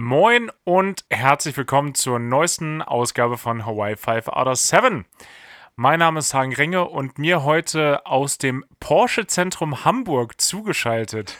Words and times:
Moin 0.00 0.52
und 0.62 1.04
herzlich 1.10 1.56
willkommen 1.56 1.92
zur 1.92 2.20
neuesten 2.20 2.82
Ausgabe 2.82 3.36
von 3.36 3.66
Hawaii 3.66 3.96
5 3.96 4.28
out 4.28 4.46
of 4.46 4.56
7. 4.56 5.04
Mein 5.74 5.98
Name 5.98 6.20
ist 6.20 6.32
Hagen 6.34 6.54
Ringe 6.54 6.88
und 6.88 7.18
mir 7.18 7.42
heute 7.42 8.06
aus 8.06 8.38
dem 8.38 8.64
Porsche 8.78 9.26
Zentrum 9.26 9.84
Hamburg 9.84 10.40
zugeschaltet 10.40 11.34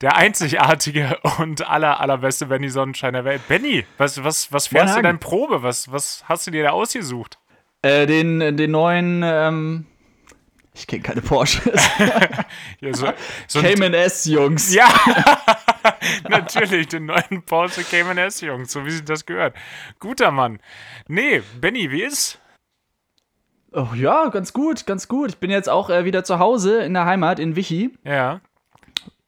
der 0.00 0.16
einzigartige 0.16 1.16
und 1.38 1.70
aller, 1.70 2.00
allerbeste 2.00 2.46
Benny 2.46 2.70
Sonnenschein 2.70 3.12
der 3.12 3.24
Welt. 3.24 3.46
Benny, 3.46 3.86
was, 3.98 4.24
was, 4.24 4.52
was 4.52 4.66
fährst 4.66 4.96
du 4.96 5.02
denn 5.02 5.20
Probe? 5.20 5.62
Was, 5.62 5.92
was 5.92 6.24
hast 6.28 6.48
du 6.48 6.50
dir 6.50 6.64
da 6.64 6.70
ausgesucht? 6.70 7.38
Äh, 7.82 8.06
den, 8.06 8.56
den 8.56 8.72
neuen, 8.72 9.22
ähm, 9.24 9.86
ich 10.74 10.88
kenne 10.88 11.02
keine 11.02 11.22
Porsches. 11.22 11.88
ja, 12.80 12.94
so, 12.94 13.12
so 13.46 13.60
Cayman 13.60 13.94
S, 13.94 14.24
Jungs. 14.24 14.74
Ja, 14.74 14.88
natürlich, 16.28 16.88
den 16.88 17.06
neuen 17.06 17.42
Porsche 17.44 17.82
Cayman 17.84 18.18
S, 18.18 18.40
Jungs, 18.40 18.72
so 18.72 18.84
wie 18.84 18.90
sich 18.90 19.04
das 19.04 19.26
gehört. 19.26 19.56
Guter 19.98 20.30
Mann. 20.30 20.60
Nee, 21.08 21.42
Benny, 21.60 21.90
wie 21.90 22.02
ist? 22.02 22.40
Oh, 23.72 23.88
ja, 23.94 24.28
ganz 24.28 24.52
gut, 24.52 24.86
ganz 24.86 25.08
gut. 25.08 25.30
Ich 25.30 25.38
bin 25.38 25.50
jetzt 25.50 25.68
auch 25.68 25.88
äh, 25.88 26.04
wieder 26.04 26.24
zu 26.24 26.38
Hause 26.38 26.82
in 26.82 26.92
der 26.92 27.06
Heimat 27.06 27.38
in 27.38 27.56
Vichy. 27.56 27.96
Ja. 28.04 28.40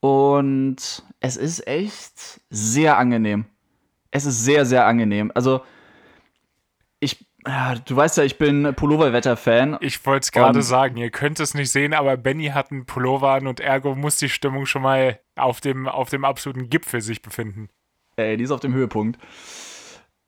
Und 0.01 1.03
es 1.21 1.37
ist 1.37 1.67
echt 1.67 2.41
sehr 2.51 2.99
angenehm. 2.99 3.47
Es 4.11 4.27
ist 4.27 4.45
sehr, 4.45 4.67
sehr 4.67 4.87
angenehm. 4.87 5.33
Also, 5.35 5.63
ich, 7.01 7.27
ja, 7.47 7.75
du 7.75 7.97
weißt 7.97 8.19
ja, 8.19 8.25
ich 8.25 8.37
bin 8.37 8.75
Pulloverwetter-Fan. 8.75 9.79
Ich 9.81 10.05
wollte 10.05 10.25
es 10.25 10.33
gerade 10.33 10.63
sagen, 10.63 10.99
ihr 10.99 11.11
könnt 11.11 11.41
es 11.41 11.55
nicht 11.55 11.73
sehen, 11.73 11.95
aber 11.95 12.19
Benny 12.19 12.49
hat 12.49 12.71
einen 12.71 12.85
Pullover 12.85 13.31
an 13.31 13.47
und 13.47 13.61
ergo 13.61 13.95
muss 13.95 14.19
die 14.19 14.29
Stimmung 14.29 14.67
schon 14.67 14.83
mal 14.83 15.19
auf 15.37 15.61
dem, 15.61 15.89
auf 15.89 16.11
dem 16.11 16.25
absoluten 16.25 16.69
Gipfel 16.69 17.01
sich 17.01 17.23
befinden. 17.23 17.69
Ey, 18.17 18.37
die 18.37 18.45
ist 18.45 18.51
auf 18.51 18.61
dem 18.61 18.75
Höhepunkt. 18.75 19.19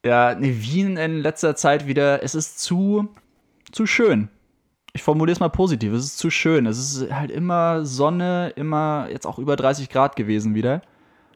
Ja, 0.04 0.34
nee, 0.34 0.54
Wien 0.58 0.96
in 0.96 1.18
letzter 1.18 1.56
Zeit 1.56 1.86
wieder, 1.86 2.22
es 2.22 2.34
ist 2.34 2.58
zu, 2.58 3.08
zu 3.72 3.86
schön 3.86 4.28
ich 4.96 5.02
formuliere 5.02 5.34
es 5.34 5.40
mal 5.40 5.50
positiv, 5.50 5.92
es 5.92 6.06
ist 6.06 6.18
zu 6.18 6.30
schön. 6.30 6.66
Es 6.66 6.78
ist 6.78 7.12
halt 7.12 7.30
immer 7.30 7.84
Sonne, 7.84 8.52
immer 8.56 9.08
jetzt 9.10 9.26
auch 9.26 9.38
über 9.38 9.54
30 9.54 9.90
Grad 9.90 10.16
gewesen 10.16 10.54
wieder. 10.54 10.82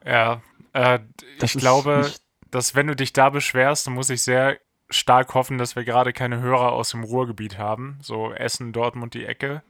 Ja, 0.03 0.41
äh, 0.73 0.99
ich 1.41 1.53
glaube, 1.53 2.11
dass 2.49 2.75
wenn 2.75 2.87
du 2.87 2.95
dich 2.95 3.13
da 3.13 3.29
beschwerst, 3.29 3.85
dann 3.85 3.93
muss 3.93 4.09
ich 4.09 4.23
sehr 4.23 4.57
stark 4.89 5.35
hoffen, 5.35 5.59
dass 5.59 5.75
wir 5.75 5.85
gerade 5.85 6.11
keine 6.11 6.41
Hörer 6.41 6.73
aus 6.73 6.89
dem 6.89 7.03
Ruhrgebiet 7.03 7.59
haben. 7.59 7.99
So 8.01 8.33
Essen, 8.33 8.73
Dortmund, 8.73 9.13
die 9.13 9.25
Ecke. 9.25 9.61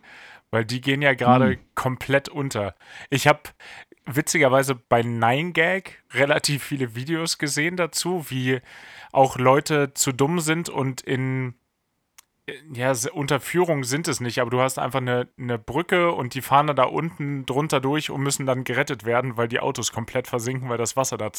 Weil 0.52 0.66
die 0.66 0.82
gehen 0.82 1.02
ja 1.02 1.14
gerade 1.14 1.52
hm. 1.52 1.60
komplett 1.76 2.30
unter. 2.30 2.76
Ich 3.10 3.28
habe 3.28 3.42
witzigerweise 4.06 4.76
bei 4.76 5.02
9gag 5.02 5.90
relativ 6.14 6.64
viele 6.64 6.96
Videos 6.96 7.38
gesehen 7.38 7.78
dazu, 7.78 8.26
wie 8.30 8.62
auch 9.12 9.38
Leute 9.38 9.94
zu 9.94 10.12
dumm 10.12 10.40
sind 10.40 10.70
und 10.70 11.02
in 11.02 11.56
ja, 12.74 12.94
Unterführung 13.14 13.84
sind 13.84 14.08
es 14.08 14.20
nicht, 14.20 14.40
aber 14.40 14.50
du 14.50 14.60
hast 14.62 14.80
einfach 14.80 15.00
eine, 15.00 15.28
eine 15.38 15.58
Brücke 15.58 16.12
und 16.12 16.34
die 16.34 16.42
fahren 16.42 16.76
da 16.76 16.84
unten 16.84 17.46
drunter 17.46 17.80
durch 17.80 18.10
und 18.10 18.22
müssen 18.22 18.46
dann 18.46 18.64
gerettet 18.64 19.06
werden, 19.06 19.38
weil 19.38 19.48
die 19.48 19.60
Autos 19.60 19.92
komplett 19.92 20.28
versinken, 20.28 20.70
weil 20.70 20.78
das 20.78 20.98
Wasser 20.98 21.18
da 21.18 21.32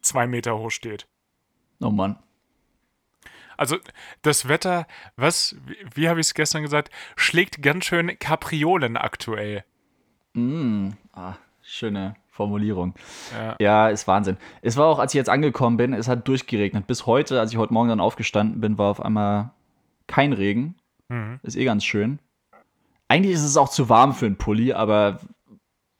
zwei 0.00 0.26
Meter 0.26 0.58
hoch 0.58 0.70
steht. 0.70 1.06
Oh 1.80 1.90
Mann. 1.90 2.18
Also 3.56 3.76
das 4.22 4.46
Wetter, 4.46 4.86
was, 5.16 5.56
wie, 5.66 5.76
wie 5.94 6.08
habe 6.08 6.20
ich 6.20 6.28
es 6.28 6.34
gestern 6.34 6.62
gesagt, 6.62 6.92
schlägt 7.16 7.60
ganz 7.60 7.84
schön 7.84 8.18
Kapriolen 8.18 8.96
aktuell. 8.96 9.64
Mm, 10.34 10.90
ah, 11.12 11.34
schöne 11.68 12.14
Formulierung. 12.30 12.94
Ja. 13.36 13.56
ja, 13.60 13.88
ist 13.88 14.06
Wahnsinn. 14.06 14.36
Es 14.62 14.76
war 14.76 14.86
auch, 14.86 14.98
als 14.98 15.12
ich 15.12 15.18
jetzt 15.18 15.28
angekommen 15.28 15.76
bin, 15.76 15.92
es 15.92 16.08
hat 16.08 16.26
durchgeregnet. 16.26 16.86
Bis 16.86 17.06
heute, 17.06 17.40
als 17.40 17.52
ich 17.52 17.58
heute 17.58 17.72
Morgen 17.72 17.88
dann 17.88 18.00
aufgestanden 18.00 18.60
bin, 18.60 18.78
war 18.78 18.90
auf 18.90 19.04
einmal 19.04 19.50
kein 20.06 20.32
Regen. 20.32 20.76
Mhm. 21.08 21.40
Ist 21.42 21.56
eh 21.56 21.64
ganz 21.64 21.84
schön. 21.84 22.20
Eigentlich 23.08 23.34
ist 23.34 23.44
es 23.44 23.56
auch 23.56 23.68
zu 23.68 23.88
warm 23.88 24.14
für 24.14 24.26
einen 24.26 24.36
Pulli, 24.36 24.72
aber 24.72 25.20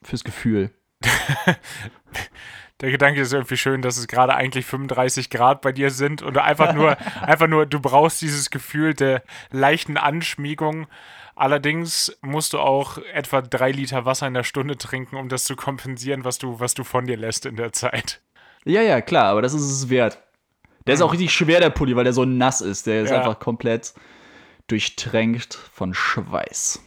fürs 0.03 0.25
Gefühl. 0.25 0.71
Der 2.81 2.93
Gedanke 2.93 3.21
ist 3.21 3.33
irgendwie 3.33 3.57
schön, 3.57 3.83
dass 3.83 3.97
es 3.97 4.07
gerade 4.07 4.37
eigentlich 4.37 4.65
35 4.65 5.31
Grad 5.31 5.63
bei 5.63 5.73
dir 5.73 5.91
sind 5.91 6.23
und 6.23 6.39
einfach 6.39 6.75
nur, 6.75 6.97
einfach 7.23 7.49
nur, 7.49 7.67
du 7.67 7.81
brauchst 7.81 8.23
dieses 8.23 8.51
Gefühl 8.51 8.95
der 8.95 9.25
leichten 9.51 9.97
Anschmiegung. 9.97 10.87
Allerdings 11.39 12.19
musst 12.21 12.53
du 12.53 12.59
auch 12.59 12.99
etwa 13.13 13.41
drei 13.41 13.71
Liter 13.71 14.05
Wasser 14.05 14.27
in 14.27 14.35
der 14.35 14.43
Stunde 14.43 14.77
trinken, 14.77 15.17
um 15.17 15.29
das 15.29 15.45
zu 15.45 15.55
kompensieren, 15.55 16.25
was 16.25 16.39
du, 16.39 16.59
was 16.59 16.75
du 16.75 16.83
von 16.83 17.07
dir 17.07 17.17
lässt 17.17 17.47
in 17.47 17.55
der 17.55 17.73
Zeit. 17.73 18.21
Ja, 18.65 18.83
ja, 18.83 19.01
klar, 19.01 19.27
aber 19.27 19.41
das 19.41 19.55
ist 19.55 19.71
es 19.71 19.89
wert. 19.89 20.19
Der 20.89 20.95
ist 20.95 21.01
auch 21.01 21.13
richtig 21.13 21.33
schwer, 21.33 21.61
der 21.61 21.71
Pulli, 21.71 21.95
weil 21.95 22.03
der 22.03 22.13
so 22.13 22.25
nass 22.25 22.61
ist. 22.61 22.89
Der 22.89 23.03
ist 23.03 23.11
ja. 23.11 23.19
einfach 23.19 23.39
komplett 23.39 23.95
durchtränkt 24.67 25.55
von 25.55 25.95
Schweiß. 25.95 26.83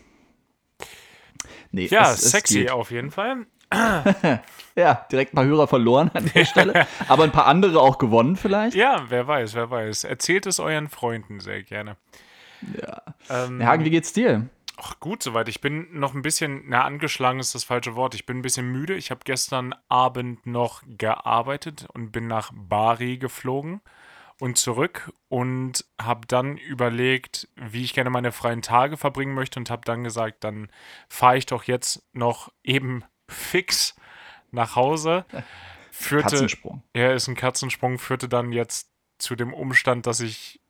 Nee, 1.72 1.85
ja, 1.85 2.11
es, 2.11 2.25
es 2.25 2.31
sexy 2.31 2.59
geht. 2.59 2.72
auf 2.72 2.91
jeden 2.91 3.11
Fall. 3.11 3.45
ja, 4.75 5.06
direkt 5.09 5.31
ein 5.31 5.35
paar 5.35 5.45
Hörer 5.45 5.67
verloren 5.67 6.11
an 6.13 6.29
der 6.35 6.44
Stelle. 6.44 6.88
Aber 7.07 7.23
ein 7.23 7.31
paar 7.31 7.45
andere 7.45 7.79
auch 7.79 7.97
gewonnen 7.97 8.35
vielleicht. 8.35 8.75
Ja, 8.75 9.06
wer 9.07 9.28
weiß, 9.28 9.53
wer 9.53 9.72
weiß. 9.72 10.03
Erzählt 10.03 10.45
es 10.45 10.59
euren 10.59 10.90
Freunden 10.90 11.40
sehr 11.40 11.63
gerne. 11.63 11.95
Ja. 12.79 13.01
Ähm, 13.29 13.66
Hagen, 13.66 13.85
wie 13.85 13.89
geht's 13.89 14.13
dir? 14.13 14.49
Ach, 14.77 14.99
gut 14.99 15.22
soweit. 15.22 15.47
Ich 15.47 15.61
bin 15.61 15.88
noch 15.99 16.13
ein 16.16 16.22
bisschen, 16.22 16.63
na, 16.66 16.83
angeschlagen 16.83 17.39
ist 17.39 17.53
das 17.53 17.63
falsche 17.63 17.95
Wort. 17.95 18.16
Ich 18.16 18.25
bin 18.25 18.39
ein 18.39 18.41
bisschen 18.41 18.72
müde. 18.72 18.95
Ich 18.95 19.11
habe 19.11 19.22
gestern 19.23 19.75
Abend 19.89 20.45
noch 20.47 20.81
gearbeitet 20.88 21.88
und 21.94 22.11
bin 22.11 22.27
nach 22.27 22.51
Bari 22.53 23.17
geflogen 23.17 23.81
und 24.39 24.57
zurück 24.57 25.13
und 25.27 25.85
habe 26.01 26.25
dann 26.25 26.57
überlegt, 26.57 27.47
wie 27.55 27.83
ich 27.83 27.94
gerne 27.94 28.09
meine 28.09 28.31
freien 28.31 28.63
Tage 28.63 28.97
verbringen 28.97 29.35
möchte 29.35 29.59
und 29.59 29.69
habe 29.69 29.83
dann 29.85 30.03
gesagt, 30.03 30.43
dann 30.43 30.69
fahre 31.09 31.38
ich 31.38 31.45
doch 31.45 31.66
jetzt 31.66 32.03
noch 32.13 32.51
eben 32.63 33.03
fix 33.29 33.95
nach 34.49 34.75
Hause. 34.75 35.25
Führte, 35.91 36.29
Katzensprung. 36.29 36.81
Ja, 36.95 37.13
ist 37.13 37.28
ein 37.28 37.35
Katzensprung, 37.35 37.99
führte 37.99 38.28
dann 38.28 38.51
jetzt 38.51 38.89
zu 39.19 39.35
dem 39.35 39.53
Umstand, 39.53 40.07
dass 40.07 40.19
ich 40.19 40.60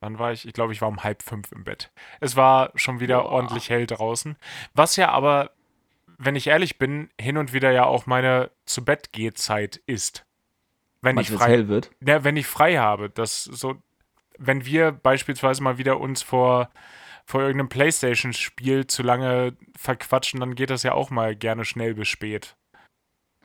Wann 0.00 0.18
war 0.18 0.32
ich? 0.32 0.46
Ich 0.46 0.54
glaube, 0.54 0.72
ich 0.72 0.80
war 0.80 0.88
um 0.88 1.02
halb 1.02 1.22
fünf 1.22 1.52
im 1.52 1.64
Bett. 1.64 1.90
Es 2.20 2.34
war 2.34 2.72
schon 2.74 3.00
wieder 3.00 3.22
Boah. 3.22 3.32
ordentlich 3.32 3.68
hell 3.68 3.86
draußen. 3.86 4.36
Was 4.74 4.96
ja 4.96 5.10
aber, 5.10 5.50
wenn 6.18 6.36
ich 6.36 6.46
ehrlich 6.46 6.78
bin, 6.78 7.10
hin 7.20 7.36
und 7.36 7.52
wieder 7.52 7.70
ja 7.70 7.84
auch 7.84 8.06
meine 8.06 8.50
zu 8.64 8.84
Bett 8.84 9.10
Zeit 9.34 9.76
ist. 9.86 10.24
Wenn 11.02 11.16
Meinst 11.16 11.30
ich 11.30 11.36
frei 11.36 11.50
hell 11.50 11.68
wird. 11.68 11.90
Ja, 12.04 12.24
wenn 12.24 12.36
ich 12.36 12.46
frei 12.46 12.78
habe, 12.78 13.10
das 13.10 13.44
so 13.44 13.76
wenn 14.38 14.64
wir 14.64 14.90
beispielsweise 14.92 15.62
mal 15.62 15.76
wieder 15.78 16.00
uns 16.00 16.22
vor 16.22 16.70
vor 17.26 17.42
irgendeinem 17.42 17.68
Playstation 17.68 18.32
Spiel 18.32 18.86
zu 18.86 19.02
lange 19.02 19.56
verquatschen, 19.76 20.40
dann 20.40 20.56
geht 20.56 20.70
das 20.70 20.82
ja 20.82 20.92
auch 20.92 21.10
mal 21.10 21.36
gerne 21.36 21.64
schnell 21.64 21.94
bis 21.94 22.08
spät. 22.08 22.56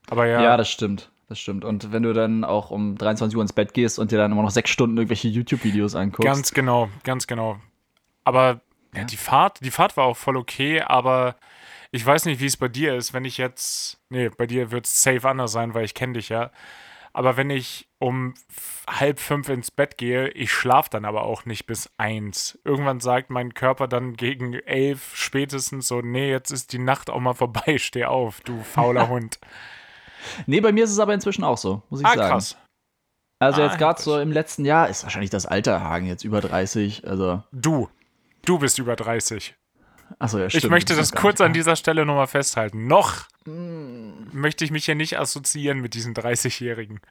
Aber 0.08 0.26
ja. 0.26 0.42
Ja, 0.42 0.58
das 0.58 0.70
stimmt 0.70 1.12
das 1.28 1.40
stimmt. 1.40 1.66
Und 1.66 1.92
wenn 1.92 2.04
du 2.04 2.14
dann 2.14 2.44
auch 2.44 2.72
um 2.72 2.98
23 2.98 3.36
Uhr 3.36 3.42
ins 3.42 3.54
Bett 3.54 3.74
gehst 3.74 4.00
und 4.00 4.12
dir 4.12 4.18
dann 4.18 4.32
immer 4.32 4.44
noch 4.44 4.52
sechs 4.52 4.70
Stunden 4.70 4.98
irgendwelche 4.98 5.28
YouTube-Videos 5.28 5.96
anguckst. 5.96 6.26
Ganz 6.26 6.52
genau, 6.52 6.90
ganz 7.04 7.28
genau. 7.28 7.58
Aber 8.24 8.62
ja. 8.96 9.04
Die 9.04 9.18
Fahrt, 9.18 9.60
die 9.62 9.72
Fahrt 9.72 9.98
war 9.98 10.06
auch 10.06 10.18
voll 10.18 10.38
okay, 10.38 10.82
aber 10.82 11.36
ich 11.92 12.06
weiß 12.06 12.26
nicht, 12.26 12.40
wie 12.40 12.46
es 12.46 12.58
bei 12.58 12.68
dir 12.68 12.96
ist, 12.96 13.14
wenn 13.14 13.26
ich 13.26 13.38
jetzt. 13.38 14.00
Nee, 14.10 14.30
bei 14.30 14.48
dir 14.48 14.72
wird 14.72 14.86
es 14.86 15.02
safe 15.02 15.28
anders 15.28 15.52
sein, 15.52 15.74
weil 15.74 15.86
ich 15.86 15.94
kenne 15.94 16.14
dich 16.14 16.30
ja. 16.30 16.52
Aber 17.14 17.38
wenn 17.38 17.50
ich 17.50 17.88
um 17.98 18.34
halb 18.90 19.20
fünf 19.20 19.48
ins 19.48 19.72
Bett 19.72 19.98
gehe, 19.98 20.28
ich 20.30 20.52
schlafe 20.52 20.90
dann 20.90 21.06
aber 21.06 21.24
auch 21.24 21.46
nicht 21.46 21.66
bis 21.66 21.90
eins. 21.98 22.60
Irgendwann 22.66 23.00
sagt 23.00 23.30
mein 23.30 23.54
Körper 23.54 23.88
dann 23.88 24.16
gegen 24.16 24.54
elf 24.54 25.16
spätestens 25.16 25.88
so, 25.88 26.02
nee, 26.02 26.30
jetzt 26.30 26.52
ist 26.52 26.74
die 26.74 26.80
Nacht 26.80 27.10
auch 27.10 27.22
mal 27.22 27.34
vorbei, 27.34 27.78
steh 27.78 28.04
auf, 28.04 28.42
du 28.42 28.62
fauler 28.64 29.08
Hund. 29.10 29.40
Nee, 30.46 30.62
bei 30.62 30.72
mir 30.72 30.84
ist 30.84 30.92
es 30.92 31.00
aber 31.00 31.14
inzwischen 31.14 31.44
auch 31.44 31.58
so, 31.58 31.82
muss 31.90 32.02
ich 32.02 32.06
ah, 32.06 32.16
sagen. 32.16 32.30
krass. 32.30 32.58
Also 33.40 33.62
ah, 33.62 33.66
jetzt 33.66 33.78
gerade 33.78 34.02
so 34.02 34.20
im 34.20 34.32
letzten 34.32 34.66
Jahr 34.66 34.90
ist 34.90 35.04
wahrscheinlich 35.04 35.30
das 35.30 35.46
Alter 35.46 35.82
Hagen 35.82 36.08
jetzt 36.08 36.24
über 36.24 36.42
30, 36.42 37.08
also 37.08 37.44
Du, 37.52 37.90
du 38.46 38.60
bist 38.60 38.80
über 38.80 38.96
30. 38.96 39.56
Achso, 40.20 40.40
ja, 40.40 40.50
stimmt. 40.50 40.64
Ich 40.64 40.70
möchte 40.70 40.96
das, 40.96 41.10
das 41.10 41.22
kurz 41.22 41.42
an 41.42 41.54
dieser 41.54 41.76
Stelle 41.76 42.06
nochmal 42.06 42.28
festhalten. 42.28 42.88
Noch 42.88 43.26
mm. 43.46 44.30
möchte 44.32 44.64
ich 44.64 44.72
mich 44.72 44.86
hier 44.86 44.96
nicht 44.96 45.20
assoziieren 45.20 45.80
mit 45.80 45.94
diesen 45.94 46.14
30-Jährigen. 46.14 47.02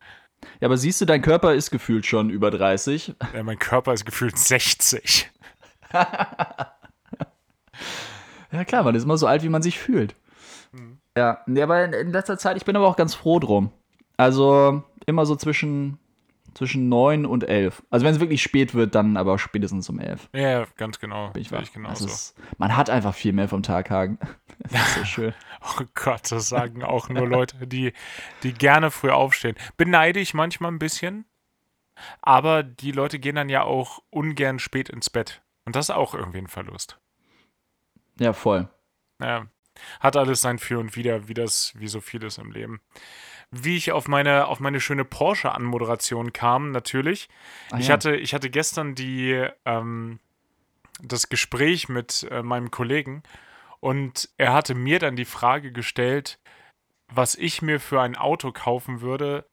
Ja, 0.60 0.68
aber 0.68 0.76
siehst 0.76 1.00
du, 1.00 1.04
dein 1.04 1.22
Körper 1.22 1.54
ist 1.54 1.70
gefühlt 1.70 2.06
schon 2.06 2.30
über 2.30 2.50
30. 2.50 3.14
Ja, 3.34 3.42
mein 3.42 3.58
Körper 3.58 3.92
ist 3.92 4.04
gefühlt 4.04 4.38
60. 4.38 5.30
ja, 5.92 6.74
klar, 8.64 8.84
man 8.84 8.94
ist 8.94 9.04
immer 9.04 9.16
so 9.16 9.26
alt, 9.26 9.42
wie 9.42 9.48
man 9.48 9.62
sich 9.62 9.78
fühlt. 9.78 10.14
Ja, 11.16 11.44
aber 11.46 11.84
in, 11.84 12.10
letzter 12.10 12.38
Zeit, 12.38 12.56
ich 12.56 12.64
bin 12.64 12.76
aber 12.76 12.88
auch 12.88 12.96
ganz 12.96 13.14
froh 13.14 13.38
drum. 13.38 13.70
Also 14.16 14.82
immer 15.06 15.26
so 15.26 15.36
zwischen 15.36 15.98
zwischen 16.54 16.88
9 16.88 17.26
und 17.26 17.44
11. 17.44 17.82
Also 17.90 18.06
wenn 18.06 18.14
es 18.14 18.20
wirklich 18.20 18.42
spät 18.42 18.74
wird, 18.74 18.94
dann 18.94 19.16
aber 19.16 19.38
spätestens 19.38 19.88
um 19.88 19.98
11. 19.98 20.28
Ja, 20.32 20.64
ganz 20.76 20.98
genau. 21.00 21.30
Bin 21.30 21.42
ich 21.42 21.52
wahr. 21.52 21.62
Genau 21.72 21.88
also 21.88 22.06
ist, 22.06 22.36
man 22.58 22.76
hat 22.76 22.90
einfach 22.90 23.14
viel 23.14 23.32
mehr 23.32 23.48
vom 23.48 23.62
Tag, 23.62 23.90
Hagen. 23.90 24.18
Das 24.70 24.72
ist 24.72 24.94
so 24.94 25.04
schön. 25.04 25.34
oh 25.62 25.82
Gott, 25.94 26.30
das 26.30 26.48
sagen 26.48 26.84
auch 26.84 27.08
nur 27.08 27.26
Leute, 27.26 27.66
die, 27.66 27.92
die 28.44 28.52
gerne 28.52 28.92
früh 28.92 29.10
aufstehen. 29.10 29.56
Beneide 29.76 30.20
ich 30.20 30.32
manchmal 30.32 30.70
ein 30.70 30.78
bisschen, 30.78 31.24
aber 32.22 32.62
die 32.62 32.92
Leute 32.92 33.18
gehen 33.18 33.34
dann 33.34 33.48
ja 33.48 33.64
auch 33.64 34.00
ungern 34.10 34.60
spät 34.60 34.88
ins 34.88 35.10
Bett. 35.10 35.42
Und 35.66 35.74
das 35.74 35.86
ist 35.88 35.94
auch 35.94 36.14
irgendwie 36.14 36.38
ein 36.38 36.46
Verlust. 36.46 37.00
Ja, 38.20 38.32
voll. 38.32 38.68
Ja. 39.20 39.46
Hat 40.00 40.16
alles 40.16 40.40
sein 40.40 40.58
Für 40.58 40.78
und 40.78 40.96
Wider, 40.96 41.28
wie 41.28 41.34
das, 41.34 41.72
wie 41.76 41.88
so 41.88 42.00
vieles 42.00 42.38
im 42.38 42.52
Leben 42.52 42.80
wie 43.50 43.76
ich 43.76 43.92
auf 43.92 44.08
meine, 44.08 44.48
auf 44.48 44.58
meine 44.58 44.80
schöne 44.80 45.04
Porsche-Anmoderation 45.04 46.32
kam, 46.32 46.72
natürlich. 46.72 47.28
Ah, 47.70 47.78
ich, 47.78 47.88
ja. 47.88 47.94
hatte, 47.94 48.16
ich 48.16 48.34
hatte 48.34 48.50
gestern 48.50 48.94
die, 48.94 49.46
ähm, 49.64 50.18
das 51.02 51.28
Gespräch 51.28 51.88
mit 51.88 52.26
äh, 52.30 52.42
meinem 52.42 52.70
Kollegen 52.70 53.22
und 53.80 54.28
er 54.38 54.52
hatte 54.52 54.74
mir 54.74 54.98
dann 54.98 55.16
die 55.16 55.24
Frage 55.24 55.72
gestellt, 55.72 56.38
was 57.12 57.34
ich 57.34 57.62
mir 57.62 57.80
für 57.80 58.00
ein 58.00 58.16
Auto 58.16 58.50
kaufen 58.50 59.00
würde, 59.00 59.46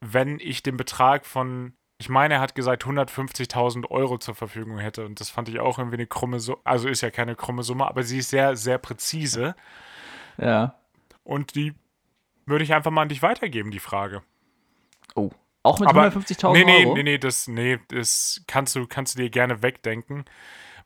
wenn 0.00 0.38
ich 0.40 0.62
den 0.62 0.76
Betrag 0.76 1.26
von, 1.26 1.72
ich 1.98 2.08
meine, 2.08 2.34
er 2.34 2.40
hat 2.40 2.54
gesagt, 2.54 2.84
150.000 2.84 3.90
Euro 3.90 4.18
zur 4.18 4.36
Verfügung 4.36 4.78
hätte. 4.78 5.04
Und 5.04 5.18
das 5.18 5.30
fand 5.30 5.48
ich 5.48 5.58
auch 5.58 5.78
irgendwie 5.78 5.96
eine 5.96 6.06
krumme 6.06 6.38
Summe. 6.38 6.60
Also 6.62 6.88
ist 6.88 7.00
ja 7.00 7.10
keine 7.10 7.34
krumme 7.34 7.64
Summe, 7.64 7.88
aber 7.88 8.04
sie 8.04 8.18
ist 8.18 8.30
sehr, 8.30 8.56
sehr 8.56 8.78
präzise. 8.78 9.56
Ja. 10.36 10.76
Und 11.24 11.56
die 11.56 11.74
würde 12.46 12.62
ich 12.62 12.72
einfach 12.72 12.92
mal 12.92 13.02
an 13.02 13.08
dich 13.08 13.20
weitergeben, 13.22 13.72
die 13.72 13.80
Frage. 13.80 14.22
Oh. 15.16 15.30
Auch 15.64 15.80
mit 15.80 15.88
150.000 15.88 16.52
nee, 16.52 16.64
nee, 16.64 16.84
Euro? 16.84 16.94
Nee, 16.94 17.02
nee, 17.02 17.18
das, 17.18 17.48
nee, 17.48 17.80
das 17.88 18.44
kannst 18.46 18.76
du, 18.76 18.86
kannst 18.86 19.16
du 19.16 19.22
dir 19.22 19.28
gerne 19.28 19.62
wegdenken. 19.62 20.24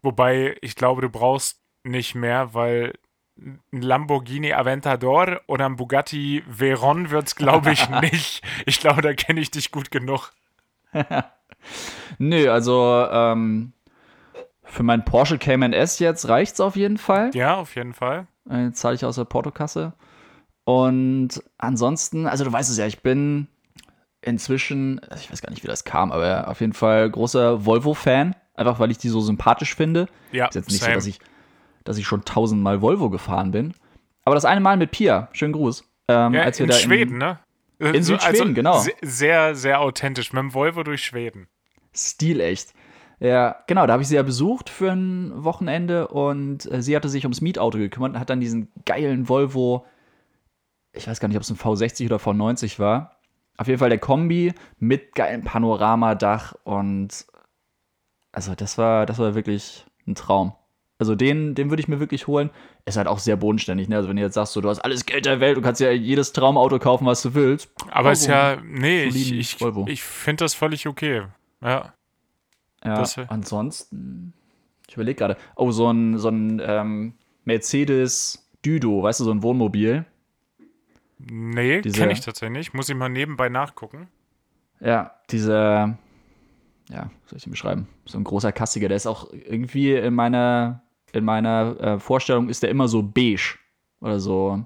Wobei, 0.01 0.57
ich 0.63 0.77
glaube, 0.77 1.03
du 1.03 1.11
brauchst 1.11 1.61
nicht 1.85 2.15
mehr, 2.15 2.55
weil 2.55 2.95
ein 3.39 3.61
Lamborghini 3.83 4.55
Aventador 4.55 5.43
oder 5.47 5.67
ein 5.67 5.77
Bugatti 5.77 6.43
Veyron 6.47 7.11
wird 7.11 7.29
es, 7.29 7.37
glaube 7.37 7.73
ich, 7.73 7.89
nicht. 8.01 8.43
Ich 8.65 8.81
glaube, 8.81 9.03
da 9.03 9.13
kenne 9.13 9.41
ich 9.41 9.51
dich 9.51 9.71
gut 9.71 9.91
genug. 9.91 10.33
Nö, 12.19 12.51
also 12.51 13.07
ähm, 13.11 13.73
für 14.65 14.83
meinen 14.83 15.05
Porsche 15.05 15.39
Cayman 15.39 15.73
S 15.73 15.99
jetzt 15.99 16.29
reicht 16.29 16.55
es 16.55 16.61
auf 16.61 16.77
jeden 16.77 16.99
Fall. 16.99 17.31
Ja, 17.35 17.57
auf 17.57 17.75
jeden 17.77 17.93
Fall. 17.93 18.27
Jetzt 18.51 18.81
zahle 18.81 18.95
ich 18.95 19.05
aus 19.05 19.17
der 19.17 19.25
Portokasse. 19.25 19.93
Und 20.65 21.43
ansonsten, 21.59 22.27
also 22.27 22.45
du 22.45 22.53
weißt 22.53 22.71
es 22.71 22.77
ja, 22.77 22.87
ich 22.87 23.03
bin 23.03 23.49
inzwischen, 24.21 25.01
ich 25.17 25.31
weiß 25.31 25.43
gar 25.43 25.51
nicht, 25.51 25.63
wie 25.63 25.69
das 25.69 25.85
kam, 25.85 26.13
aber 26.13 26.49
auf 26.49 26.61
jeden 26.61 26.73
Fall 26.73 27.11
großer 27.11 27.67
Volvo-Fan, 27.67 28.37
einfach 28.55 28.79
weil 28.79 28.91
ich 28.91 28.99
die 28.99 29.09
so 29.09 29.21
sympathisch 29.21 29.75
finde. 29.75 30.07
Ja, 30.31 30.47
ist 30.47 30.55
jetzt 30.55 30.71
nicht 30.71 30.81
same. 30.81 30.93
so, 30.93 30.99
dass 30.99 31.07
ich, 31.07 31.19
dass 31.85 31.99
ich 31.99 32.07
schon 32.07 32.25
tausendmal 32.25 32.81
Volvo 32.81 33.11
gefahren 33.11 33.51
bin. 33.51 33.75
Aber 34.25 34.37
das 34.37 34.45
eine 34.45 34.61
Mal 34.61 34.77
mit 34.77 34.93
Pia, 34.93 35.29
schönen 35.33 35.53
Gruß. 35.53 35.85
Ähm, 36.09 36.35
ja, 36.35 36.43
als 36.43 36.59
wir 36.59 36.65
in 36.65 36.71
da 36.71 36.77
Schweden, 36.77 37.13
in, 37.13 37.19
ne? 37.19 37.39
In 37.89 38.03
Südschweden, 38.03 38.41
also 38.41 38.55
genau. 38.55 38.85
Sehr, 39.03 39.55
sehr 39.55 39.81
authentisch, 39.81 40.33
mit 40.33 40.41
dem 40.41 40.55
Volvo 40.55 40.83
durch 40.83 41.05
Schweden. 41.05 41.49
Stilecht. 41.95 42.75
Ja, 43.21 43.57
genau, 43.67 43.87
da 43.87 43.93
habe 43.93 44.03
ich 44.03 44.09
sie 44.09 44.17
ja 44.17 44.23
besucht 44.23 44.69
für 44.69 44.91
ein 44.91 45.33
Wochenende 45.45 46.09
und 46.09 46.71
äh, 46.71 46.83
sie 46.83 46.97
hatte 46.97 47.09
sich 47.09 47.25
ums 47.25 47.41
Mietauto 47.41 47.79
gekümmert 47.79 48.15
und 48.15 48.21
hat 48.21 48.31
dann 48.31 48.41
diesen 48.41 48.73
geilen 48.85 49.29
Volvo 49.29 49.87
ich 50.93 51.09
weiß 51.09 51.21
gar 51.21 51.29
nicht, 51.29 51.37
ob 51.37 51.43
es 51.43 51.51
ein 51.51 51.57
V60 51.57 52.07
oder 52.07 52.17
V90 52.17 52.79
war. 52.79 53.17
Auf 53.57 53.67
jeden 53.67 53.79
Fall 53.79 53.91
der 53.91 53.99
Kombi 53.99 54.55
mit 54.79 55.15
geilem 55.15 55.43
Panoramadach 55.43 56.55
und 56.65 57.27
also 58.33 58.55
das 58.55 58.79
war, 58.79 59.07
das 59.07 59.19
war 59.19 59.35
wirklich 59.35 59.87
ein 60.07 60.15
Traum. 60.15 60.55
Also 61.03 61.17
den, 61.17 61.57
den 61.57 61.69
würde 61.69 61.81
ich 61.81 61.89
mir 61.89 61.99
wirklich 61.99 62.29
holen. 62.29 62.51
Ist 62.85 62.97
halt 62.97 63.09
auch 63.09 63.19
sehr 63.19 63.35
bodenständig, 63.35 63.89
ne? 63.89 63.97
Also 63.97 64.09
wenn 64.09 64.15
du 64.15 64.23
jetzt 64.23 64.35
sagst, 64.35 64.53
so, 64.53 64.61
du 64.61 64.69
hast 64.69 64.79
alles 64.79 65.05
Geld 65.05 65.27
der 65.27 65.41
Welt, 65.41 65.57
du 65.57 65.61
kannst 65.61 65.81
ja 65.81 65.91
jedes 65.91 66.33
Traumauto 66.33 66.79
kaufen, 66.79 67.07
was 67.07 67.23
du 67.23 67.35
willst. 67.35 67.73
Aber 67.91 68.11
Volvo, 68.11 68.13
ist 68.13 68.27
ja, 68.29 68.57
nee, 68.65 69.03
ich, 69.03 69.33
ich, 69.33 69.61
ich 69.87 70.03
finde 70.05 70.45
das 70.45 70.55
völlig 70.55 70.87
okay. 70.87 71.23
Ja. 71.61 71.93
Ja, 72.85 72.95
das, 72.95 73.19
ansonsten, 73.19 74.33
ich 74.89 74.95
überlege 74.95 75.17
gerade, 75.17 75.37
oh, 75.57 75.73
so 75.73 75.91
ein, 75.91 76.19
so 76.19 76.29
ein 76.29 76.63
ähm, 76.65 77.15
Mercedes 77.45 78.49
Düdo, 78.65 79.03
weißt 79.03 79.19
du, 79.19 79.25
so 79.25 79.33
ein 79.33 79.43
Wohnmobil. 79.43 80.05
Nee, 81.19 81.81
kenne 81.83 82.13
ich 82.13 82.21
tatsächlich 82.21 82.59
nicht. 82.59 82.75
Muss 82.75 82.89
ich 82.89 82.95
mal 82.95 83.09
nebenbei 83.09 83.49
nachgucken. 83.49 84.07
Ja, 84.79 85.17
dieser, 85.31 85.99
ja, 86.91 87.11
soll 87.27 87.37
ich 87.37 87.43
den 87.45 87.51
beschreiben? 87.51 87.89
So 88.05 88.19
ein 88.19 88.25
großer 88.25 88.53
Kassiger, 88.53 88.89
der 88.89 88.97
ist 88.97 89.07
auch 89.07 89.33
irgendwie 89.33 89.93
in 89.95 90.15
meiner, 90.15 90.83
in 91.13 91.25
meiner 91.25 91.81
äh, 91.81 91.99
Vorstellung 91.99 92.49
ist 92.49 92.63
der 92.63 92.71
immer 92.71 92.89
so 92.89 93.03
beige 93.03 93.59
oder 94.01 94.21
so. 94.21 94.65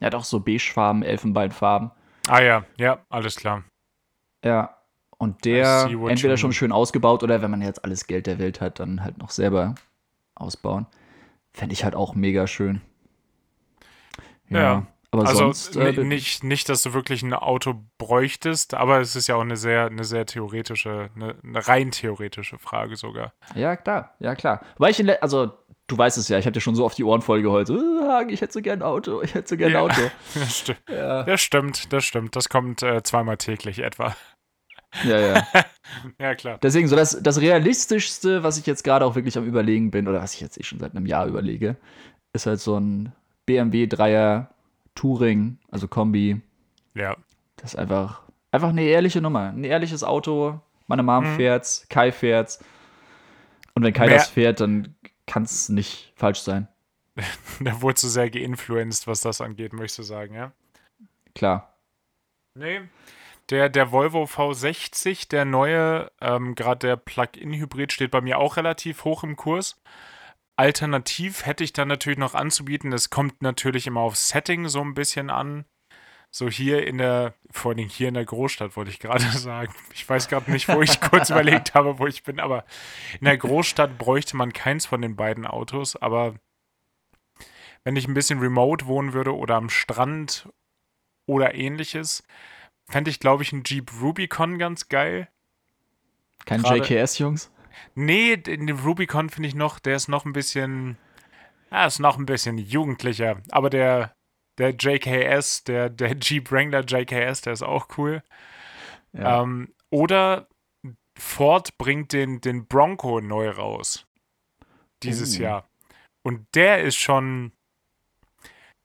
Ja, 0.00 0.10
doch 0.10 0.24
so 0.24 0.40
beigefarben, 0.40 1.02
Elfenbeinfarben. 1.02 1.90
Ah 2.28 2.40
ja, 2.40 2.64
ja, 2.76 2.98
alles 3.08 3.36
klar. 3.36 3.64
Ja, 4.44 4.76
und 5.18 5.44
der 5.44 5.88
entweder 6.08 6.36
schon 6.36 6.52
schön 6.52 6.72
ausgebaut 6.72 7.22
oder 7.22 7.42
wenn 7.42 7.50
man 7.50 7.62
jetzt 7.62 7.84
alles 7.84 8.06
Geld 8.06 8.26
der 8.26 8.38
Welt 8.38 8.60
hat, 8.60 8.80
dann 8.80 9.04
halt 9.04 9.18
noch 9.18 9.30
selber 9.30 9.76
ausbauen. 10.34 10.86
Fände 11.52 11.74
ich 11.74 11.84
halt 11.84 11.94
auch 11.94 12.14
mega 12.14 12.46
schön. 12.46 12.80
Ja. 14.48 14.60
ja. 14.60 14.86
Aber 15.12 15.26
also 15.26 15.52
sonst, 15.52 15.76
äh, 15.76 15.92
nicht, 16.04 16.42
nicht, 16.42 16.70
dass 16.70 16.82
du 16.82 16.94
wirklich 16.94 17.22
ein 17.22 17.34
Auto 17.34 17.74
bräuchtest, 17.98 18.72
aber 18.72 19.00
es 19.00 19.14
ist 19.14 19.26
ja 19.26 19.36
auch 19.36 19.42
eine 19.42 19.58
sehr, 19.58 19.86
eine 19.86 20.04
sehr 20.04 20.24
theoretische, 20.24 21.10
eine, 21.14 21.36
eine 21.44 21.68
rein 21.68 21.90
theoretische 21.90 22.58
Frage 22.58 22.96
sogar. 22.96 23.34
Ja, 23.54 23.76
klar, 23.76 24.14
ja, 24.20 24.34
klar. 24.34 24.62
Weil 24.78 24.90
ich, 24.90 25.22
also, 25.22 25.52
du 25.86 25.98
weißt 25.98 26.16
es 26.16 26.28
ja, 26.28 26.38
ich 26.38 26.46
habe 26.46 26.52
dir 26.52 26.62
schon 26.62 26.74
so 26.74 26.86
oft 26.86 26.96
die 26.96 27.04
Ohren 27.04 27.20
voll 27.20 27.42
geheult. 27.42 27.68
Uh, 27.68 28.26
ich 28.28 28.40
hätte 28.40 28.54
so 28.54 28.62
gern 28.62 28.80
ein 28.80 28.88
Auto, 28.88 29.20
ich 29.20 29.34
hätte 29.34 29.50
so 29.50 29.56
gern 29.58 29.72
ein 29.72 29.82
Auto. 29.82 30.00
Ja, 30.00 30.10
das, 30.34 30.58
sti 30.58 30.74
ja. 30.88 31.22
das 31.24 31.40
stimmt, 31.42 31.92
das 31.92 32.04
stimmt. 32.04 32.34
Das 32.34 32.48
kommt 32.48 32.82
äh, 32.82 33.02
zweimal 33.02 33.36
täglich 33.36 33.80
etwa. 33.80 34.16
Ja, 35.04 35.18
ja. 35.18 35.46
ja, 36.18 36.34
klar. 36.34 36.58
Deswegen, 36.62 36.88
so 36.88 36.96
das, 36.96 37.18
das 37.22 37.38
Realistischste, 37.38 38.42
was 38.42 38.56
ich 38.56 38.64
jetzt 38.64 38.82
gerade 38.82 39.04
auch 39.04 39.14
wirklich 39.14 39.36
am 39.36 39.44
Überlegen 39.44 39.90
bin, 39.90 40.08
oder 40.08 40.22
was 40.22 40.32
ich 40.32 40.40
jetzt 40.40 40.58
eh 40.58 40.62
schon 40.62 40.80
seit 40.80 40.96
einem 40.96 41.04
Jahr 41.04 41.26
überlege, 41.26 41.76
ist 42.32 42.46
halt 42.46 42.60
so 42.60 42.78
ein 42.78 43.12
BMW 43.44 43.84
3er 43.84 44.46
Touring, 44.94 45.58
also 45.70 45.88
Kombi. 45.88 46.40
Ja. 46.94 47.16
Das 47.56 47.74
ist 47.74 47.78
einfach, 47.78 48.22
einfach 48.50 48.70
eine 48.70 48.82
ehrliche 48.82 49.20
Nummer. 49.20 49.48
Ein 49.48 49.64
ehrliches 49.64 50.04
Auto. 50.04 50.60
Meine 50.86 51.02
Mom 51.02 51.32
mhm. 51.32 51.36
fährt's, 51.36 51.86
Kai 51.88 52.12
fährt's. 52.12 52.62
Und 53.74 53.84
wenn 53.84 53.92
Kai 53.92 54.06
Mehr 54.06 54.18
das 54.18 54.28
fährt, 54.28 54.60
dann 54.60 54.94
kann 55.26 55.44
es 55.44 55.68
nicht 55.68 56.12
falsch 56.16 56.40
sein. 56.40 56.68
da 57.60 57.80
wurde 57.80 57.94
zu 57.94 58.08
sehr 58.08 58.30
geinfluenced, 58.30 59.06
was 59.06 59.20
das 59.20 59.40
angeht, 59.40 59.72
möchtest 59.72 60.00
du 60.00 60.02
sagen, 60.02 60.34
ja? 60.34 60.52
Klar. 61.34 61.74
Nee. 62.54 62.82
Der, 63.50 63.68
der 63.68 63.92
Volvo 63.92 64.24
V60, 64.24 65.28
der 65.28 65.44
neue, 65.44 66.10
ähm, 66.20 66.54
gerade 66.54 66.86
der 66.86 66.96
Plug-in-Hybrid, 66.96 67.92
steht 67.92 68.10
bei 68.10 68.20
mir 68.20 68.38
auch 68.38 68.56
relativ 68.56 69.04
hoch 69.04 69.24
im 69.24 69.36
Kurs. 69.36 69.80
Alternativ 70.62 71.44
hätte 71.44 71.64
ich 71.64 71.72
dann 71.72 71.88
natürlich 71.88 72.20
noch 72.20 72.36
anzubieten, 72.36 72.92
es 72.92 73.10
kommt 73.10 73.42
natürlich 73.42 73.88
immer 73.88 74.02
auf 74.02 74.14
Setting 74.14 74.68
so 74.68 74.80
ein 74.80 74.94
bisschen 74.94 75.28
an. 75.28 75.64
So 76.30 76.48
hier 76.48 76.86
in 76.86 76.98
der, 76.98 77.34
vor 77.50 77.72
allem 77.72 77.88
hier 77.88 78.06
in 78.06 78.14
der 78.14 78.24
Großstadt, 78.24 78.76
wollte 78.76 78.92
ich 78.92 79.00
gerade 79.00 79.24
sagen. 79.36 79.74
Ich 79.92 80.08
weiß 80.08 80.28
gerade 80.28 80.52
nicht, 80.52 80.68
wo 80.68 80.80
ich 80.80 81.00
kurz 81.00 81.30
überlegt 81.30 81.74
habe, 81.74 81.98
wo 81.98 82.06
ich 82.06 82.22
bin, 82.22 82.38
aber 82.38 82.64
in 83.18 83.24
der 83.24 83.36
Großstadt 83.38 83.98
bräuchte 83.98 84.36
man 84.36 84.52
keins 84.52 84.86
von 84.86 85.02
den 85.02 85.16
beiden 85.16 85.48
Autos, 85.48 85.96
aber 85.96 86.36
wenn 87.82 87.96
ich 87.96 88.06
ein 88.06 88.14
bisschen 88.14 88.38
remote 88.38 88.86
wohnen 88.86 89.14
würde 89.14 89.36
oder 89.36 89.56
am 89.56 89.68
Strand 89.68 90.48
oder 91.26 91.56
ähnliches, 91.56 92.22
fände 92.88 93.10
ich, 93.10 93.18
glaube 93.18 93.42
ich, 93.42 93.52
einen 93.52 93.64
Jeep 93.64 93.90
Rubicon 94.00 94.60
ganz 94.60 94.88
geil. 94.88 95.26
Kein 96.44 96.62
JKS, 96.62 97.18
Jungs? 97.18 97.50
Nee, 97.94 98.36
den 98.36 98.68
Rubicon 98.70 99.30
finde 99.30 99.48
ich 99.48 99.54
noch, 99.54 99.78
der 99.78 99.96
ist 99.96 100.08
noch 100.08 100.24
ein 100.24 100.32
bisschen, 100.32 100.96
ja, 101.70 101.86
ist 101.86 101.98
noch 101.98 102.18
ein 102.18 102.26
bisschen 102.26 102.58
jugendlicher. 102.58 103.40
Aber 103.50 103.70
der, 103.70 104.14
der 104.58 104.70
JKS, 104.70 105.64
der, 105.64 105.90
der 105.90 106.16
Jeep 106.20 106.50
Wrangler 106.50 106.84
JKS, 106.84 107.42
der 107.42 107.52
ist 107.52 107.62
auch 107.62 107.88
cool. 107.96 108.22
Ja. 109.12 109.42
Ähm, 109.42 109.74
oder 109.90 110.48
Ford 111.18 111.76
bringt 111.78 112.12
den, 112.12 112.40
den 112.40 112.66
Bronco 112.66 113.20
neu 113.20 113.50
raus. 113.50 114.06
Dieses 115.02 115.38
uh. 115.38 115.42
Jahr. 115.42 115.68
Und 116.22 116.46
der 116.54 116.82
ist 116.82 116.96
schon, 116.96 117.52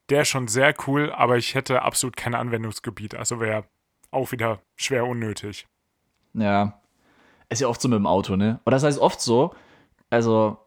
der 0.10 0.24
ist 0.24 0.30
schon 0.30 0.48
sehr 0.48 0.74
cool, 0.88 1.12
aber 1.12 1.38
ich 1.38 1.56
hätte 1.56 1.84
absolut 1.84 2.18
kein 2.18 2.36
Anwendungsgebiet. 2.36 3.16
Also 3.16 3.40
wäre 3.40 3.66
auch 4.12 4.32
wieder 4.32 4.62
schwer 4.76 5.06
unnötig. 5.06 5.68
Ja, 6.34 6.82
ist 7.50 7.62
ja 7.62 7.68
oft 7.68 7.82
so 7.82 7.88
mit 7.88 7.98
dem 7.98 8.08
Auto, 8.08 8.36
ne? 8.36 8.60
Und 8.64 8.72
das 8.72 8.84
heißt 8.84 9.00
oft 9.00 9.22
so, 9.22 9.54
also, 10.10 10.58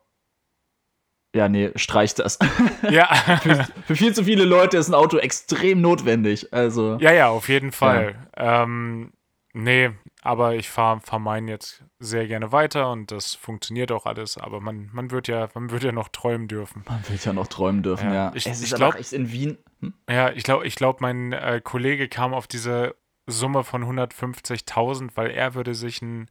ja, 1.34 1.48
nee, 1.48 1.70
streich 1.76 2.14
das. 2.14 2.38
Ja. 2.90 3.14
für, 3.42 3.66
für, 3.86 3.96
viel 3.96 4.14
zu 4.14 4.24
viele 4.24 4.44
Leute 4.44 4.76
ist 4.76 4.88
ein 4.88 4.94
Auto 4.94 5.18
extrem 5.18 5.80
notwendig. 5.80 6.52
Also. 6.52 6.96
Ja, 7.00 7.12
ja, 7.12 7.28
auf 7.28 7.48
jeden 7.48 7.72
Fall. 7.72 8.16
Ja. 8.36 8.62
Ähm, 8.62 9.12
nee, 9.52 9.90
aber 10.22 10.56
ich 10.56 10.68
fahre 10.68 11.00
fahr 11.00 11.18
meinen 11.18 11.48
jetzt 11.48 11.84
sehr 11.98 12.26
gerne 12.26 12.52
weiter 12.52 12.90
und 12.90 13.10
das 13.10 13.34
funktioniert 13.34 13.92
auch 13.92 14.06
alles. 14.06 14.38
Aber 14.38 14.60
man, 14.60 14.90
man, 14.92 15.10
wird, 15.10 15.28
ja, 15.28 15.48
man 15.54 15.70
wird 15.70 15.84
ja 15.84 15.92
noch 15.92 16.08
träumen 16.08 16.48
dürfen. 16.48 16.84
Man 16.88 17.06
wird 17.08 17.24
ja 17.24 17.32
noch 17.32 17.46
träumen 17.46 17.82
dürfen, 17.82 18.08
ja. 18.08 18.14
ja. 18.14 18.32
Ich, 18.34 18.46
es 18.46 18.62
ich 18.62 18.74
glaube, 18.74 18.98
in 19.12 19.30
Wien. 19.30 19.58
Hm? 19.80 19.94
Ja, 20.08 20.30
ich 20.30 20.42
glaube, 20.42 20.66
ich 20.66 20.74
glaub, 20.74 21.00
mein 21.00 21.32
äh, 21.32 21.60
Kollege 21.62 22.08
kam 22.08 22.34
auf 22.34 22.46
diese 22.46 22.96
Summe 23.26 23.62
von 23.62 23.84
150.000, 23.84 25.10
weil 25.14 25.30
er 25.30 25.54
würde 25.54 25.74
sich 25.74 26.02
ein. 26.02 26.28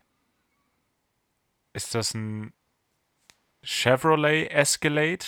Ist 1.74 1.96
das 1.96 2.14
ein 2.14 2.54
Chevrolet 3.64 4.48
Escalade? 4.48 5.26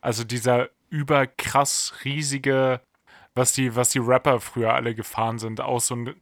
Also 0.00 0.24
dieser 0.24 0.70
überkrass 0.90 1.94
riesige 2.04 2.80
was 3.34 3.52
die, 3.52 3.74
was 3.74 3.90
die 3.90 3.98
Rapper 3.98 4.40
früher 4.40 4.74
alle 4.74 4.94
gefahren 4.94 5.38
sind. 5.38 5.60
Auch 5.60 5.80
so 5.80 5.96
ein, 5.96 6.14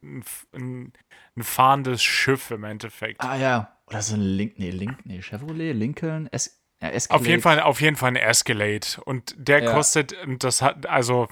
ein, 0.54 0.92
ein 1.37 1.42
fahrendes 1.42 2.02
Schiff 2.02 2.50
im 2.50 2.64
Endeffekt. 2.64 3.20
Ah 3.23 3.37
ja. 3.37 3.76
Oder 3.87 4.02
so 4.02 4.14
ein 4.14 4.20
Link, 4.20 4.59
nee, 4.59 4.70
Link, 4.70 4.99
nee, 5.04 5.20
Chevrolet, 5.20 5.73
Lincoln, 5.73 6.28
es, 6.30 6.62
ja, 6.80 6.90
Auf 7.09 7.26
jeden 7.26 7.42
Fall, 7.42 7.61
auf 7.61 7.80
jeden 7.80 7.97
Fall 7.97 8.11
ein 8.11 8.16
Escalade. 8.16 8.87
Und 9.04 9.35
der 9.37 9.64
ja. 9.64 9.73
kostet, 9.73 10.14
das 10.38 10.62
hat, 10.62 10.87
also 10.87 11.28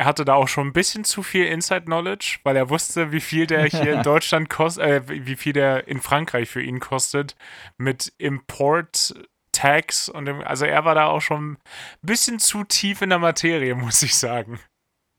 er 0.00 0.06
hatte 0.06 0.24
da 0.24 0.32
auch 0.32 0.48
schon 0.48 0.68
ein 0.68 0.72
bisschen 0.72 1.04
zu 1.04 1.22
viel 1.22 1.44
Inside 1.44 1.82
Knowledge, 1.82 2.38
weil 2.42 2.56
er 2.56 2.70
wusste, 2.70 3.12
wie 3.12 3.20
viel 3.20 3.46
der 3.46 3.64
hier 3.66 3.92
in 3.92 4.02
Deutschland 4.02 4.48
kostet, 4.48 4.82
äh, 4.82 5.26
wie 5.26 5.36
viel 5.36 5.52
der 5.52 5.88
in 5.88 6.00
Frankreich 6.00 6.48
für 6.48 6.62
ihn 6.62 6.80
kostet 6.80 7.36
mit 7.76 8.10
Import 8.16 9.12
Tax 9.52 10.08
und 10.08 10.24
dem, 10.24 10.40
also 10.40 10.64
er 10.64 10.86
war 10.86 10.94
da 10.94 11.08
auch 11.08 11.20
schon 11.20 11.52
ein 11.52 11.58
bisschen 12.00 12.38
zu 12.38 12.64
tief 12.64 13.02
in 13.02 13.10
der 13.10 13.18
Materie, 13.18 13.74
muss 13.76 14.00
ich 14.00 14.16
sagen. 14.16 14.58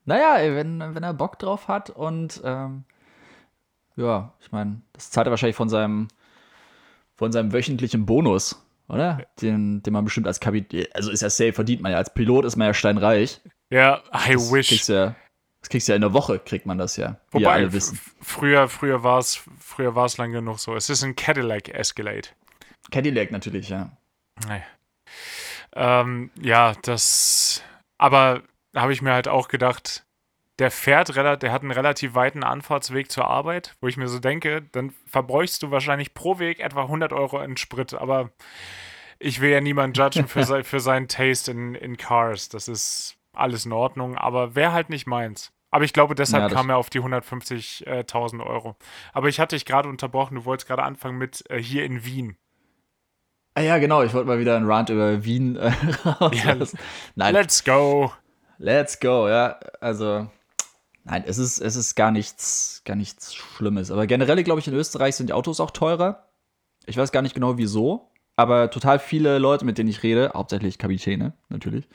Naja, 0.06 0.56
wenn, 0.56 0.96
wenn 0.96 1.04
er 1.04 1.14
Bock 1.14 1.38
drauf 1.38 1.68
hat 1.68 1.92
und 1.92 2.42
ähm, 2.44 2.86
ja, 3.96 4.34
ich 4.40 4.52
meine, 4.52 4.82
das 4.94 5.12
zahlt 5.12 5.28
er 5.28 5.30
wahrscheinlich 5.30 5.56
von 5.56 5.70
seinem, 5.70 6.08
von 7.18 7.32
seinem 7.32 7.54
wöchentlichen 7.54 8.08
Bonus, 8.08 8.66
oder? 8.88 9.28
Den, 9.44 9.84
den 9.84 9.94
man 9.94 10.06
bestimmt 10.06 10.26
als 10.26 10.40
Kapitän, 10.40 10.88
also 10.96 11.12
ist 11.12 11.22
ja 11.22 11.30
safe, 11.30 11.54
verdient 11.54 11.84
man 11.84 11.92
ja. 11.92 12.00
Als 12.00 12.12
Pilot 12.16 12.46
ist 12.46 12.56
man 12.56 12.66
ja 12.66 12.74
steinreich. 12.74 13.42
Ja, 13.72 14.04
I 14.14 14.34
das 14.34 14.52
wish. 14.52 14.68
Kriegst 14.68 14.90
ja, 14.90 15.16
das 15.62 15.70
kriegst 15.70 15.88
du 15.88 15.94
ja 15.94 15.96
in 15.96 16.02
der 16.02 16.14
Woche, 16.14 16.40
kriegt 16.40 16.66
man 16.66 16.78
das 16.78 16.98
ja. 16.98 17.18
Wobei, 17.32 17.54
alle 17.54 17.74
wissen. 17.74 18.00
Früher, 18.22 18.68
früher 18.68 19.04
war 19.04 19.18
es 19.18 19.42
früher 19.60 19.96
war's 19.96 20.18
lang 20.18 20.32
genug 20.32 20.60
so. 20.60 20.76
Es 20.76 20.90
ist 20.90 21.04
ein 21.04 21.16
Cadillac 21.16 21.70
Escalade. 21.70 22.30
Cadillac 22.92 23.32
natürlich, 23.32 23.70
ja. 23.70 23.96
Nee. 24.48 24.62
Ähm, 25.74 26.32
ja, 26.40 26.74
das. 26.82 27.64
Aber 27.98 28.44
habe 28.76 28.94
ich 28.94 29.02
mir 29.02 29.14
halt 29.14 29.28
auch 29.28 29.48
gedacht, 29.48 30.06
der 30.60 30.70
fährt, 30.72 31.16
der 31.16 31.52
hat 31.52 31.62
einen 31.62 31.72
relativ 31.72 32.14
weiten 32.14 32.44
Anfahrtsweg 32.44 33.12
zur 33.12 33.28
Arbeit, 33.28 33.76
wo 33.80 33.88
ich 33.88 33.98
mir 33.98 34.08
so 34.08 34.20
denke, 34.20 34.62
dann 34.74 34.94
verbräuchst 35.06 35.64
du 35.64 35.72
wahrscheinlich 35.72 36.14
pro 36.14 36.40
Weg 36.40 36.60
etwa 36.60 36.84
100 36.84 37.14
Euro 37.14 37.42
in 37.42 37.58
Sprit. 37.58 37.94
Aber 37.94 38.32
ich 39.18 39.40
will 39.40 39.52
ja 39.52 39.62
niemanden 39.62 39.94
judgen 39.94 40.28
für, 40.28 40.44
se 40.46 40.64
für 40.64 40.80
seinen 40.80 41.08
Taste 41.08 41.52
in, 41.52 41.76
in 41.76 41.98
Cars. 41.98 42.50
Das 42.50 42.68
ist 42.68 43.18
alles 43.34 43.66
in 43.66 43.72
Ordnung, 43.72 44.18
aber 44.18 44.56
wäre 44.56 44.74
halt 44.74 44.90
nicht 44.90 45.08
meins. 45.08 45.52
Aber 45.72 45.86
ich 45.86 45.94
glaube, 45.94 46.16
deshalb 46.16 46.50
ja, 46.50 46.56
kam 46.56 46.70
er 46.70 46.78
auf 46.78 46.90
die 46.90 47.00
150.000 47.00 48.46
Euro. 48.46 48.76
Aber 49.14 49.30
ich 49.30 49.40
hatte 49.40 49.56
dich 49.56 49.66
gerade 49.66 49.88
unterbrochen, 49.88 50.36
du 50.36 50.46
wolltest 50.46 50.68
gerade 50.68 50.84
anfangen 50.84 51.18
mit 51.18 51.50
äh, 51.50 51.62
hier 51.62 51.86
in 51.86 52.04
Wien. 52.04 52.36
Ah 53.54 53.62
ja, 53.62 53.78
genau, 53.80 54.04
ich 54.04 54.14
wollte 54.14 54.28
mal 54.28 54.40
wieder 54.40 54.56
einen 54.56 54.70
Rant 54.70 54.90
über 54.90 55.24
Wien 55.24 55.56
äh, 55.56 55.72
raus. 56.06 56.32
Ja, 56.44 56.56
Nein. 57.16 57.34
Let's 57.34 57.64
go. 57.64 58.12
Let's 58.58 59.00
go, 59.00 59.28
ja. 59.28 59.60
Also, 59.80 60.30
nein, 61.04 61.24
es 61.26 61.38
ist, 61.38 61.60
es 61.60 61.76
ist 61.76 61.96
gar 61.96 62.12
nichts, 62.12 62.82
gar 62.86 62.96
nichts 62.96 63.34
Schlimmes. 63.34 63.92
Aber 63.92 64.08
generell, 64.08 64.44
glaube 64.44 64.60
ich, 64.60 64.68
in 64.68 64.74
Österreich 64.74 65.16
sind 65.16 65.28
die 65.28 65.34
Autos 65.34 65.60
auch 65.60 65.72
teurer. 65.72 66.28
Ich 66.86 66.98
weiß 66.98 67.12
gar 67.12 67.22
nicht 67.22 67.34
genau 67.34 67.58
wieso, 67.58 68.12
aber 68.36 68.70
total 68.72 69.00
viele 69.00 69.38
Leute, 69.40 69.66
mit 69.66 69.78
denen 69.78 69.90
ich 69.90 70.04
rede, 70.04 70.32
hauptsächlich 70.34 70.78
Kapitäne, 70.78 71.34
natürlich. 71.50 71.88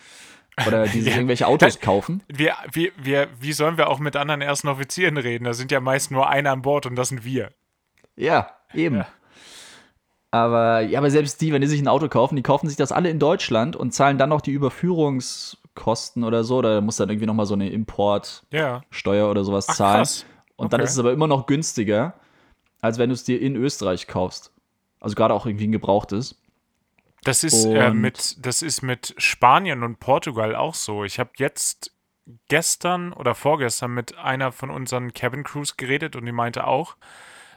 Oder 0.67 0.87
die 0.87 1.01
sich 1.01 1.13
ja. 1.13 1.17
irgendwelche 1.17 1.47
Autos 1.47 1.81
kaufen. 1.81 2.23
Wir, 2.29 2.55
wir, 2.73 2.93
wir, 2.97 3.29
wie 3.41 3.53
sollen 3.53 3.77
wir 3.77 3.89
auch 3.89 3.99
mit 3.99 4.17
anderen 4.17 4.41
ersten 4.41 4.69
Offizieren 4.69 5.17
reden? 5.17 5.45
Da 5.45 5.53
sind 5.53 5.71
ja 5.71 5.81
meist 5.81 6.11
nur 6.11 6.29
einer 6.29 6.53
an 6.53 6.63
Bord 6.63 6.87
und 6.87 6.97
das 6.97 7.09
sind 7.09 7.25
wir. 7.25 7.51
Ja, 8.17 8.51
eben. 8.73 8.97
Ja. 8.97 9.09
Aber, 10.31 10.81
ja, 10.81 10.99
aber 10.99 11.11
selbst 11.11 11.41
die, 11.41 11.53
wenn 11.53 11.61
die 11.61 11.69
sich 11.69 11.81
ein 11.81 11.89
Auto 11.89 12.09
kaufen, 12.09 12.37
die 12.37 12.43
kaufen 12.43 12.69
sich 12.69 12.77
das 12.77 12.93
alle 12.93 13.11
in 13.11 13.19
Deutschland 13.19 13.77
und 13.77 13.93
zahlen 13.93 14.19
dann 14.19 14.31
noch 14.31 14.41
die 14.41 14.59
Überführungs- 14.59 15.57
Kosten 15.77 16.25
oder 16.25 16.43
so. 16.43 16.61
Da 16.61 16.81
muss 16.81 16.97
dann 16.97 17.09
irgendwie 17.09 17.27
nochmal 17.27 17.47
so 17.47 17.55
eine 17.55 17.71
Importsteuer 17.71 18.83
ja. 19.15 19.31
oder 19.31 19.45
sowas 19.45 19.67
Ach, 19.69 19.77
zahlen. 19.77 19.99
Krass. 19.99 20.27
Und 20.57 20.67
okay. 20.67 20.71
dann 20.73 20.81
ist 20.81 20.93
es 20.93 20.99
aber 20.99 21.13
immer 21.13 21.29
noch 21.29 21.47
günstiger, 21.47 22.15
als 22.81 22.99
wenn 22.99 23.11
du 23.11 23.15
es 23.15 23.23
dir 23.23 23.41
in 23.41 23.55
Österreich 23.55 24.09
kaufst. 24.09 24.53
Also 24.99 25.15
gerade 25.15 25.35
auch 25.35 25.47
irgendwie 25.47 25.69
ein 25.69 25.73
gebrauchtes. 25.73 26.43
Das 27.27 27.43
ist, 27.43 27.65
äh, 27.65 27.91
mit, 27.91 28.47
das 28.47 28.63
ist 28.63 28.83
mit 28.83 29.15
Spanien 29.19 29.83
und 29.83 29.99
Portugal 29.99 30.55
auch 30.55 30.75
so. 30.75 31.03
Ich 31.03 31.19
habe 31.19 31.31
jetzt 31.39 31.93
gestern 32.49 33.13
oder 33.13 33.35
vorgestern 33.35 33.93
mit 33.95 34.17
einer 34.17 34.53
von 34.53 34.71
unseren 34.71 35.13
Cabin 35.13 35.43
Crews 35.43 35.77
geredet 35.77 36.15
und 36.15 36.25
die 36.25 36.31
meinte 36.33 36.69
auch, 36.69 36.97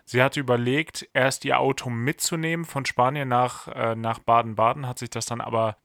sie 0.06 0.24
hatte 0.24 0.40
überlegt, 0.40 1.08
erst 1.14 1.46
ihr 1.46 1.60
Auto 1.60 1.92
mitzunehmen 1.92 2.66
von 2.66 2.86
Spanien 2.86 3.28
nach, 3.30 3.68
äh, 3.68 3.96
nach 3.96 4.18
Baden-Baden, 4.18 4.88
hat 4.88 4.98
sich 4.98 5.12
das 5.12 5.28
dann 5.28 5.40
aber 5.40 5.78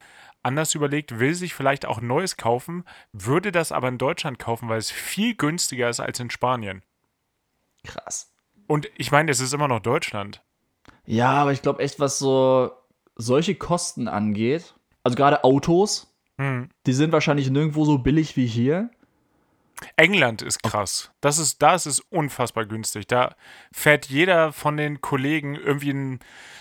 anders 0.42 0.74
überlegt, 0.74 1.18
will 1.18 1.34
sich 1.34 1.52
vielleicht 1.52 1.84
auch 1.84 2.00
Neues 2.00 2.38
kaufen, 2.38 2.84
würde 3.12 3.52
das 3.52 3.70
aber 3.70 3.88
in 3.88 3.98
Deutschland 3.98 4.38
kaufen, 4.38 4.70
weil 4.70 4.78
es 4.78 4.90
viel 4.90 5.34
günstiger 5.34 5.90
ist 5.90 6.00
als 6.00 6.20
in 6.20 6.30
Spanien. 6.30 6.82
Krass. 7.84 8.32
Und 8.66 8.88
ich 8.96 9.12
meine, 9.12 9.30
es 9.30 9.40
ist 9.40 9.52
immer 9.52 9.68
noch 9.68 9.80
Deutschland. 9.80 10.42
Ja, 11.04 11.32
aber 11.32 11.52
ich 11.52 11.60
glaube 11.60 11.82
echt, 11.82 12.00
was 12.00 12.18
so 12.18 12.72
solche 13.16 13.54
Kosten 13.54 14.08
angeht, 14.08 14.74
also 15.02 15.16
gerade 15.16 15.44
Autos, 15.44 16.14
hm. 16.38 16.68
die 16.86 16.92
sind 16.92 17.12
wahrscheinlich 17.12 17.50
nirgendwo 17.50 17.84
so 17.84 17.98
billig 17.98 18.36
wie 18.36 18.46
hier. 18.46 18.90
England 19.96 20.40
ist 20.42 20.62
krass. 20.62 21.12
Das 21.20 21.38
ist, 21.38 21.60
da 21.60 21.74
ist 21.74 21.86
es 21.86 22.00
unfassbar 22.00 22.64
günstig. 22.64 23.06
Da 23.06 23.34
fährt 23.72 24.06
jeder 24.06 24.52
von 24.52 24.76
den 24.76 25.00
Kollegen 25.00 25.56
irgendwie 25.56 25.90
ein 25.90 26.20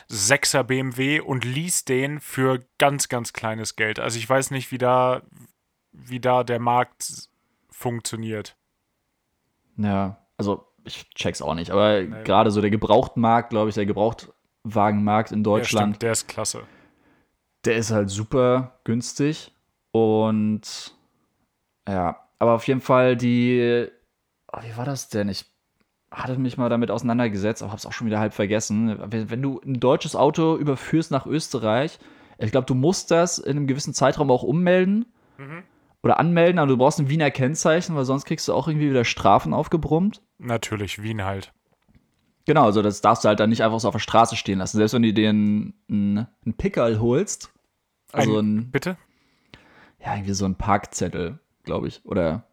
6er 0.10 0.64
BMW 0.64 1.20
und 1.20 1.46
liest 1.46 1.90
den 1.90 2.20
für 2.20 2.60
ganz, 2.78 3.10
ganz 3.10 3.34
kleines 3.34 3.76
Geld. 3.76 4.00
Also 4.00 4.18
ich 4.18 4.30
weiß 4.30 4.52
nicht, 4.52 4.72
wie 4.72 4.78
da, 4.78 5.22
wie 5.92 6.20
da 6.20 6.44
der 6.44 6.60
Markt 6.60 7.30
funktioniert. 7.70 8.56
Ja, 9.78 10.18
also 10.38 10.68
ich 10.84 11.10
check's 11.12 11.42
auch 11.42 11.56
nicht, 11.56 11.72
aber 11.72 12.02
nee. 12.02 12.24
gerade 12.24 12.52
so 12.52 12.62
der 12.62 12.70
Gebrauchtmarkt, 12.70 13.50
glaube 13.50 13.70
ich, 13.70 13.76
der 13.76 13.86
Gebrauchtwagenmarkt 14.64 15.32
in 15.32 15.44
Deutschland. 15.44 15.74
Ja, 15.74 15.88
stimmt, 15.88 16.02
der 16.02 16.12
ist 16.12 16.28
klasse. 16.28 16.64
Der 17.66 17.76
ist 17.76 17.92
halt 17.92 18.10
super 18.10 18.80
günstig 18.84 19.52
und 19.92 20.96
ja, 21.88 22.20
aber 22.40 22.54
auf 22.54 22.68
jeden 22.68 22.82
Fall 22.82 23.16
die, 23.16 23.88
oh, 24.52 24.60
wie 24.62 24.78
war 24.78 24.86
das 24.86 25.10
denn? 25.10 25.30
Ich 25.30 25.46
hatte 26.12 26.38
mich 26.38 26.58
mal 26.58 26.70
damit 26.70 26.92
auseinandergesetzt, 26.92 27.64
aber 27.64 27.72
hab's 27.72 27.86
auch 27.86 27.94
schon 27.94 28.08
wieder 28.08 28.20
halb 28.20 28.34
vergessen. 28.34 28.98
Wenn, 29.12 29.30
wenn 29.30 29.42
du 29.42 29.62
ein 29.66 29.80
deutsches 29.80 30.16
Auto 30.16 30.58
überführst 30.58 31.12
nach 31.12 31.26
Österreich, 31.26 32.00
ich 32.38 32.52
glaube, 32.52 32.66
du 32.66 32.76
musst 32.76 33.12
das 33.12 33.38
in 33.38 33.58
einem 33.58 33.68
gewissen 33.68 33.94
Zeitraum 33.94 34.30
auch 34.30 34.44
ummelden 34.44 35.06
mhm. 35.38 35.64
oder 36.04 36.20
anmelden, 36.20 36.60
aber 36.60 36.68
du 36.68 36.78
brauchst 36.78 37.00
ein 37.00 37.10
Wiener 37.10 37.32
Kennzeichen, 37.32 37.96
weil 37.96 38.06
sonst 38.06 38.26
kriegst 38.26 38.48
du 38.48 38.54
auch 38.54 38.68
irgendwie 38.68 38.90
wieder 38.90 39.06
Strafen 39.06 39.54
aufgebrummt. 39.54 40.22
Natürlich, 40.38 41.02
Wien 41.02 41.24
halt. 41.24 41.54
Genau, 42.46 42.66
also 42.66 42.82
das 42.82 43.02
darfst 43.02 43.24
du 43.24 43.30
halt 43.30 43.40
dann 43.40 43.50
nicht 43.50 43.64
einfach 43.64 43.80
so 43.80 43.88
auf 43.88 43.94
der 43.94 44.00
Straße 44.00 44.36
stehen 44.36 44.60
lassen. 44.60 44.78
Selbst 44.78 44.94
wenn 44.94 45.02
du 45.02 45.14
dir 45.14 45.30
einen, 45.30 45.74
einen, 45.90 46.28
Pickerl 46.58 47.00
holst. 47.00 47.52
Also 48.12 48.38
ein, 48.38 48.58
ein, 48.58 48.72
bitte? 48.72 48.98
Ja, 50.04 50.16
irgendwie 50.16 50.34
so 50.34 50.46
ein 50.46 50.56
Parkzettel, 50.56 51.40
glaube 51.64 51.88
ich. 51.88 52.02
Oder 52.06 52.44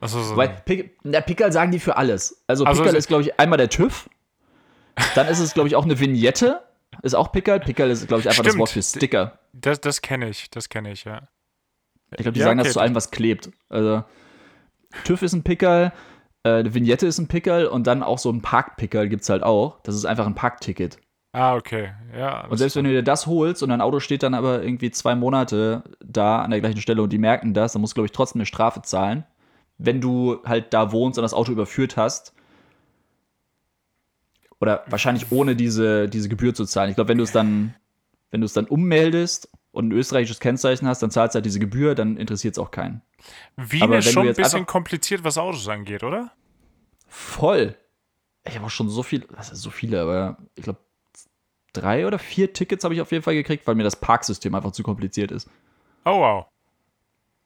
Achso, 0.00 0.22
so. 0.22 0.36
Weil 0.36 0.48
Pick, 0.64 0.98
der 1.02 1.20
Pickerl 1.20 1.52
sagen 1.52 1.72
die 1.72 1.78
für 1.78 1.96
alles. 1.96 2.42
Also, 2.46 2.64
also 2.64 2.82
Pickerl 2.82 2.96
ist, 2.96 3.08
glaube 3.08 3.22
ich, 3.22 3.38
einmal 3.38 3.58
der 3.58 3.68
TÜV. 3.68 4.08
Dann 5.14 5.28
ist 5.28 5.40
es, 5.40 5.54
glaube 5.54 5.68
ich, 5.68 5.76
auch 5.76 5.84
eine 5.84 5.98
Vignette. 5.98 6.62
Ist 7.02 7.14
auch 7.14 7.32
Pickerl. 7.32 7.60
Pickerl 7.60 7.90
ist, 7.90 8.06
glaube 8.06 8.20
ich, 8.20 8.28
einfach 8.28 8.44
Stimmt. 8.44 8.54
das 8.54 8.58
Wort 8.58 8.70
für 8.70 8.82
Sticker. 8.82 9.38
Das, 9.52 9.80
das 9.80 10.02
kenne 10.02 10.28
ich, 10.28 10.50
das 10.50 10.68
kenne 10.68 10.92
ich, 10.92 11.04
ja. 11.04 11.28
Ich 12.12 12.18
glaube, 12.18 12.32
die 12.32 12.40
ja, 12.40 12.46
sagen 12.46 12.60
okay. 12.60 12.68
das 12.68 12.74
zu 12.74 12.80
allem, 12.80 12.94
was 12.94 13.10
klebt. 13.10 13.50
Also, 13.68 14.04
TÜV 15.04 15.22
ist 15.22 15.32
ein 15.32 15.42
Pickerl, 15.42 15.92
äh, 16.44 16.50
eine 16.50 16.74
Vignette 16.74 17.06
ist 17.06 17.18
ein 17.18 17.28
Pickerl 17.28 17.66
und 17.66 17.86
dann 17.86 18.02
auch 18.02 18.18
so 18.18 18.30
ein 18.30 18.40
Parkpickerl 18.40 19.08
gibt 19.08 19.24
es 19.24 19.28
halt 19.28 19.42
auch. 19.42 19.80
Das 19.82 19.94
ist 19.94 20.04
einfach 20.04 20.26
ein 20.26 20.34
Parkticket. 20.34 20.98
Ah, 21.32 21.56
okay. 21.56 21.90
Ja. 22.16 22.46
Und 22.46 22.58
selbst 22.58 22.76
wenn 22.76 22.84
du 22.84 22.90
dir 22.90 23.02
das 23.02 23.26
holst 23.26 23.62
und 23.64 23.70
dein 23.70 23.80
Auto 23.80 23.98
steht 23.98 24.22
dann 24.22 24.34
aber 24.34 24.62
irgendwie 24.62 24.92
zwei 24.92 25.16
Monate 25.16 25.82
da 26.04 26.42
an 26.42 26.52
der 26.52 26.60
gleichen 26.60 26.80
Stelle 26.80 27.02
und 27.02 27.12
die 27.12 27.18
merken 27.18 27.54
das, 27.54 27.72
dann 27.72 27.80
musst 27.80 27.92
du, 27.92 27.96
glaube 27.96 28.06
ich, 28.06 28.12
trotzdem 28.12 28.40
eine 28.40 28.46
Strafe 28.46 28.82
zahlen 28.82 29.24
wenn 29.78 30.00
du 30.00 30.40
halt 30.44 30.72
da 30.72 30.92
wohnst 30.92 31.18
und 31.18 31.22
das 31.22 31.34
Auto 31.34 31.52
überführt 31.52 31.96
hast. 31.96 32.32
Oder 34.60 34.84
wahrscheinlich 34.86 35.30
ohne 35.30 35.56
diese, 35.56 36.08
diese 36.08 36.28
Gebühr 36.28 36.54
zu 36.54 36.64
zahlen. 36.64 36.90
Ich 36.90 36.96
glaube, 36.96 37.08
wenn 37.08 37.18
du 37.18 37.24
es 37.24 37.32
dann, 37.32 37.74
wenn 38.30 38.40
du 38.40 38.46
es 38.46 38.52
dann 38.52 38.66
ummeldest 38.66 39.50
und 39.74 39.88
ein 39.88 39.92
österreichisches 39.92 40.38
Kennzeichen 40.38 40.86
hast, 40.86 41.02
dann 41.02 41.10
zahlst 41.10 41.34
du 41.34 41.38
halt 41.38 41.46
diese 41.46 41.58
Gebühr, 41.58 41.96
dann 41.96 42.16
interessiert 42.16 42.54
es 42.54 42.58
auch 42.58 42.70
keinen. 42.70 43.02
Wien 43.56 43.82
Aber 43.82 43.98
ist 43.98 44.12
schon 44.12 44.28
ein 44.28 44.34
bisschen 44.34 44.66
kompliziert, 44.66 45.24
was 45.24 45.36
Autos 45.36 45.68
angeht, 45.68 46.04
oder? 46.04 46.30
Voll. 47.08 47.76
ich 48.46 48.54
habe 48.54 48.66
auch 48.66 48.70
schon 48.70 48.88
so 48.88 49.02
viel, 49.02 49.26
das 49.36 49.50
ist 49.50 49.62
so 49.62 49.70
viele, 49.70 50.00
aber 50.00 50.38
ich 50.54 50.62
glaube, 50.62 50.78
drei 51.72 52.06
oder 52.06 52.20
vier 52.20 52.52
Tickets 52.52 52.84
habe 52.84 52.94
ich 52.94 53.00
auf 53.00 53.10
jeden 53.10 53.24
Fall 53.24 53.34
gekriegt, 53.34 53.66
weil 53.66 53.74
mir 53.74 53.82
das 53.82 53.96
Parksystem 53.96 54.54
einfach 54.54 54.70
zu 54.70 54.84
kompliziert 54.84 55.32
ist. 55.32 55.50
Oh 56.04 56.20
wow. 56.20 56.46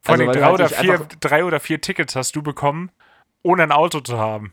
Vor 0.02 0.12
also, 0.12 0.24
allem 0.24 0.32
drei, 0.32 0.52
oder 0.52 0.68
vier, 0.68 0.98
drei 1.20 1.44
oder 1.44 1.60
vier 1.60 1.80
Tickets 1.80 2.14
hast 2.14 2.36
du 2.36 2.42
bekommen, 2.42 2.90
ohne 3.42 3.62
ein 3.62 3.72
Auto 3.72 4.00
zu 4.00 4.18
haben. 4.18 4.52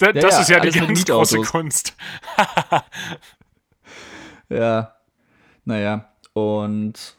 D 0.00 0.06
ja, 0.06 0.12
das 0.12 0.34
ja, 0.34 0.40
ist 0.40 0.50
ja 0.50 0.60
die 0.60 0.70
ganz 0.70 1.04
große 1.04 1.40
Kunst. 1.40 1.96
ja. 4.48 4.94
Naja. 5.64 6.07
Und 6.38 7.16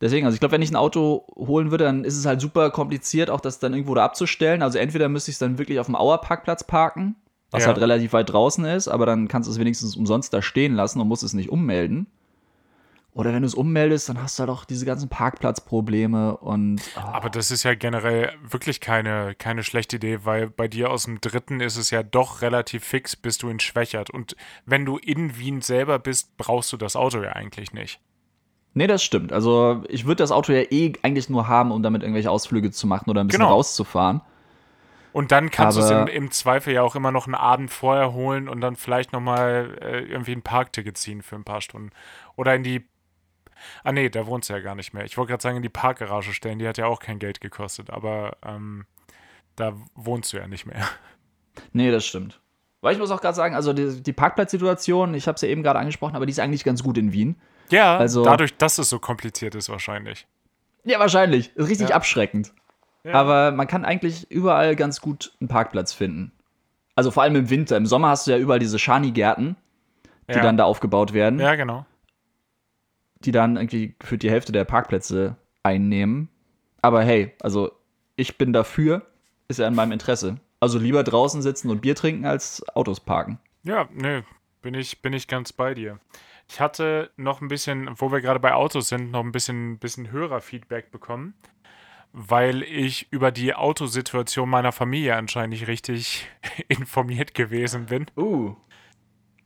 deswegen, 0.00 0.26
also 0.26 0.34
ich 0.34 0.40
glaube, 0.40 0.52
wenn 0.52 0.62
ich 0.62 0.70
ein 0.70 0.76
Auto 0.76 1.26
holen 1.36 1.70
würde, 1.70 1.84
dann 1.84 2.04
ist 2.04 2.16
es 2.16 2.26
halt 2.26 2.40
super 2.40 2.70
kompliziert, 2.70 3.30
auch 3.30 3.40
das 3.40 3.58
dann 3.58 3.72
irgendwo 3.72 3.94
da 3.94 4.04
abzustellen. 4.04 4.62
Also 4.62 4.78
entweder 4.78 5.08
müsste 5.08 5.30
ich 5.30 5.36
es 5.36 5.38
dann 5.38 5.58
wirklich 5.58 5.80
auf 5.80 5.86
dem 5.86 5.96
Auerparkplatz 5.96 6.64
parken, 6.64 7.16
was 7.50 7.62
ja. 7.62 7.68
halt 7.68 7.78
relativ 7.78 8.12
weit 8.12 8.30
draußen 8.30 8.64
ist, 8.64 8.88
aber 8.88 9.06
dann 9.06 9.28
kannst 9.28 9.48
du 9.48 9.52
es 9.52 9.58
wenigstens 9.58 9.96
umsonst 9.96 10.32
da 10.32 10.42
stehen 10.42 10.74
lassen 10.74 11.00
und 11.00 11.08
musst 11.08 11.22
es 11.22 11.34
nicht 11.34 11.50
ummelden. 11.50 12.06
Oder 13.14 13.34
wenn 13.34 13.42
du 13.42 13.46
es 13.46 13.54
ummeldest, 13.54 14.08
dann 14.08 14.22
hast 14.22 14.38
du 14.38 14.40
halt 14.40 14.50
auch 14.50 14.64
diese 14.64 14.86
ganzen 14.86 15.10
Parkplatzprobleme 15.10 16.38
und. 16.38 16.80
Oh. 16.96 17.00
Aber 17.00 17.28
das 17.28 17.50
ist 17.50 17.62
ja 17.62 17.74
generell 17.74 18.32
wirklich 18.42 18.80
keine, 18.80 19.34
keine 19.34 19.64
schlechte 19.64 19.96
Idee, 19.96 20.24
weil 20.24 20.48
bei 20.48 20.66
dir 20.66 20.90
aus 20.90 21.04
dem 21.04 21.20
dritten 21.20 21.60
ist 21.60 21.76
es 21.76 21.90
ja 21.90 22.02
doch 22.02 22.40
relativ 22.40 22.84
fix, 22.84 23.14
bis 23.14 23.36
du 23.36 23.50
ihn 23.50 23.60
schwächert. 23.60 24.08
Und 24.08 24.34
wenn 24.64 24.86
du 24.86 24.96
in 24.96 25.36
Wien 25.36 25.60
selber 25.60 25.98
bist, 25.98 26.38
brauchst 26.38 26.72
du 26.72 26.78
das 26.78 26.96
Auto 26.96 27.22
ja 27.22 27.32
eigentlich 27.32 27.74
nicht. 27.74 28.00
Nee, 28.74 28.86
das 28.86 29.02
stimmt. 29.02 29.32
Also 29.32 29.84
ich 29.88 30.06
würde 30.06 30.22
das 30.22 30.32
Auto 30.32 30.52
ja 30.52 30.62
eh 30.70 30.94
eigentlich 31.02 31.28
nur 31.28 31.48
haben, 31.48 31.72
um 31.72 31.82
damit 31.82 32.02
irgendwelche 32.02 32.30
Ausflüge 32.30 32.70
zu 32.70 32.86
machen 32.86 33.10
oder 33.10 33.22
ein 33.22 33.26
bisschen 33.26 33.40
genau. 33.40 33.52
rauszufahren. 33.52 34.22
Und 35.12 35.30
dann 35.30 35.50
kannst 35.50 35.76
du 35.76 35.82
es 35.82 35.90
im, 35.90 36.06
im, 36.06 36.30
Zweifel 36.30 36.72
ja 36.72 36.82
auch 36.82 36.96
immer 36.96 37.12
noch 37.12 37.26
einen 37.26 37.34
Abend 37.34 37.70
vorher 37.70 38.14
holen 38.14 38.48
und 38.48 38.62
dann 38.62 38.76
vielleicht 38.76 39.12
nochmal 39.12 39.76
äh, 39.82 40.00
irgendwie 40.00 40.32
ein 40.32 40.40
Parkticket 40.40 40.96
ziehen 40.96 41.20
für 41.20 41.36
ein 41.36 41.44
paar 41.44 41.60
Stunden. 41.60 41.90
Oder 42.34 42.54
in 42.54 42.62
die 42.62 42.86
Ah 43.84 43.92
nee, 43.92 44.08
da 44.08 44.26
wohnt 44.26 44.44
sie 44.44 44.52
ja 44.52 44.60
gar 44.60 44.74
nicht 44.74 44.92
mehr. 44.92 45.04
Ich 45.04 45.16
wollte 45.16 45.30
gerade 45.30 45.42
sagen, 45.42 45.56
in 45.56 45.62
die 45.62 45.68
Parkgarage 45.68 46.32
stellen, 46.32 46.58
die 46.58 46.68
hat 46.68 46.78
ja 46.78 46.86
auch 46.86 46.98
kein 46.98 47.18
Geld 47.18 47.40
gekostet, 47.40 47.90
aber 47.90 48.36
ähm, 48.44 48.86
da 49.56 49.74
wohnst 49.94 50.32
du 50.32 50.38
ja 50.38 50.46
nicht 50.46 50.66
mehr. 50.66 50.82
Nee, 51.74 51.90
das 51.90 52.06
stimmt. 52.06 52.40
Weil 52.80 52.94
ich 52.94 52.98
muss 52.98 53.10
auch 53.10 53.20
gerade 53.20 53.36
sagen, 53.36 53.54
also 53.54 53.74
die, 53.74 54.02
die 54.02 54.14
Parkplatzsituation, 54.14 55.12
ich 55.12 55.26
habe 55.28 55.36
es 55.36 55.42
ja 55.42 55.48
eben 55.48 55.62
gerade 55.62 55.78
angesprochen, 55.78 56.16
aber 56.16 56.24
die 56.24 56.30
ist 56.32 56.40
eigentlich 56.40 56.64
ganz 56.64 56.82
gut 56.82 56.96
in 56.96 57.12
Wien. 57.12 57.36
Ja, 57.70 57.96
also, 57.96 58.24
dadurch, 58.24 58.56
dass 58.56 58.78
es 58.78 58.88
so 58.88 58.98
kompliziert 58.98 59.54
ist 59.54 59.68
wahrscheinlich. 59.68 60.26
Ja, 60.84 60.98
wahrscheinlich. 60.98 61.54
Ist 61.56 61.68
richtig 61.68 61.90
ja. 61.90 61.96
abschreckend. 61.96 62.52
Ja. 63.04 63.14
Aber 63.14 63.52
man 63.52 63.66
kann 63.66 63.84
eigentlich 63.84 64.30
überall 64.30 64.76
ganz 64.76 65.00
gut 65.00 65.32
einen 65.40 65.48
Parkplatz 65.48 65.92
finden. 65.92 66.32
Also 66.94 67.10
vor 67.10 67.22
allem 67.22 67.36
im 67.36 67.50
Winter. 67.50 67.76
Im 67.76 67.86
Sommer 67.86 68.08
hast 68.08 68.26
du 68.26 68.32
ja 68.32 68.38
überall 68.38 68.58
diese 68.58 68.78
Schani-Gärten, 68.78 69.56
die 70.28 70.34
ja. 70.34 70.42
dann 70.42 70.56
da 70.56 70.64
aufgebaut 70.64 71.12
werden. 71.12 71.40
Ja, 71.40 71.54
genau 71.54 71.86
die 73.24 73.32
dann 73.32 73.56
irgendwie 73.56 73.94
für 74.02 74.18
die 74.18 74.30
Hälfte 74.30 74.52
der 74.52 74.64
Parkplätze 74.64 75.36
einnehmen. 75.62 76.28
Aber 76.80 77.02
hey, 77.02 77.32
also 77.40 77.72
ich 78.16 78.38
bin 78.38 78.52
dafür, 78.52 79.06
ist 79.48 79.58
ja 79.58 79.68
in 79.68 79.74
meinem 79.74 79.92
Interesse. 79.92 80.38
Also 80.60 80.78
lieber 80.78 81.02
draußen 81.02 81.42
sitzen 81.42 81.70
und 81.70 81.80
Bier 81.80 81.94
trinken 81.94 82.24
als 82.24 82.64
Autos 82.74 83.00
parken. 83.00 83.38
Ja, 83.64 83.88
nö, 83.92 84.22
bin 84.60 84.74
ich, 84.74 85.02
bin 85.02 85.12
ich 85.12 85.28
ganz 85.28 85.52
bei 85.52 85.74
dir. 85.74 85.98
Ich 86.48 86.60
hatte 86.60 87.10
noch 87.16 87.40
ein 87.40 87.48
bisschen, 87.48 87.88
wo 87.98 88.12
wir 88.12 88.20
gerade 88.20 88.40
bei 88.40 88.54
Autos 88.54 88.88
sind, 88.88 89.10
noch 89.10 89.24
ein 89.24 89.32
bisschen, 89.32 89.78
bisschen 89.78 90.10
Hörerfeedback 90.10 90.90
bekommen, 90.90 91.34
weil 92.12 92.62
ich 92.62 93.10
über 93.10 93.30
die 93.30 93.54
Autosituation 93.54 94.48
meiner 94.48 94.72
Familie 94.72 95.16
anscheinend 95.16 95.54
nicht 95.54 95.66
richtig 95.66 96.28
informiert 96.68 97.34
gewesen 97.34 97.86
bin. 97.86 98.06
Uh. 98.16 98.54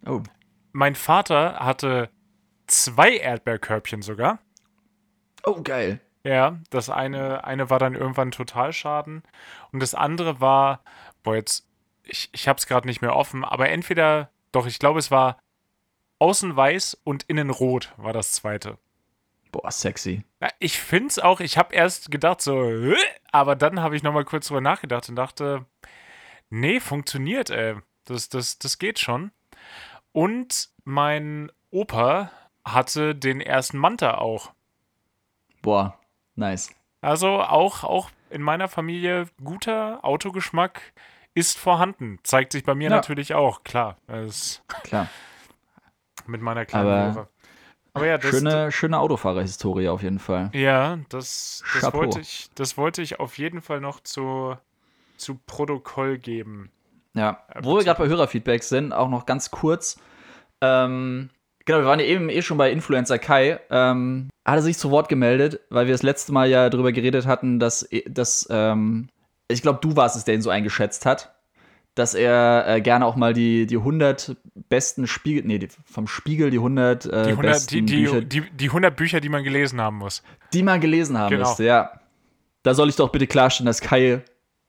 Oh. 0.05 0.23
Mein 0.73 0.95
Vater 0.95 1.61
hatte 1.61 2.11
zwei 2.67 3.17
Erdbeerkörbchen 3.17 4.03
sogar. 4.03 4.41
Oh, 5.45 5.63
geil. 5.63 6.01
Ja, 6.25 6.59
das 6.71 6.91
eine, 6.91 7.45
eine 7.45 7.71
war 7.71 7.79
dann 7.79 7.95
irgendwann 7.95 8.33
Totalschaden 8.33 9.23
und 9.71 9.81
das 9.81 9.95
andere 9.95 10.41
war, 10.41 10.83
boah, 11.23 11.37
jetzt, 11.37 11.69
ich, 12.03 12.31
ich 12.33 12.49
hab's 12.49 12.67
gerade 12.67 12.89
nicht 12.89 13.01
mehr 13.01 13.15
offen, 13.15 13.45
aber 13.45 13.69
entweder, 13.69 14.31
doch, 14.51 14.67
ich 14.67 14.81
glaube, 14.81 14.99
es 14.99 15.13
war 15.13 15.39
außen 16.19 16.57
weiß 16.57 16.99
und 17.05 17.25
innen 17.25 17.51
rot 17.51 17.93
war 17.97 18.13
das 18.13 18.33
zweite. 18.33 18.79
Boah, 19.53 19.71
sexy. 19.71 20.25
Ja, 20.41 20.49
ich 20.59 20.79
find's 20.79 21.19
auch, 21.19 21.41
ich 21.41 21.57
hab 21.57 21.73
erst 21.73 22.11
gedacht 22.11 22.43
so, 22.43 22.73
aber 23.33 23.57
dann 23.57 23.81
habe 23.81 23.97
ich 23.97 24.03
nochmal 24.03 24.25
kurz 24.25 24.49
drüber 24.49 24.61
nachgedacht 24.61 25.09
und 25.09 25.17
dachte, 25.17 25.65
nee, 26.51 26.81
funktioniert, 26.81 27.51
ey. 27.51 27.77
Das, 28.05 28.29
das, 28.29 28.59
das 28.59 28.79
geht 28.79 28.99
schon. 29.01 29.33
Und 30.13 30.71
mein 30.85 31.51
Opa 31.71 32.31
hatte 32.65 33.15
den 33.15 33.41
ersten 33.41 33.79
Manta 33.79 34.19
auch. 34.19 34.53
Boah, 35.63 35.99
nice. 36.37 36.75
Also 37.01 37.43
auch, 37.43 37.83
auch 37.83 38.11
in 38.31 38.43
meiner 38.43 38.69
Familie 38.69 39.27
guter 39.43 40.05
Autogeschmack 40.05 40.81
ist 41.35 41.59
vorhanden. 41.59 42.19
Zeigt 42.23 42.53
sich 42.53 42.65
bei 42.65 42.75
mir 42.75 42.91
ja. 42.91 42.97
natürlich 42.97 43.35
auch, 43.35 43.65
klar. 43.65 43.99
klar. 44.83 45.09
Mit 46.27 46.43
meiner 46.43 46.65
kleinen 46.65 46.89
Aber, 46.89 47.29
Aber 47.93 48.07
ja, 48.07 48.19
das, 48.19 48.31
schöne, 48.31 48.73
schöne 48.73 48.99
Autofahrerhistorie 48.99 49.89
auf 49.89 50.03
jeden 50.03 50.19
Fall. 50.19 50.51
Ja, 50.53 50.99
das, 51.09 51.63
das, 51.81 51.93
wollte 51.93 52.21
ich, 52.21 52.51
das 52.55 52.77
wollte 52.77 53.03
ich 53.03 53.21
auf 53.21 53.39
jeden 53.39 53.61
Fall 53.61 53.81
noch 53.81 54.01
zu, 54.01 54.57
zu 55.17 55.39
Protokoll 55.47 56.19
geben. 56.19 56.71
Ja, 57.15 57.45
äh, 57.49 57.61
wo 57.63 57.77
wir 57.77 57.85
gerade 57.85 57.99
bei 57.99 58.09
Hörerfeedback 58.09 58.63
sind, 58.63 58.93
auch 58.93 59.09
noch 59.09 59.27
ganz 59.27 59.51
kurz. 59.51 59.99
Ähm, 60.61 61.31
Genau, 61.67 61.81
wir 61.81 61.87
waren 61.87 61.99
ja 61.99 62.07
eben 62.07 62.29
eh 62.31 62.43
schon 62.43 62.59
bei 62.59 62.71
Influencer 62.71 63.19
Kai. 63.19 63.59
Ähm, 63.71 64.31
hat 64.45 64.55
er 64.55 64.63
sich 64.63 64.79
zu 64.79 64.93
Wort 64.93 65.09
gemeldet, 65.09 65.61
weil 65.69 65.87
wir 65.87 65.95
das 65.95 66.05
letzte 66.05 66.33
Mal 66.33 66.49
ja 66.49 66.71
darüber 66.71 66.93
geredet 66.93 67.27
hatten, 67.27 67.59
dass, 67.59 67.89
dass 68.09 68.47
ähm, 68.51 69.09
ich 69.49 69.63
glaube, 69.63 69.81
du 69.83 69.97
warst 69.97 70.17
es, 70.17 70.25
der 70.25 70.35
ihn 70.35 70.43
so 70.43 70.51
eingeschätzt 70.51 71.05
hat, 71.07 71.35
dass 71.97 72.15
er 72.15 72.65
äh, 72.69 72.81
gerne 72.83 73.07
auch 73.07 73.17
mal 73.17 73.33
die, 73.33 73.67
die 73.67 73.79
100 73.79 74.37
besten 74.69 75.07
Spiegel, 75.07 75.45
nee, 75.47 75.59
die, 75.59 75.69
vom 75.85 76.07
Spiegel 76.07 76.51
die 76.51 76.59
100, 76.59 77.07
äh, 77.07 77.09
die 77.09 77.17
100 77.31 77.43
besten 77.43 77.75
die, 77.75 77.83
die, 77.85 78.03
Bücher. 78.03 78.21
Die, 78.21 78.41
die 78.51 78.67
100 78.67 78.95
Bücher, 78.95 79.21
die 79.21 79.31
man 79.31 79.43
gelesen 79.43 79.81
haben 79.81 79.97
muss. 79.97 80.23
Die 80.53 80.63
man 80.63 80.81
gelesen 80.81 81.19
haben 81.19 81.31
genau. 81.31 81.49
müsste, 81.49 81.65
ja. 81.65 82.01
Da 82.63 82.75
soll 82.75 82.91
ich 82.91 82.97
doch 82.97 83.11
bitte 83.11 83.27
klarstellen, 83.27 83.67
dass 83.67 83.81
Kai 83.81 84.23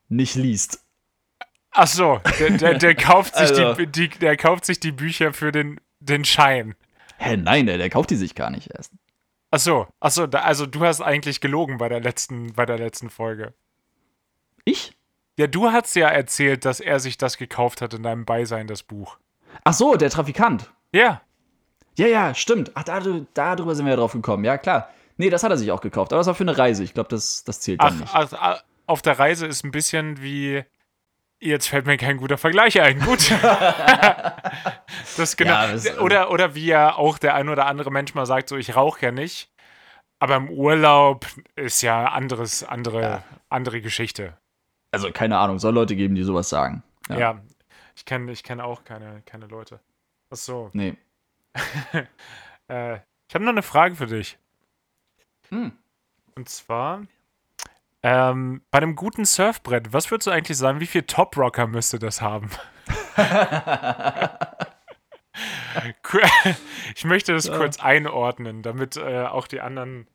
nicht 0.07 0.35
liest. 0.35 0.85
Ach 1.71 1.87
so, 1.87 2.21
der, 2.39 2.51
der, 2.51 2.73
der 2.75 2.95
kauft 2.95 3.35
sich 3.35 3.49
also. 3.49 3.73
die, 3.73 3.87
die, 3.87 4.07
der 4.07 4.37
kauft 4.37 4.65
sich 4.65 4.79
die 4.79 4.93
Bücher 4.93 5.33
für 5.33 5.51
den, 5.51 5.81
den 5.99 6.23
Schein. 6.23 6.75
Hä, 7.17 7.35
nein, 7.35 7.65
der, 7.65 7.77
der 7.77 7.89
kauft 7.89 8.09
die 8.09 8.15
sich 8.15 8.35
gar 8.35 8.49
nicht 8.51 8.71
erst. 8.73 8.93
Ach 9.51 9.59
so, 9.59 9.87
ach 9.99 10.11
so, 10.11 10.27
da, 10.27 10.39
also 10.39 10.65
du 10.65 10.81
hast 10.81 11.01
eigentlich 11.01 11.41
gelogen 11.41 11.77
bei 11.77 11.89
der 11.89 11.99
letzten, 11.99 12.53
bei 12.53 12.65
der 12.65 12.77
letzten 12.77 13.09
Folge. 13.09 13.53
Ich? 14.63 14.96
Ja, 15.37 15.47
du 15.47 15.71
hast 15.71 15.95
ja 15.95 16.07
erzählt, 16.09 16.65
dass 16.65 16.79
er 16.79 16.99
sich 16.99 17.17
das 17.17 17.37
gekauft 17.37 17.81
hat 17.81 17.93
in 17.93 18.03
deinem 18.03 18.25
Beisein, 18.25 18.67
das 18.67 18.83
Buch. 18.83 19.17
Ach 19.63 19.73
so, 19.73 19.95
der 19.95 20.09
Trafikant. 20.09 20.71
Ja. 20.91 21.21
Ja, 21.95 22.07
ja, 22.07 22.33
stimmt. 22.33 22.71
Ach, 22.75 22.83
da, 22.83 23.01
darüber 23.33 23.75
sind 23.75 23.85
wir 23.85 23.91
ja 23.91 23.97
drauf 23.97 24.13
gekommen. 24.13 24.43
Ja, 24.43 24.57
klar. 24.57 24.89
Nee, 25.17 25.29
das 25.29 25.43
hat 25.43 25.51
er 25.51 25.57
sich 25.57 25.71
auch 25.71 25.81
gekauft. 25.81 26.11
Aber 26.11 26.19
das 26.19 26.27
war 26.27 26.35
für 26.35 26.43
eine 26.43 26.57
Reise. 26.57 26.83
Ich 26.83 26.93
glaube, 26.93 27.09
das, 27.09 27.43
das 27.43 27.59
zählt 27.59 27.79
ach, 27.81 27.89
dann 27.89 27.99
nicht. 27.99 28.13
Ach, 28.13 28.63
auf 28.85 29.01
der 29.01 29.19
Reise 29.19 29.47
ist 29.47 29.63
ein 29.63 29.71
bisschen 29.71 30.21
wie 30.21 30.63
Jetzt 31.39 31.67
fällt 31.67 31.85
mir 31.85 31.97
kein 31.97 32.17
guter 32.17 32.37
Vergleich 32.37 32.81
ein. 32.81 32.99
Gut. 32.99 33.31
das 35.17 35.37
genau. 35.37 35.51
Ja, 35.51 35.71
das, 35.71 35.85
äh, 35.85 35.93
oder, 35.99 36.31
oder 36.31 36.55
wie 36.55 36.65
ja 36.65 36.95
auch 36.95 37.19
der 37.19 37.35
ein 37.35 37.49
oder 37.49 37.67
andere 37.67 37.91
Mensch 37.91 38.15
mal 38.15 38.25
sagt, 38.25 38.49
so 38.49 38.57
ich 38.57 38.75
rauche 38.75 39.05
ja 39.05 39.11
nicht. 39.11 39.51
Aber 40.19 40.35
im 40.35 40.49
Urlaub 40.49 41.27
ist 41.55 41.83
ja 41.83 42.05
anderes, 42.05 42.63
andere, 42.63 43.01
ja. 43.01 43.23
andere 43.49 43.81
Geschichte. 43.81 44.35
Also 44.91 45.11
keine 45.11 45.37
Ahnung, 45.37 45.59
soll 45.59 45.73
Leute 45.73 45.95
geben, 45.95 46.15
die 46.15 46.23
sowas 46.23 46.49
sagen. 46.49 46.83
Ja, 47.09 47.17
ja 47.17 47.41
ich 47.95 48.05
kenne 48.05 48.31
ich 48.31 48.43
kenn 48.43 48.61
auch 48.61 48.83
keine, 48.83 49.21
keine 49.25 49.47
Leute. 49.47 49.79
Ach 50.29 50.37
so. 50.37 50.69
Nee. 50.73 50.95
äh, 52.67 52.95
ich 53.27 53.35
habe 53.35 53.43
noch 53.43 53.51
eine 53.51 53.63
Frage 53.63 53.95
für 53.95 54.07
dich. 54.07 54.37
Hm. 55.49 55.71
Und 56.35 56.49
zwar, 56.49 57.03
ähm, 58.03 58.61
bei 58.69 58.77
einem 58.77 58.95
guten 58.95 59.25
Surfbrett, 59.25 59.91
was 59.93 60.11
würdest 60.11 60.27
du 60.27 60.31
eigentlich 60.31 60.57
sagen, 60.57 60.79
wie 60.79 60.85
viel 60.85 61.03
Top-Rocker 61.03 61.67
müsste 61.67 61.99
das 61.99 62.21
haben? 62.21 62.49
ich 66.95 67.05
möchte 67.05 67.33
das 67.33 67.51
kurz 67.51 67.79
einordnen, 67.79 68.61
damit 68.61 68.97
äh, 68.97 69.23
auch 69.25 69.47
die 69.47 69.61
anderen 69.61 70.07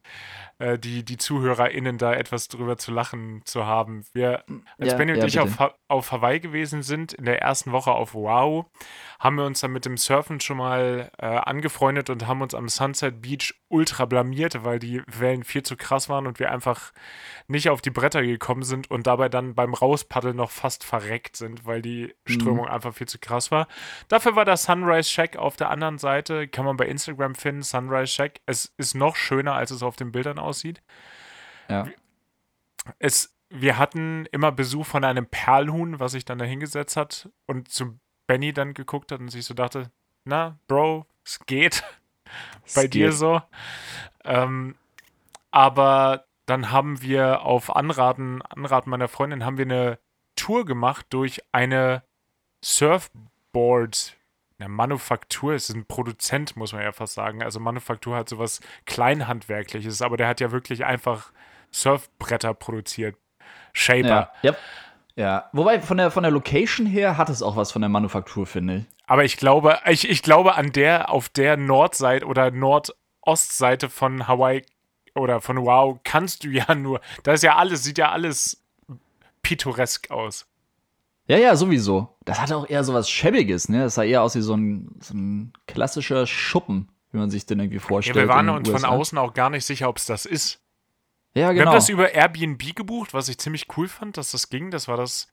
äh, 0.63 0.79
die, 0.79 1.05
die 1.05 1.17
ZuhörerInnen 1.17 1.99
da 1.99 2.15
etwas 2.15 2.47
drüber 2.47 2.79
zu 2.79 2.93
lachen 2.93 3.43
zu 3.45 3.67
haben. 3.67 4.05
Wir, 4.15 4.45
als 4.79 4.93
ja, 4.93 4.97
Benny 4.97 5.13
und 5.13 5.19
ja, 5.19 5.25
ich 5.25 5.41
auf, 5.41 5.75
auf 5.89 6.13
Hawaii 6.13 6.39
gewesen 6.39 6.83
sind, 6.83 7.13
in 7.13 7.25
der 7.25 7.43
ersten 7.43 7.73
Woche 7.73 7.91
auf 7.91 8.15
Wow, 8.15 8.67
haben 9.19 9.37
wir 9.37 9.45
uns 9.45 9.61
dann 9.61 9.73
mit 9.73 9.85
dem 9.87 9.97
Surfen 9.97 10.39
schon 10.39 10.59
mal 10.59 11.11
äh, 11.19 11.27
angefreundet 11.27 12.11
und 12.11 12.29
haben 12.29 12.43
uns 12.43 12.55
am 12.55 12.69
Sunset 12.69 13.21
Beach 13.21 13.55
ultra 13.69 14.05
blamiert, 14.05 14.65
weil 14.65 14.79
die 14.79 15.03
Wellen 15.07 15.43
viel 15.43 15.65
zu 15.65 15.77
krass 15.77 16.09
waren 16.09 16.29
und 16.29 16.39
wir 16.39 16.53
einfach 16.53 16.93
nicht 17.49 17.69
auf 17.69 17.83
die 17.83 17.91
Bretter 17.91 18.23
gekommen 18.23 18.63
sind 18.63 18.89
und 18.89 19.09
dabei 19.09 19.29
dann 19.29 19.55
beim 19.55 19.75
Rauspaddeln 19.75 20.37
noch 20.37 20.51
fast 20.51 20.85
verreckt 20.85 21.37
sind, 21.37 21.67
weil 21.67 21.83
die 21.83 22.15
mhm. 22.27 22.33
Strömung 22.33 22.67
mhm. 22.67 22.73
einfach 22.73 22.95
viel 22.95 23.09
zu 23.09 23.19
krass 23.19 23.51
war. 23.51 23.67
Dafür 24.07 24.37
war 24.37 24.45
der 24.45 24.57
Sunrise 24.57 25.11
Shack 25.11 25.37
auf 25.37 25.57
der 25.57 25.71
anderen 25.71 25.99
Seite, 25.99 26.47
kann 26.47 26.65
man 26.65 26.77
bei 26.77 26.87
Instagram 26.87 27.35
finden, 27.35 27.63
Sunrise 27.63 28.13
Shack. 28.13 28.41
Es 28.47 28.73
ist 28.77 28.95
noch 28.95 29.17
schöner, 29.17 29.55
als 29.55 29.73
es 29.73 29.83
auf 29.83 29.97
den 29.97 30.13
Bildern 30.13 30.39
aussieht 30.39 30.52
aussieht. 30.53 30.83
Ja. 31.69 31.87
Es, 32.99 33.35
wir 33.49 33.79
hatten 33.79 34.27
immer 34.27 34.53
Besuch 34.53 34.87
von 34.87 35.05
einem 35.05 35.27
Perlhuhn, 35.27 35.99
was 35.99 36.13
sich 36.13 36.25
dann 36.25 36.39
da 36.39 36.45
hingesetzt 36.45 36.97
hat 36.97 37.31
und 37.47 37.69
zu 37.69 37.99
Benny 38.27 38.53
dann 38.53 38.75
geguckt 38.75 39.13
hat 39.13 39.21
und 39.21 39.29
sich 39.29 39.45
so 39.45 39.55
dachte, 39.55 39.91
na, 40.25 40.59
Bro, 40.69 41.07
es 41.25 41.41
geht. 41.47 41.83
Bei 42.75 42.83
geht. 42.83 42.95
dir 42.95 43.13
so. 43.13 43.43
Ähm, 44.25 44.77
aber 45.51 46.27
dann 46.47 46.71
haben 46.71 47.03
wir 47.03 47.43
auf 47.43 47.75
Anraten, 47.75 48.43
Anraten 48.43 48.91
meiner 48.91 49.09
Freundin, 49.09 49.45
haben 49.45 49.59
wir 49.59 49.65
eine 49.65 49.99
Tour 50.37 50.65
gemacht 50.65 51.07
durch 51.11 51.41
eine 51.53 52.03
Surfboard 52.65 54.17
eine 54.65 54.73
Manufaktur, 54.73 55.55
es 55.55 55.69
ist 55.69 55.77
ein 55.77 55.87
Produzent, 55.87 56.57
muss 56.57 56.73
man 56.73 56.83
ja 56.83 56.93
fast 56.93 57.15
sagen. 57.15 57.43
Also 57.43 57.61
Manufaktur 57.61 58.17
hat 58.17 58.29
sowas 58.29 58.61
Kleinhandwerkliches, 58.87 60.03
aber 60.03 60.17
der 60.17 60.29
hat 60.29 60.41
ja 60.41 60.53
wirklich 60.53 60.85
einfach 60.85 61.33
Surfbretter 61.71 62.55
produziert. 62.55 63.17
Shaper. 63.73 64.33
Ja, 64.43 64.51
yep. 64.51 64.59
ja. 65.17 65.49
Wobei 65.53 65.81
von 65.81 65.97
der, 65.97 66.11
von 66.11 66.23
der 66.23 66.33
Location 66.33 66.87
her 66.87 67.17
hat 67.17 67.29
es 67.29 67.43
auch 67.43 67.57
was 67.57 67.73
von 67.73 67.83
der 67.83 67.89
Manufaktur, 67.89 68.47
finde 68.47 68.77
ich. 68.77 68.85
Aber 69.07 69.25
ich 69.25 69.37
glaube, 69.37 69.79
ich, 69.87 70.09
ich 70.09 70.23
glaube, 70.23 70.55
an 70.55 70.73
der, 70.73 71.11
auf 71.11 71.29
der 71.29 71.57
Nordseite 71.57 72.27
oder 72.27 72.51
Nordostseite 72.51 73.91
von 73.91 74.29
Hawaii 74.29 74.63
oder 75.15 75.41
von 75.41 75.59
Wow 75.59 75.99
kannst 76.05 76.45
du 76.45 76.49
ja 76.49 76.75
nur. 76.75 77.01
Da 77.23 77.33
ist 77.33 77.43
ja 77.43 77.57
alles, 77.57 77.85
sieht 77.85 77.99
ja 77.99 78.11
alles 78.11 78.63
pittoresk 79.43 80.11
aus. 80.11 80.47
Ja, 81.29 81.39
ja, 81.39 81.57
sowieso. 81.57 82.17
Das 82.25 82.41
hatte 82.41 82.57
auch 82.57 82.69
eher 82.69 82.85
so 82.85 82.95
was 82.95 83.09
Schäbiges, 83.09 83.69
ne? 83.69 83.85
Das 83.85 83.95
sah 83.95 84.03
eher 84.03 84.23
aus 84.23 84.35
wie 84.35 84.41
so 84.41 84.55
ein, 84.55 84.97
so 85.01 85.15
ein 85.15 85.53
klassischer 85.67 86.27
Schuppen, 86.27 86.89
wie 87.13 87.19
man 87.19 87.31
sich 87.31 87.47
den 87.47 87.61
irgendwie 87.61 87.79
vorstellt. 87.79 88.17
Ja, 88.17 88.23
wir 88.23 88.29
waren 88.29 88.49
uns 88.49 88.69
von 88.69 88.85
außen 88.85 89.17
auch 89.19 89.33
gar 89.33 89.51
nicht 89.51 89.65
sicher, 89.65 89.89
ob 89.89 89.99
es 89.99 90.07
das 90.07 90.27
ist. 90.27 90.61
Ja, 91.35 91.53
genau. 91.53 91.55
Wir 91.55 91.61
haben 91.61 91.65
genau. 91.67 91.73
das 91.75 91.89
über 91.89 92.13
Airbnb 92.13 92.75
gebucht, 92.75 93.15
was 93.15 93.29
ich 93.29 93.39
ziemlich 93.39 93.67
cool 93.77 93.89
fand, 93.89 94.17
dass 94.17 94.33
das 94.33 94.51
ging. 94.51 94.71
Das 94.71 94.89
war 94.89 94.97
das 94.97 95.29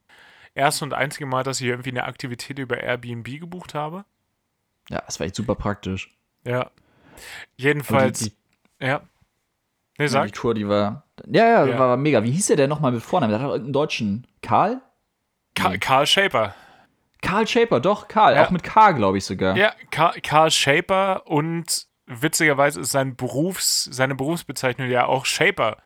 erste 0.54 0.86
und 0.86 0.94
einzige 0.94 1.26
Mal, 1.26 1.44
dass 1.44 1.60
ich 1.60 1.68
irgendwie 1.68 1.90
eine 1.90 2.06
Aktivität 2.06 2.60
über 2.60 2.78
Airbnb 2.78 3.40
gebucht 3.40 3.74
habe. 3.74 4.06
Ja, 4.90 5.02
das 5.06 5.20
war 5.20 5.28
echt 5.28 5.36
super 5.36 5.56
praktisch. 5.56 6.16
Ja. 6.46 6.72
Jedenfalls, 7.58 8.20
die, 8.20 8.30
die, 8.30 8.86
ja. 8.86 9.02
Nee, 9.98 10.08
sag. 10.08 10.28
Die 10.28 10.32
Tour, 10.32 10.54
die 10.54 10.68
war, 10.68 11.04
ja, 11.28 11.44
ja, 11.44 11.66
ja. 11.66 11.80
war 11.80 11.98
mega. 11.98 12.24
Wie 12.24 12.32
hieß 12.32 12.48
der 12.48 12.56
denn 12.56 12.70
nochmal 12.70 12.94
mit 12.94 13.04
Vornamen? 13.04 13.32
Der 13.32 13.40
hat 13.40 13.48
auch 13.48 13.52
irgendeinen 13.52 13.74
deutschen. 13.74 14.28
Karl? 14.42 14.82
Ka 15.56 15.78
Karl 15.78 16.06
Shaper. 16.06 16.56
Karl 17.22 17.48
Shaper, 17.48 17.80
doch, 17.80 18.08
Karl. 18.08 18.36
Ja. 18.36 18.46
Auch 18.46 18.50
mit 18.50 18.64
K, 18.64 18.92
glaube 18.92 19.18
ich 19.18 19.26
sogar. 19.26 19.58
Ja, 19.58 19.74
Ka 19.92 20.14
Karl 20.24 20.52
Shaper 20.52 21.28
und 21.28 21.88
witzigerweise 22.06 22.82
ist 22.82 22.92
sein 22.92 23.16
Berufs, 23.16 23.84
seine 23.86 24.16
Berufsbezeichnung 24.16 24.90
ja 24.90 25.06
auch 25.06 25.26
Shaper. 25.26 25.78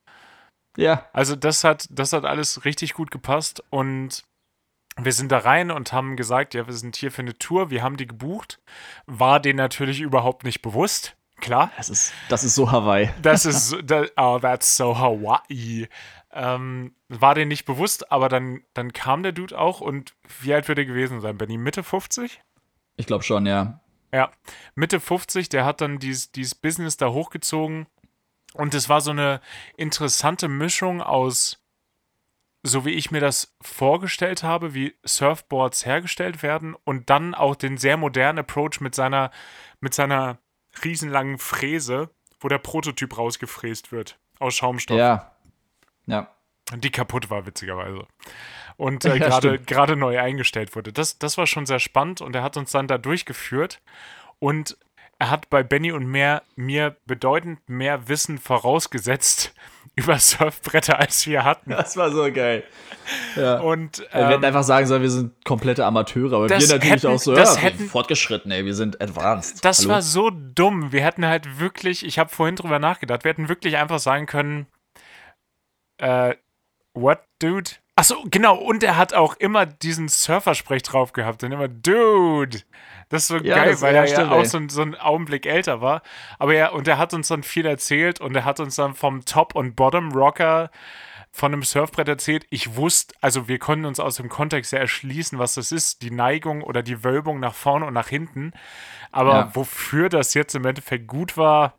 Ja. 0.78 1.08
Also 1.14 1.36
das 1.36 1.64
hat, 1.64 1.88
das 1.90 2.14
hat 2.14 2.26
alles 2.26 2.66
richtig 2.66 2.94
gut 2.94 3.12
gepasst 3.12 3.64
und 3.70 4.24
wir 4.98 5.12
sind 5.12 5.32
da 5.32 5.40
rein 5.40 5.72
und 5.72 5.92
haben 5.92 6.16
gesagt, 6.16 6.54
ja, 6.54 6.68
wir 6.68 6.74
sind 6.74 6.96
hier 6.96 7.12
für 7.12 7.24
eine 7.24 7.38
Tour, 7.38 7.72
wir 7.72 7.82
haben 7.82 7.98
die 7.98 8.08
gebucht. 8.08 8.60
War 9.06 9.40
denen 9.40 9.58
natürlich 9.58 10.02
überhaupt 10.02 10.44
nicht 10.44 10.62
bewusst. 10.62 11.16
Klar. 11.44 11.72
Das 11.76 11.90
ist, 11.90 12.14
das 12.30 12.46
ist 12.46 12.56
so 12.56 12.72
Hawaii. 12.72 13.10
Das 13.22 13.46
ist, 13.46 13.76
that, 13.88 14.14
oh, 14.16 14.40
that's 14.40 14.78
so 14.78 14.98
Hawaii. 14.98 15.90
Ähm, 16.32 16.96
war 17.10 17.36
denen 17.36 17.50
nicht 17.50 17.66
bewusst, 17.66 18.14
aber 18.14 18.30
dann, 18.30 18.64
dann 18.74 18.94
kam 18.94 19.24
der 19.24 19.34
Dude 19.34 19.60
auch 19.60 19.82
und 19.82 20.14
wie 20.40 20.54
alt 20.54 20.70
wird 20.70 20.78
er 20.78 20.86
gewesen 20.86 21.20
sein, 21.20 21.38
Benny? 21.38 21.58
Mitte 21.58 21.84
50? 21.84 22.42
Ich 22.96 23.08
glaube 23.08 23.26
schon, 23.26 23.46
ja. 23.46 23.82
Ja, 24.14 24.32
Mitte 24.74 25.02
50, 25.02 25.50
der 25.50 25.66
hat 25.66 25.82
dann 25.82 26.00
dieses, 26.00 26.32
dieses 26.32 26.56
Business 26.56 26.96
da 26.96 27.10
hochgezogen 27.10 27.88
und 28.54 28.74
es 28.74 28.88
war 28.88 29.02
so 29.02 29.12
eine 29.12 29.42
interessante 29.76 30.48
Mischung 30.48 31.02
aus, 31.02 31.62
so 32.64 32.86
wie 32.86 32.92
ich 32.92 33.12
mir 33.12 33.20
das 33.20 33.54
vorgestellt 33.62 34.44
habe, 34.44 34.74
wie 34.74 34.96
Surfboards 35.06 35.86
hergestellt 35.86 36.42
werden 36.42 36.74
und 36.86 37.10
dann 37.10 37.36
auch 37.36 37.56
den 37.56 37.78
sehr 37.78 37.98
modernen 37.98 38.40
Approach 38.40 38.80
mit 38.80 38.96
seiner, 38.96 39.30
mit 39.82 39.94
seiner 39.94 40.38
riesenlangen 40.84 41.38
Fräse, 41.38 42.10
wo 42.40 42.48
der 42.48 42.58
Prototyp 42.58 43.18
rausgefräst 43.18 43.92
wird 43.92 44.18
aus 44.40 44.56
Schaumstoff. 44.56 44.98
Ja, 44.98 45.32
ja. 46.06 46.30
Die 46.76 46.92
kaputt 46.92 47.30
war, 47.30 47.46
witzigerweise. 47.46 48.08
Und 48.78 49.06
äh, 49.06 49.20
gerade 49.20 49.60
gerade 49.60 49.96
neu 49.96 50.20
eingestellt 50.20 50.76
wurde. 50.76 50.94
Das, 50.94 51.20
das 51.20 51.38
war 51.38 51.46
schon 51.46 51.66
sehr 51.66 51.80
spannend 51.80 52.22
und 52.22 52.36
er 52.36 52.44
hat 52.44 52.58
uns 52.58 52.72
dann 52.72 52.88
da 52.88 52.98
durchgeführt. 52.98 53.82
Und 54.40 54.78
er 55.20 55.30
hat 55.30 55.50
bei 55.50 55.64
Benny 55.64 55.92
und 55.92 56.06
mehr, 56.06 56.44
mir 56.56 56.98
bedeutend 57.06 57.68
mehr 57.70 58.08
Wissen 58.08 58.40
vorausgesetzt 58.40 59.54
über 59.96 60.18
Surfbretter, 60.18 61.00
als 61.00 61.26
wir 61.28 61.44
hatten. 61.44 61.72
Das 61.72 61.96
war 61.98 62.12
so 62.12 62.32
geil. 62.32 62.64
Ja. 63.36 63.60
Und, 63.60 64.00
ähm, 64.12 64.20
wir 64.22 64.28
hätten 64.28 64.44
ähm, 64.44 64.48
einfach 64.48 64.64
sagen 64.64 64.88
sollen, 64.88 65.02
wir 65.02 65.10
sind 65.10 65.34
komplette 65.46 65.86
Amateure, 65.86 66.34
aber 66.34 66.50
wir 66.50 66.58
natürlich 66.58 66.84
hätten, 66.84 67.08
auch 67.08 67.20
so, 67.20 67.36
das 67.36 67.56
ja, 67.56 67.62
hätten, 67.62 67.88
fortgeschritten, 67.88 68.52
ey, 68.52 68.66
wir 68.66 68.74
sind 68.74 69.02
advanced. 69.02 69.64
Das 69.64 69.80
Hallo? 69.80 69.90
war 69.90 70.02
so 70.02 70.32
dumm. 70.32 70.92
Wir 70.92 71.04
hätten 71.04 71.26
halt 71.26 71.60
wirklich, 71.60 72.06
ich 72.06 72.18
habe 72.18 72.30
vorhin 72.30 72.56
drüber 72.56 72.80
nachgedacht, 72.80 73.24
wir 73.24 73.30
hätten 73.30 73.50
wirklich 73.50 73.78
einfach 73.78 74.00
sagen 74.00 74.26
können, 74.26 74.68
äh, 75.98 76.36
what, 76.94 77.20
dude? 77.40 77.72
Achso, 77.96 78.24
genau, 78.32 78.56
und 78.56 78.84
er 78.84 78.98
hat 78.98 79.14
auch 79.14 79.36
immer 79.36 79.68
diesen 79.68 80.10
Surfersprech 80.10 80.82
drauf 80.82 81.14
gehabt 81.14 81.44
und 81.44 81.52
immer, 81.52 81.68
dude. 81.68 82.62
Das 83.10 83.24
ist 83.24 83.28
so 83.28 83.38
ja, 83.38 83.58
geil, 83.58 83.80
weil 83.82 83.96
er 83.96 84.06
ja 84.08 84.32
auch 84.32 84.46
so, 84.46 84.60
so 84.68 84.82
einen 84.82 84.96
Augenblick 84.96 85.46
älter 85.46 85.80
war. 85.82 86.02
Aber 86.40 86.56
ja, 86.56 86.70
und 86.70 86.88
er 86.88 86.98
hat 86.98 87.14
uns 87.14 87.28
dann 87.28 87.44
viel 87.44 87.68
erzählt 87.68 88.20
und 88.20 88.36
er 88.36 88.46
hat 88.46 88.60
uns 88.60 88.76
dann 88.76 88.96
vom 88.96 89.26
Top- 89.26 89.54
und 89.54 89.76
Bottom-Rocker 89.76 90.72
von 91.32 91.54
einem 91.54 91.62
Surfbrett 91.62 92.08
erzählt. 92.08 92.46
Ich 92.50 92.76
wusste, 92.76 93.14
also 93.22 93.48
wir 93.48 93.60
konnten 93.60 93.86
uns 93.86 94.00
aus 94.00 94.16
dem 94.16 94.30
Kontext 94.30 94.72
ja 94.72 94.80
erschließen, 94.80 95.38
was 95.38 95.54
das 95.54 95.72
ist, 95.72 96.02
die 96.02 96.12
Neigung 96.12 96.64
oder 96.64 96.82
die 96.82 97.04
Wölbung 97.04 97.40
nach 97.40 97.54
vorne 97.54 97.86
und 97.86 97.94
nach 97.94 98.08
hinten. 98.08 98.54
Aber 99.12 99.34
ja. 99.34 99.52
wofür 99.54 100.10
das 100.10 100.34
jetzt 100.34 100.56
im 100.56 100.66
Endeffekt 100.66 101.08
gut 101.08 101.38
war, 101.38 101.76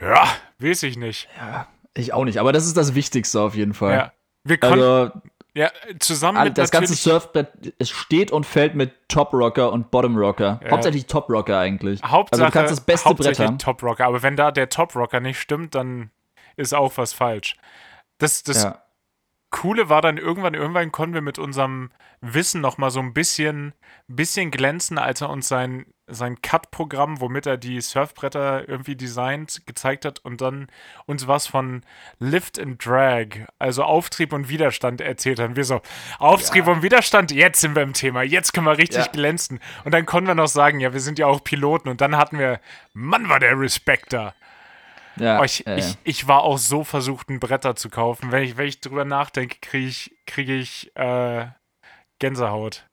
ja, 0.00 0.26
weiß 0.58 0.84
ich 0.84 0.96
nicht. 0.96 1.28
Ja, 1.36 1.68
ich 1.94 2.12
auch 2.12 2.24
nicht, 2.24 2.38
aber 2.38 2.52
das 2.52 2.66
ist 2.66 2.76
das 2.76 2.96
Wichtigste 2.96 3.40
auf 3.40 3.54
jeden 3.54 3.74
Fall. 3.74 3.94
Ja. 3.94 4.12
Wir 4.44 4.58
können, 4.58 4.82
also, 4.82 5.20
ja, 5.56 5.70
zusammen 6.00 6.44
mit 6.44 6.58
Das 6.58 6.70
ganze 6.70 6.94
Surfbrett, 6.94 7.74
es 7.78 7.88
steht 7.88 8.30
und 8.30 8.44
fällt 8.44 8.74
mit 8.74 8.92
Top 9.08 9.32
Rocker 9.32 9.72
und 9.72 9.90
Bottom 9.90 10.14
Rocker. 10.14 10.60
Ja. 10.62 10.70
Hauptsächlich 10.70 11.06
Top 11.06 11.30
Rocker 11.30 11.58
eigentlich. 11.58 12.02
Hauptsache, 12.02 12.42
also 12.42 12.44
du 12.44 12.52
kannst 12.52 12.72
das 12.72 12.80
beste 12.82 13.14
Brett 13.14 13.38
haben. 13.38 13.58
Top 13.58 13.82
Rocker, 13.82 14.04
aber 14.04 14.22
wenn 14.22 14.36
da 14.36 14.52
der 14.52 14.68
Top 14.68 14.94
Rocker 14.94 15.20
nicht 15.20 15.40
stimmt, 15.40 15.74
dann 15.74 16.10
ist 16.56 16.74
auch 16.74 16.92
was 16.98 17.14
falsch. 17.14 17.56
Das, 18.18 18.42
das 18.42 18.64
ja. 18.64 18.82
Coole 19.48 19.88
war 19.88 20.02
dann 20.02 20.18
irgendwann, 20.18 20.52
irgendwann 20.52 20.92
konnten 20.92 21.14
wir 21.14 21.22
mit 21.22 21.38
unserem 21.38 21.90
Wissen 22.20 22.60
noch 22.60 22.76
mal 22.76 22.90
so 22.90 23.00
ein 23.00 23.14
bisschen, 23.14 23.72
bisschen 24.08 24.50
glänzen, 24.50 24.98
als 24.98 25.22
er 25.22 25.30
uns 25.30 25.48
sein, 25.48 25.86
sein 26.08 26.40
Cut-Programm, 26.40 27.20
womit 27.20 27.46
er 27.46 27.56
die 27.56 27.80
Surfbretter 27.80 28.68
irgendwie 28.68 28.96
designt, 28.96 29.62
gezeigt 29.66 30.04
hat 30.04 30.20
und 30.20 30.40
dann 30.40 30.68
uns 31.06 31.26
was 31.26 31.46
von 31.46 31.82
Lift 32.18 32.58
and 32.58 32.84
Drag, 32.84 33.46
also 33.58 33.82
Auftrieb 33.82 34.32
und 34.32 34.48
Widerstand 34.48 35.00
erzählt 35.00 35.40
hat. 35.40 35.50
Und 35.50 35.56
wir 35.56 35.64
so, 35.64 35.80
Auftrieb 36.18 36.66
ja. 36.66 36.72
und 36.72 36.82
Widerstand, 36.82 37.32
jetzt 37.32 37.60
sind 37.60 37.74
wir 37.74 37.82
im 37.82 37.92
Thema, 37.92 38.22
jetzt 38.22 38.52
können 38.52 38.66
wir 38.66 38.78
richtig 38.78 39.06
ja. 39.06 39.12
glänzen. 39.12 39.60
Und 39.84 39.92
dann 39.92 40.06
konnten 40.06 40.28
wir 40.28 40.34
noch 40.34 40.48
sagen, 40.48 40.80
ja, 40.80 40.92
wir 40.92 41.00
sind 41.00 41.18
ja 41.18 41.26
auch 41.26 41.42
Piloten 41.42 41.88
und 41.88 42.00
dann 42.00 42.16
hatten 42.16 42.38
wir, 42.38 42.60
Mann, 42.92 43.28
war 43.28 43.40
der 43.40 43.58
Respekt 43.58 44.12
da. 44.12 44.34
Ja, 45.16 45.40
oh, 45.40 45.44
ich, 45.44 45.66
äh. 45.66 45.78
ich, 45.78 45.96
ich, 46.04 46.28
war 46.28 46.42
auch 46.42 46.58
so 46.58 46.84
versucht, 46.84 47.30
ein 47.30 47.40
Bretter 47.40 47.74
zu 47.74 47.88
kaufen. 47.88 48.32
Wenn 48.32 48.42
ich, 48.42 48.56
wenn 48.56 48.66
ich 48.66 48.80
drüber 48.80 49.04
nachdenke, 49.04 49.56
kriege 49.60 49.86
ich, 49.86 50.14
krieg 50.26 50.48
ich 50.48 50.94
äh, 50.94 51.46
Gänsehaut. 52.18 52.86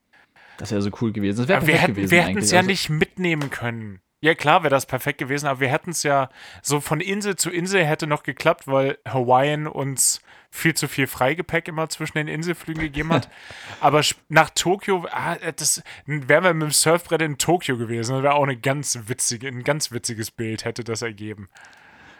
Das 0.58 0.70
wäre 0.70 0.82
so 0.82 0.90
cool 1.00 1.12
gewesen. 1.12 1.38
Das 1.38 1.48
wäre 1.48 1.66
wir 1.66 1.76
hätten, 1.76 1.94
gewesen. 1.94 2.10
Wir 2.10 2.22
hätten 2.22 2.38
es 2.38 2.50
ja 2.50 2.58
also. 2.58 2.70
nicht 2.70 2.88
mitnehmen 2.90 3.50
können. 3.50 4.00
Ja, 4.20 4.34
klar 4.34 4.62
wäre 4.62 4.70
das 4.70 4.86
perfekt 4.86 5.18
gewesen, 5.18 5.46
aber 5.46 5.60
wir 5.60 5.68
hätten 5.68 5.90
es 5.90 6.02
ja 6.02 6.30
so 6.62 6.80
von 6.80 7.00
Insel 7.00 7.36
zu 7.36 7.50
Insel 7.50 7.84
hätte 7.84 8.06
noch 8.06 8.22
geklappt, 8.22 8.66
weil 8.66 8.96
Hawaiian 9.06 9.66
uns 9.66 10.22
viel 10.50 10.72
zu 10.72 10.88
viel 10.88 11.06
Freigepäck 11.06 11.68
immer 11.68 11.88
zwischen 11.88 12.16
den 12.16 12.28
Inselflügen 12.28 12.82
gegeben 12.82 13.12
hat. 13.12 13.28
aber 13.80 14.00
nach 14.28 14.50
Tokio, 14.50 15.06
ah, 15.10 15.36
das 15.56 15.82
wären 16.06 16.44
wir 16.44 16.54
mit 16.54 16.62
dem 16.62 16.70
Surfbrett 16.70 17.20
in 17.20 17.36
Tokio 17.36 17.76
gewesen. 17.76 18.14
Das 18.14 18.22
wäre 18.22 18.34
auch 18.34 18.44
eine 18.44 18.56
ganz 18.56 18.98
witzige, 19.08 19.48
ein 19.48 19.64
ganz 19.64 19.92
witziges 19.92 20.30
Bild, 20.30 20.64
hätte 20.64 20.84
das 20.84 21.02
ergeben. 21.02 21.50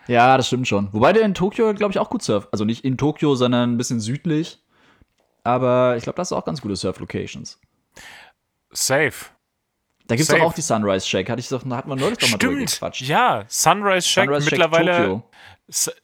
Ja, 0.06 0.36
das 0.36 0.48
stimmt 0.48 0.68
schon. 0.68 0.92
Wobei 0.92 1.12
der 1.12 1.22
in 1.22 1.32
Tokio, 1.32 1.72
glaube 1.72 1.92
ich, 1.92 1.98
auch 1.98 2.10
gut 2.10 2.22
surft. 2.22 2.48
Also 2.52 2.64
nicht 2.64 2.84
in 2.84 2.98
Tokio, 2.98 3.34
sondern 3.34 3.72
ein 3.72 3.78
bisschen 3.78 4.00
südlich. 4.00 4.62
Aber 5.42 5.96
ich 5.96 6.02
glaube, 6.02 6.16
das 6.16 6.28
ist 6.28 6.32
auch 6.32 6.44
ganz 6.44 6.60
gute 6.60 6.76
Surf-Locations. 6.76 7.60
Safe. 8.74 9.34
Da 10.06 10.16
gibt 10.16 10.28
es 10.28 10.36
doch 10.36 10.44
auch 10.44 10.52
die 10.52 10.60
Sunrise 10.60 11.06
Shack. 11.06 11.30
Hatte 11.30 11.40
ich 11.40 11.48
doch, 11.48 11.64
hatten 11.64 11.88
wir 11.88 11.96
neulich 11.96 12.18
doch 12.18 12.30
mal 12.30 12.36
drüber 12.36 12.56
gequatscht. 12.56 13.02
Ja, 13.02 13.44
Sunrise 13.48 14.06
Shack 14.06 14.26
Sunrise 14.26 14.50
mittlerweile, 14.50 15.22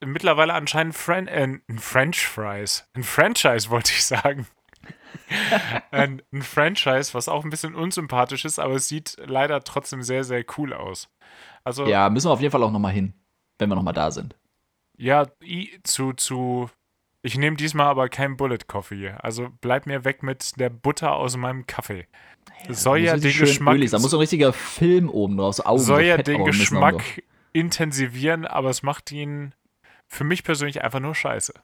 mittlerweile 0.01 0.55
anscheinend 0.55 0.95
Fran 0.95 1.29
äh, 1.29 1.59
ein 1.69 1.79
French 1.79 2.27
Fries. 2.27 2.89
Ein 2.95 3.05
Franchise 3.05 3.69
wollte 3.71 3.93
ich 3.93 4.05
sagen. 4.05 4.47
ein, 5.91 6.23
ein, 6.33 6.43
Franchise, 6.43 7.13
was 7.15 7.29
auch 7.29 7.45
ein 7.45 7.51
bisschen 7.51 7.75
unsympathisch 7.75 8.45
ist, 8.45 8.59
aber 8.59 8.75
es 8.75 8.89
sieht 8.89 9.17
leider 9.27 9.63
trotzdem 9.63 10.03
sehr, 10.03 10.25
sehr 10.25 10.45
cool 10.57 10.73
aus. 10.73 11.09
Also, 11.63 11.87
ja, 11.87 12.09
müssen 12.09 12.29
wir 12.29 12.33
auf 12.33 12.41
jeden 12.41 12.53
Fall 12.53 12.63
auch 12.63 12.71
nochmal 12.71 12.93
hin, 12.93 13.15
wenn 13.59 13.69
wir 13.69 13.77
nochmal 13.77 13.95
da 13.95 14.11
sind. 14.11 14.35
Ja, 14.97 15.27
zu, 15.85 16.13
zu. 16.15 16.71
Ich 17.23 17.37
nehme 17.37 17.57
diesmal 17.57 17.87
aber 17.87 18.09
kein 18.09 18.37
Bullet 18.37 18.59
Coffee. 18.67 19.15
Also 19.19 19.49
bleib 19.61 19.87
mir 19.87 20.05
weg 20.05 20.23
mit 20.23 20.59
der 20.59 20.71
Butter 20.71 21.13
aus 21.13 21.37
meinem 21.37 21.67
Kaffee. 21.67 22.07
Ja, 22.67 22.75
soll 22.75 22.99
ja 23.01 23.17
den 23.17 23.37
Geschmack. 23.37 23.75
Ölig. 23.75 23.91
Da 23.91 23.99
muss 23.99 24.11
so 24.11 24.17
ein 24.17 24.21
richtiger 24.21 24.53
Film 24.53 25.11
oben 25.11 25.37
drauf, 25.37 25.57
so 25.57 25.65
Augen, 25.65 25.81
Soll 25.81 26.03
ja 26.03 26.17
den 26.17 26.45
Geschmack 26.45 27.23
intensivieren, 27.53 28.47
aber 28.47 28.71
es 28.71 28.83
macht 28.83 29.13
ihn 29.13 29.55
für 30.07 30.25
mich 30.25 30.45
persönlich 30.45 30.83
einfach 30.83 31.01
nur 31.01 31.15
scheiße. 31.15 31.55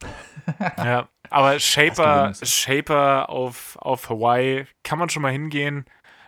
ja, 0.78 1.08
aber 1.30 1.60
Shaper, 1.60 2.32
Shaper 2.42 3.28
auf, 3.28 3.76
auf 3.78 4.08
Hawaii 4.08 4.66
kann 4.82 4.98
man 4.98 5.08
schon 5.08 5.22
mal 5.22 5.32
hingehen. 5.32 5.84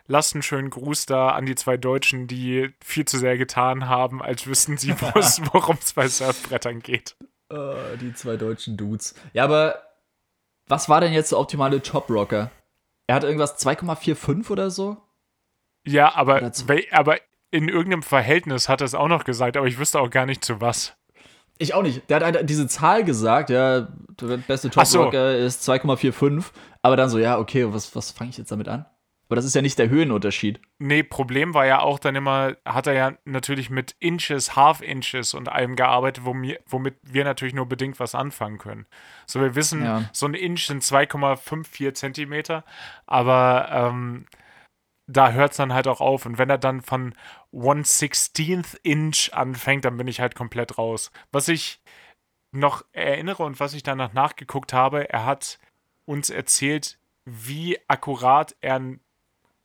Lasst 0.07 0.35
einen 0.35 0.43
schönen 0.43 0.69
Gruß 0.69 1.07
da 1.07 1.31
an 1.31 1.47
die 1.47 1.55
zwei 1.55 1.79
Deutschen, 1.79 2.27
die 2.27 2.75
viel 2.85 3.07
zu 3.07 3.19
sehr 3.19 3.39
getan 3.39 3.89
haben, 3.89 4.23
als 4.23 4.47
wüssten 4.47 4.77
sie, 4.77 4.95
worum 5.01 5.79
es 5.81 5.95
bei 5.95 6.09
Surfbrettern 6.09 6.81
geht. 6.81 7.17
Uh, 7.53 7.97
die 8.01 8.15
zwei 8.15 8.37
deutschen 8.37 8.77
Dudes. 8.77 9.15
Ja, 9.33 9.45
aber 9.45 9.83
was 10.67 10.89
war 10.89 11.01
denn 11.01 11.13
jetzt 11.13 11.33
der 11.33 11.39
optimale 11.39 11.83
Top-Rocker? 11.83 12.51
Er 13.07 13.15
hat 13.15 13.25
irgendwas 13.25 13.59
2,45 13.65 14.51
oder 14.51 14.71
so? 14.71 14.97
Ja, 15.87 16.15
aber, 16.15 16.51
aber 16.91 17.19
in 17.51 17.69
irgendeinem 17.69 18.03
Verhältnis 18.03 18.69
hat 18.69 18.81
er 18.81 18.87
es 18.87 18.95
auch 18.95 19.09
noch 19.09 19.25
gesagt, 19.25 19.57
aber 19.57 19.67
ich 19.67 19.79
wüsste 19.79 20.01
auch 20.01 20.11
gar 20.11 20.27
nicht 20.27 20.45
zu 20.45 20.61
was. 20.61 20.97
Ich 21.59 21.75
auch 21.75 21.83
nicht. 21.83 22.09
Der 22.11 22.25
hat 22.25 22.49
diese 22.49 22.67
Zahl 22.67 23.05
gesagt, 23.05 23.51
ja, 23.51 23.89
der 24.21 24.39
beste 24.39 24.71
Top 24.71 24.93
Rocker 24.95 25.39
so. 25.39 25.47
ist 25.47 25.69
2,45, 25.69 26.47
aber 26.83 26.97
dann 26.97 27.11
so, 27.11 27.19
ja, 27.19 27.39
okay, 27.39 27.73
was, 27.73 27.95
was 27.95 28.11
fange 28.11 28.31
ich 28.31 28.39
jetzt 28.39 28.51
damit 28.51 28.69
an? 28.69 28.87
Aber 29.27 29.37
das 29.37 29.45
ist 29.45 29.55
ja 29.55 29.63
nicht 29.63 29.79
der 29.79 29.89
Höhenunterschied. 29.89 30.61
Nee, 30.79 31.03
Problem 31.03 31.55
war 31.55 31.65
ja 31.67 31.81
auch 31.81 31.99
dann 31.99 32.15
immer, 32.15 32.57
hat 32.65 32.87
er 32.87 32.93
ja 32.93 33.13
natürlich 33.25 33.71
mit 33.71 33.97
Inches, 33.99 34.55
Half 34.55 34.83
Inches 34.83 35.33
und 35.35 35.49
allem 35.49 35.77
gearbeitet, 35.77 36.25
womit 36.25 36.97
wir 37.03 37.25
natürlich 37.25 37.55
nur 37.55 37.67
bedingt 37.67 37.99
was 37.99 38.15
anfangen 38.15 38.59
können. 38.59 38.87
So, 39.27 39.41
wir 39.41 39.55
wissen, 39.55 39.85
ja. 39.85 40.09
so 40.13 40.27
ein 40.27 40.35
Inch 40.35 40.67
sind 40.67 40.83
2,54 40.83 41.95
Zentimeter, 41.95 42.65
aber 43.07 43.69
ähm, 43.71 44.27
da 45.07 45.33
hört 45.33 45.53
es 45.53 45.57
dann 45.57 45.73
halt 45.73 45.89
auch 45.89 46.01
auf. 46.01 46.27
Und 46.27 46.39
wenn 46.39 46.51
er 46.51 46.59
dann 46.59 46.83
von 46.83 47.15
116th 47.53 48.79
Inch 48.83 49.31
anfängt, 49.33 49.85
dann 49.85 49.97
bin 49.97 50.09
ich 50.09 50.21
halt 50.21 50.35
komplett 50.35 50.79
raus. 50.79 51.11
Was 51.33 51.49
ich 51.49 51.81
noch 52.53 52.85
erinnere 52.93 53.43
und 53.43 53.59
was 53.59 53.75
ich 53.75 53.83
danach 53.83 54.13
nachgeguckt 54.13 54.73
habe, 54.73 55.11
er 55.11 55.25
hat 55.25 55.59
uns 56.05 56.31
erzählt, 56.31 56.99
wie 57.25 57.79
akkurat 57.89 58.55
er 58.61 58.81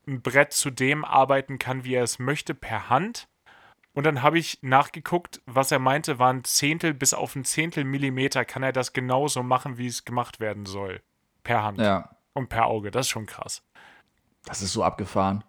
ein, 0.10 0.22
Brett 0.22 0.54
zu 0.54 0.70
dem 0.70 1.06
arbeiten 1.06 1.60
kann, 1.60 1.84
wie 1.84 1.96
er 1.96 2.04
es 2.04 2.20
möchte, 2.20 2.54
per 2.54 2.90
Hand. 2.90 3.28
Und 3.94 4.06
dann 4.06 4.22
habe 4.22 4.40
ich 4.40 4.60
nachgeguckt, 4.62 5.42
was 5.46 5.72
er 5.72 5.80
meinte, 5.80 6.20
waren 6.20 6.44
Zehntel 6.44 6.94
bis 6.94 7.14
auf 7.14 7.36
ein 7.36 7.44
Zehntel 7.44 7.84
Millimeter 7.84 8.46
kann 8.46 8.64
er 8.64 8.72
das 8.72 8.94
genauso 8.94 9.44
machen, 9.44 9.78
wie 9.78 9.88
es 9.88 10.06
gemacht 10.06 10.40
werden 10.40 10.66
soll. 10.66 11.02
Per 11.44 11.64
Hand. 11.64 11.80
Ja. 11.80 12.16
Und 12.34 12.50
per 12.50 12.68
Auge. 12.68 12.92
Das 12.92 13.08
ist 13.08 13.10
schon 13.10 13.26
krass. 13.26 13.64
Das 14.46 14.62
ist 14.62 14.74
so 14.74 14.84
abgefahren. 14.84 15.44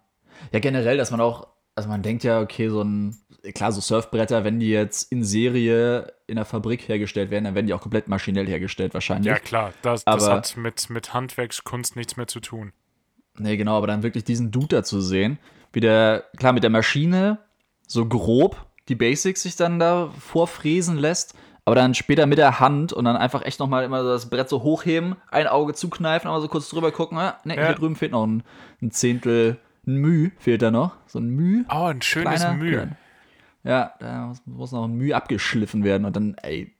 Ja, 0.51 0.59
generell, 0.59 0.97
dass 0.97 1.11
man 1.11 1.21
auch, 1.21 1.47
also 1.75 1.87
man 1.87 2.01
denkt 2.01 2.23
ja, 2.23 2.41
okay, 2.41 2.69
so 2.69 2.81
ein, 2.81 3.15
klar, 3.53 3.71
so 3.71 3.79
Surfbretter, 3.79 4.43
wenn 4.43 4.59
die 4.59 4.69
jetzt 4.69 5.11
in 5.11 5.23
Serie 5.23 6.13
in 6.27 6.35
der 6.35 6.45
Fabrik 6.45 6.87
hergestellt 6.87 7.29
werden, 7.29 7.45
dann 7.45 7.55
werden 7.55 7.67
die 7.67 7.73
auch 7.73 7.81
komplett 7.81 8.07
maschinell 8.07 8.47
hergestellt 8.47 8.93
wahrscheinlich. 8.93 9.27
Ja, 9.27 9.39
klar, 9.39 9.73
das, 9.81 10.03
das 10.03 10.27
hat 10.27 10.57
mit, 10.57 10.89
mit 10.89 11.13
Handwerkskunst 11.13 11.95
nichts 11.95 12.17
mehr 12.17 12.27
zu 12.27 12.39
tun. 12.39 12.73
Nee, 13.37 13.57
genau, 13.57 13.77
aber 13.77 13.87
dann 13.87 14.03
wirklich 14.03 14.23
diesen 14.23 14.51
Dude 14.51 14.67
da 14.67 14.83
zu 14.83 15.01
sehen, 15.01 15.39
wie 15.73 15.79
der, 15.79 16.25
klar, 16.37 16.53
mit 16.53 16.63
der 16.63 16.69
Maschine 16.69 17.39
so 17.87 18.05
grob 18.05 18.65
die 18.87 18.95
Basics 18.95 19.43
sich 19.43 19.55
dann 19.55 19.79
da 19.79 20.09
vorfräsen 20.19 20.97
lässt, 20.97 21.35
aber 21.65 21.75
dann 21.75 21.93
später 21.93 22.25
mit 22.25 22.37
der 22.37 22.59
Hand 22.59 22.91
und 22.91 23.05
dann 23.05 23.15
einfach 23.15 23.43
echt 23.43 23.59
nochmal 23.59 23.83
immer 23.83 24.03
das 24.03 24.29
Brett 24.29 24.49
so 24.49 24.63
hochheben, 24.63 25.15
ein 25.29 25.47
Auge 25.47 25.73
zukneifen, 25.73 26.29
aber 26.29 26.41
so 26.41 26.47
kurz 26.47 26.69
drüber 26.69 26.91
gucken, 26.91 27.17
ne, 27.17 27.35
ja. 27.45 27.67
hier 27.67 27.75
drüben 27.75 27.95
fehlt 27.95 28.11
noch 28.11 28.25
ein, 28.25 28.43
ein 28.81 28.91
Zehntel 28.91 29.59
ein 29.87 29.95
Müh 29.95 30.31
fehlt 30.37 30.61
da 30.61 30.71
noch. 30.71 30.95
So 31.07 31.19
ein 31.19 31.29
Müh. 31.29 31.63
Oh, 31.69 31.85
ein 31.85 32.01
schönes 32.01 32.41
kleiner, 32.41 32.53
Müh. 32.53 32.87
Ja, 33.63 33.93
da 33.99 34.27
muss, 34.27 34.41
muss, 34.45 34.71
noch 34.71 34.85
ein 34.85 34.93
Müh 34.93 35.13
abgeschliffen 35.13 35.83
werden 35.83 36.05
und 36.05 36.15
dann, 36.15 36.35
ey, 36.41 36.75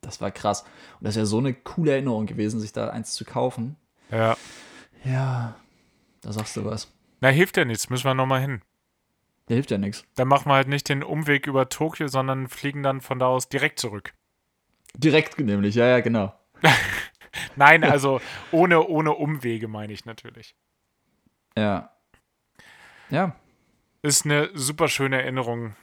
das 0.00 0.20
war 0.20 0.30
krass. 0.30 0.62
Und 0.98 1.04
das 1.04 1.16
ist 1.16 1.18
ja 1.18 1.26
so 1.26 1.38
eine 1.38 1.54
coole 1.54 1.92
Erinnerung 1.92 2.26
gewesen, 2.26 2.60
sich 2.60 2.72
da 2.72 2.88
eins 2.88 3.12
zu 3.12 3.24
kaufen. 3.24 3.76
Ja. 4.10 4.36
Ja, 5.04 5.54
da 6.24 6.32
sagst 6.32 6.56
du 6.56 6.64
was. 6.64 6.92
Na, 7.20 7.28
hilft 7.28 7.56
ja 7.56 7.64
nichts, 7.64 7.90
müssen 7.90 8.04
wir 8.04 8.14
nochmal 8.14 8.40
hin. 8.40 8.62
Der 9.48 9.56
hilft 9.56 9.70
ja 9.70 9.78
nichts. 9.78 10.04
Dann 10.14 10.28
machen 10.28 10.48
wir 10.48 10.54
halt 10.54 10.68
nicht 10.68 10.88
den 10.88 11.02
Umweg 11.02 11.46
über 11.46 11.68
Tokio, 11.68 12.08
sondern 12.08 12.48
fliegen 12.48 12.82
dann 12.82 13.00
von 13.00 13.18
da 13.18 13.26
aus 13.26 13.48
direkt 13.48 13.78
zurück. 13.78 14.14
Direkt 14.96 15.38
nämlich, 15.38 15.74
ja, 15.74 15.86
ja, 15.86 16.00
genau. 16.00 16.34
Nein, 17.56 17.84
also 17.84 18.20
ohne, 18.52 18.86
ohne 18.86 19.12
Umwege 19.12 19.68
meine 19.68 19.92
ich 19.92 20.06
natürlich. 20.06 20.54
Ja. 21.56 21.90
Ja. 23.10 23.36
Ist 24.02 24.24
eine 24.24 24.50
super 24.54 24.88
schöne 24.88 25.20
Erinnerung. 25.20 25.76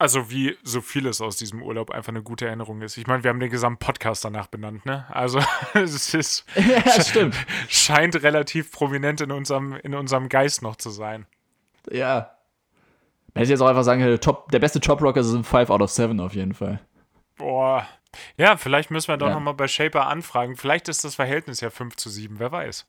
Also 0.00 0.30
wie 0.30 0.56
so 0.62 0.80
vieles 0.80 1.20
aus 1.20 1.36
diesem 1.36 1.62
Urlaub 1.62 1.90
einfach 1.90 2.08
eine 2.08 2.22
gute 2.22 2.46
Erinnerung 2.46 2.80
ist. 2.80 2.96
Ich 2.96 3.06
meine, 3.06 3.22
wir 3.22 3.28
haben 3.28 3.38
den 3.38 3.50
gesamten 3.50 3.84
Podcast 3.84 4.24
danach 4.24 4.46
benannt, 4.46 4.86
ne? 4.86 5.04
Also 5.10 5.40
es 5.74 6.14
ist 6.14 6.46
ja, 6.56 7.02
stimmt. 7.02 7.36
scheint 7.68 8.22
relativ 8.22 8.72
prominent 8.72 9.20
in 9.20 9.30
unserem, 9.30 9.74
in 9.74 9.94
unserem 9.94 10.30
Geist 10.30 10.62
noch 10.62 10.76
zu 10.76 10.88
sein. 10.88 11.26
Ja. 11.90 12.30
Wenn 13.34 13.42
ich 13.42 13.50
jetzt 13.50 13.60
auch 13.60 13.68
einfach 13.68 13.84
sagen 13.84 14.18
top, 14.20 14.50
der 14.50 14.58
beste 14.58 14.80
Top 14.80 15.02
Rocker 15.02 15.20
ist 15.20 15.34
ein 15.34 15.44
5 15.44 15.68
out 15.68 15.82
of 15.82 15.90
7 15.90 16.18
auf 16.18 16.34
jeden 16.34 16.54
Fall. 16.54 16.80
Boah. 17.36 17.86
Ja, 18.38 18.56
vielleicht 18.56 18.90
müssen 18.90 19.08
wir 19.08 19.18
doch 19.18 19.28
ja. 19.28 19.34
nochmal 19.34 19.52
bei 19.52 19.68
Shaper 19.68 20.06
anfragen. 20.06 20.56
Vielleicht 20.56 20.88
ist 20.88 21.04
das 21.04 21.16
Verhältnis 21.16 21.60
ja 21.60 21.68
5 21.68 21.96
zu 21.96 22.08
7, 22.08 22.38
wer 22.38 22.50
weiß. 22.50 22.86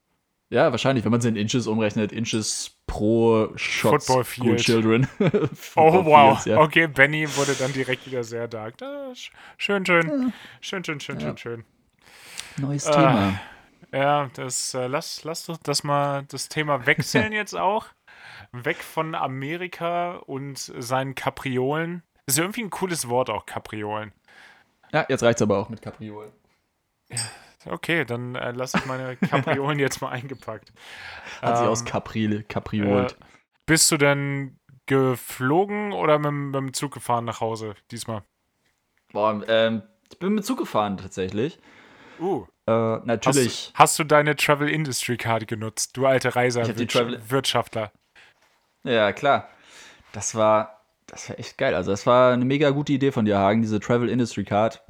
Ja, 0.49 0.71
wahrscheinlich, 0.71 1.03
wenn 1.03 1.11
man 1.11 1.19
es 1.19 1.25
in 1.25 1.35
Inches 1.35 1.67
umrechnet, 1.67 2.13
Inches 2.13 2.77
pro 2.91 3.49
Shot 3.55 4.03
Football 4.03 4.23
Field. 4.25 4.59
Children. 4.59 5.07
oh, 5.77 6.05
wow. 6.05 6.33
Fields, 6.33 6.45
ja. 6.45 6.59
Okay, 6.59 6.87
Benny 6.87 7.25
wurde 7.37 7.55
dann 7.55 7.71
direkt 7.71 8.05
wieder 8.05 8.23
sehr 8.23 8.49
dark. 8.49 8.75
Schön, 9.57 9.85
schön. 9.85 10.33
Schön, 10.59 10.83
schön, 10.83 10.99
schön, 10.99 11.19
ja. 11.19 11.27
schön, 11.27 11.37
schön. 11.37 11.65
Neues 12.57 12.85
äh, 12.85 12.91
Thema. 12.91 13.39
Ja, 13.93 14.29
das, 14.33 14.73
äh, 14.73 14.87
lass, 14.87 15.23
lass 15.23 15.45
doch 15.45 15.57
das 15.57 15.85
mal, 15.85 16.23
das 16.27 16.49
Thema 16.49 16.85
wechseln 16.85 17.31
jetzt 17.31 17.55
auch. 17.55 17.87
Weg 18.51 18.83
von 18.83 19.15
Amerika 19.15 20.17
und 20.17 20.57
seinen 20.57 21.15
Kapriolen. 21.15 22.03
Ist 22.25 22.39
irgendwie 22.39 22.63
ein 22.63 22.69
cooles 22.69 23.07
Wort 23.07 23.29
auch, 23.29 23.45
Kapriolen. 23.45 24.11
Ja, 24.91 25.05
jetzt 25.07 25.23
reicht's 25.23 25.41
aber 25.41 25.57
auch 25.59 25.69
mit 25.69 25.81
Kapriolen. 25.81 26.31
Ja. 27.09 27.17
Okay, 27.65 28.05
dann 28.05 28.35
äh, 28.35 28.51
lasse 28.51 28.77
ich 28.77 28.85
meine 28.85 29.15
Kapriolen 29.29 29.79
jetzt 29.79 30.01
mal 30.01 30.09
eingepackt. 30.09 30.71
Hat 31.41 31.51
ähm, 31.51 31.57
sie 31.57 31.69
aus 31.69 31.85
Kaprile, 31.85 32.43
Kapriolt. 32.43 33.13
Äh, 33.13 33.25
bist 33.65 33.91
du 33.91 33.97
denn 33.97 34.57
geflogen 34.85 35.93
oder 35.93 36.19
mit, 36.19 36.31
mit, 36.31 36.55
dem 36.55 36.73
Zug 36.73 36.93
gefahren 36.93 37.25
nach 37.25 37.39
Hause 37.39 37.75
diesmal? 37.91 38.23
Boah, 39.13 39.41
ähm, 39.47 39.83
ich 40.11 40.19
bin 40.19 40.33
mit 40.33 40.45
Zug 40.45 40.59
gefahren 40.59 40.97
tatsächlich. 40.97 41.59
Uh. 42.19 42.45
Äh, 42.67 42.97
natürlich. 43.05 43.71
Hast, 43.73 43.79
hast, 43.79 43.99
du 43.99 44.03
deine 44.03 44.35
Travel 44.35 44.69
Industry 44.69 45.17
Card 45.17 45.47
genutzt, 45.47 45.97
du 45.97 46.05
alte 46.05 46.35
Reiser, 46.35 46.67
Wirtschaftler? 46.67 47.91
Ja, 48.83 49.11
klar. 49.13 49.49
Das 50.11 50.35
war, 50.35 50.83
das 51.07 51.29
war 51.29 51.39
echt 51.39 51.57
geil. 51.57 51.73
Also, 51.75 51.91
das 51.91 52.05
war 52.05 52.33
eine 52.33 52.45
mega 52.45 52.69
gute 52.71 52.93
Idee 52.93 53.11
von 53.11 53.25
dir, 53.25 53.37
Hagen, 53.37 53.61
diese 53.61 53.79
Travel 53.79 54.09
Industry 54.09 54.43
Card. 54.43 54.83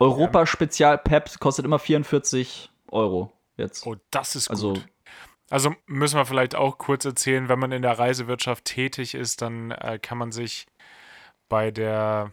Europa 0.00 0.46
Spezial 0.46 0.98
Pep 0.98 1.38
kostet 1.38 1.64
immer 1.64 1.78
44 1.78 2.70
Euro 2.90 3.32
jetzt. 3.56 3.86
Oh, 3.86 3.96
das 4.10 4.34
ist 4.34 4.48
also, 4.48 4.74
gut. 4.74 4.88
Also 5.50 5.74
müssen 5.86 6.16
wir 6.16 6.26
vielleicht 6.26 6.54
auch 6.54 6.78
kurz 6.78 7.04
erzählen, 7.04 7.48
wenn 7.48 7.58
man 7.58 7.72
in 7.72 7.82
der 7.82 7.98
Reisewirtschaft 7.98 8.64
tätig 8.64 9.14
ist, 9.14 9.42
dann 9.42 9.70
äh, 9.72 9.98
kann 10.00 10.18
man 10.18 10.32
sich 10.32 10.66
bei 11.48 11.70
der 11.70 12.32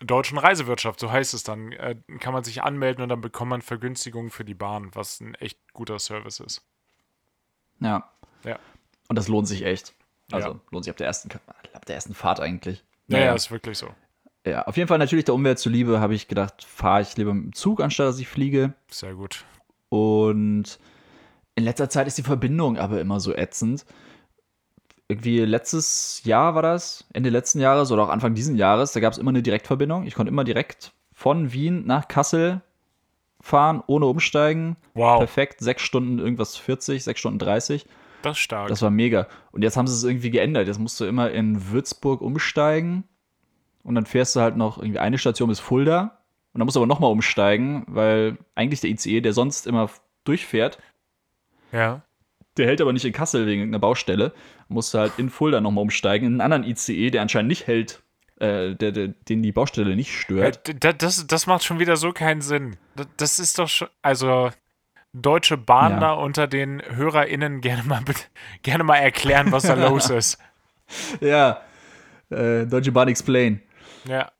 deutschen 0.00 0.38
Reisewirtschaft, 0.38 1.00
so 1.00 1.10
heißt 1.10 1.34
es 1.34 1.42
dann, 1.42 1.72
äh, 1.72 1.96
kann 2.20 2.32
man 2.32 2.44
sich 2.44 2.62
anmelden 2.62 3.02
und 3.02 3.08
dann 3.08 3.20
bekommt 3.20 3.50
man 3.50 3.62
Vergünstigungen 3.62 4.30
für 4.30 4.44
die 4.44 4.54
Bahn, 4.54 4.90
was 4.94 5.20
ein 5.20 5.34
echt 5.34 5.58
guter 5.72 5.98
Service 5.98 6.40
ist. 6.40 6.62
Ja. 7.80 8.10
Ja. 8.44 8.58
Und 9.08 9.16
das 9.16 9.28
lohnt 9.28 9.48
sich 9.48 9.62
echt. 9.64 9.94
Also 10.30 10.48
ja. 10.48 10.60
lohnt 10.70 10.84
sich 10.84 10.90
ab 10.90 10.98
der 10.98 11.06
ersten, 11.06 11.30
ab 11.72 11.86
der 11.86 11.94
ersten 11.94 12.14
Fahrt 12.14 12.40
eigentlich. 12.40 12.84
Naja, 13.06 13.26
ja, 13.26 13.34
ist 13.34 13.50
wirklich 13.50 13.78
so. 13.78 13.88
Ja, 14.48 14.62
auf 14.62 14.76
jeden 14.76 14.88
Fall 14.88 14.98
natürlich 14.98 15.24
der 15.26 15.34
Umwelt 15.34 15.58
zuliebe 15.58 16.00
habe 16.00 16.14
ich 16.14 16.28
gedacht, 16.28 16.64
fahre 16.64 17.02
ich 17.02 17.16
lieber 17.16 17.34
mit 17.34 17.44
dem 17.44 17.52
Zug, 17.52 17.80
anstatt 17.80 18.06
dass 18.06 18.18
ich 18.18 18.28
fliege. 18.28 18.72
Sehr 18.90 19.14
gut. 19.14 19.44
Und 19.90 20.78
in 21.54 21.64
letzter 21.64 21.90
Zeit 21.90 22.06
ist 22.06 22.18
die 22.18 22.22
Verbindung 22.22 22.78
aber 22.78 23.00
immer 23.00 23.20
so 23.20 23.34
ätzend. 23.34 23.84
Irgendwie 25.08 25.40
letztes 25.40 26.22
Jahr 26.24 26.54
war 26.54 26.62
das, 26.62 27.04
Ende 27.12 27.30
letzten 27.30 27.60
Jahres 27.60 27.90
oder 27.90 28.04
auch 28.04 28.08
Anfang 28.10 28.34
diesen 28.34 28.56
Jahres, 28.56 28.92
da 28.92 29.00
gab 29.00 29.12
es 29.12 29.18
immer 29.18 29.30
eine 29.30 29.42
Direktverbindung. 29.42 30.06
Ich 30.06 30.14
konnte 30.14 30.30
immer 30.30 30.44
direkt 30.44 30.92
von 31.12 31.52
Wien 31.52 31.86
nach 31.86 32.08
Kassel 32.08 32.60
fahren, 33.40 33.82
ohne 33.86 34.06
umsteigen. 34.06 34.76
Wow. 34.94 35.18
Perfekt, 35.18 35.60
sechs 35.60 35.82
Stunden 35.82 36.18
irgendwas 36.18 36.56
40, 36.56 37.04
sechs 37.04 37.20
Stunden 37.20 37.38
30. 37.38 37.86
Das 38.22 38.36
ist 38.36 38.42
stark. 38.42 38.68
Das 38.68 38.82
war 38.82 38.90
mega. 38.90 39.26
Und 39.52 39.62
jetzt 39.62 39.76
haben 39.76 39.86
sie 39.86 39.94
es 39.94 40.04
irgendwie 40.04 40.30
geändert. 40.30 40.66
Jetzt 40.66 40.78
musst 40.78 40.98
du 41.00 41.04
immer 41.04 41.30
in 41.30 41.70
Würzburg 41.70 42.20
umsteigen 42.20 43.04
und 43.88 43.94
dann 43.94 44.04
fährst 44.04 44.36
du 44.36 44.40
halt 44.40 44.56
noch 44.56 44.76
irgendwie 44.76 44.98
eine 44.98 45.16
Station 45.16 45.48
bis 45.48 45.60
Fulda 45.60 46.18
und 46.52 46.58
dann 46.58 46.66
musst 46.66 46.76
du 46.76 46.80
aber 46.80 46.86
nochmal 46.86 47.10
umsteigen, 47.10 47.84
weil 47.86 48.36
eigentlich 48.54 48.82
der 48.82 48.90
ICE, 48.90 49.22
der 49.22 49.32
sonst 49.32 49.66
immer 49.66 49.88
durchfährt, 50.24 50.78
ja. 51.72 52.02
der 52.58 52.66
hält 52.66 52.82
aber 52.82 52.92
nicht 52.92 53.06
in 53.06 53.14
Kassel 53.14 53.46
wegen 53.46 53.60
irgendeiner 53.60 53.80
Baustelle. 53.80 54.34
Musst 54.68 54.92
du 54.92 54.98
halt 54.98 55.12
in 55.16 55.30
Fulda 55.30 55.62
nochmal 55.62 55.80
umsteigen, 55.80 56.26
in 56.26 56.32
einen 56.34 56.52
anderen 56.52 56.64
ICE, 56.64 57.10
der 57.10 57.22
anscheinend 57.22 57.48
nicht 57.48 57.66
hält, 57.66 58.02
äh, 58.40 58.74
der, 58.74 58.92
der, 58.92 59.08
den 59.08 59.42
die 59.42 59.52
Baustelle 59.52 59.96
nicht 59.96 60.14
stört. 60.14 60.60
Das, 60.84 60.98
das, 60.98 61.26
das 61.26 61.46
macht 61.46 61.64
schon 61.64 61.78
wieder 61.78 61.96
so 61.96 62.12
keinen 62.12 62.42
Sinn. 62.42 62.76
Das, 62.94 63.06
das 63.16 63.38
ist 63.38 63.58
doch 63.58 63.68
schon, 63.68 63.88
also 64.02 64.50
Deutsche 65.14 65.56
Bahn 65.56 65.92
ja. 65.92 66.00
da 66.00 66.12
unter 66.12 66.46
den 66.46 66.82
HörerInnen 66.82 67.62
gerne 67.62 67.84
mal, 67.84 68.02
gerne 68.62 68.84
mal 68.84 68.96
erklären, 68.96 69.50
was 69.50 69.62
da 69.62 69.72
los 69.88 70.10
ist. 70.10 70.38
Ja, 71.22 71.62
äh, 72.28 72.66
Deutsche 72.66 72.92
Bahn 72.92 73.08
Explain. 73.08 73.62
Ja. 74.06 74.30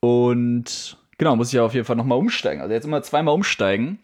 Und 0.00 0.98
genau, 1.18 1.36
muss 1.36 1.48
ich 1.48 1.54
ja 1.54 1.64
auf 1.64 1.74
jeden 1.74 1.86
Fall 1.86 1.96
nochmal 1.96 2.18
umsteigen. 2.18 2.60
Also 2.60 2.72
jetzt 2.72 2.84
immer 2.84 3.02
zweimal 3.02 3.34
umsteigen. 3.34 3.98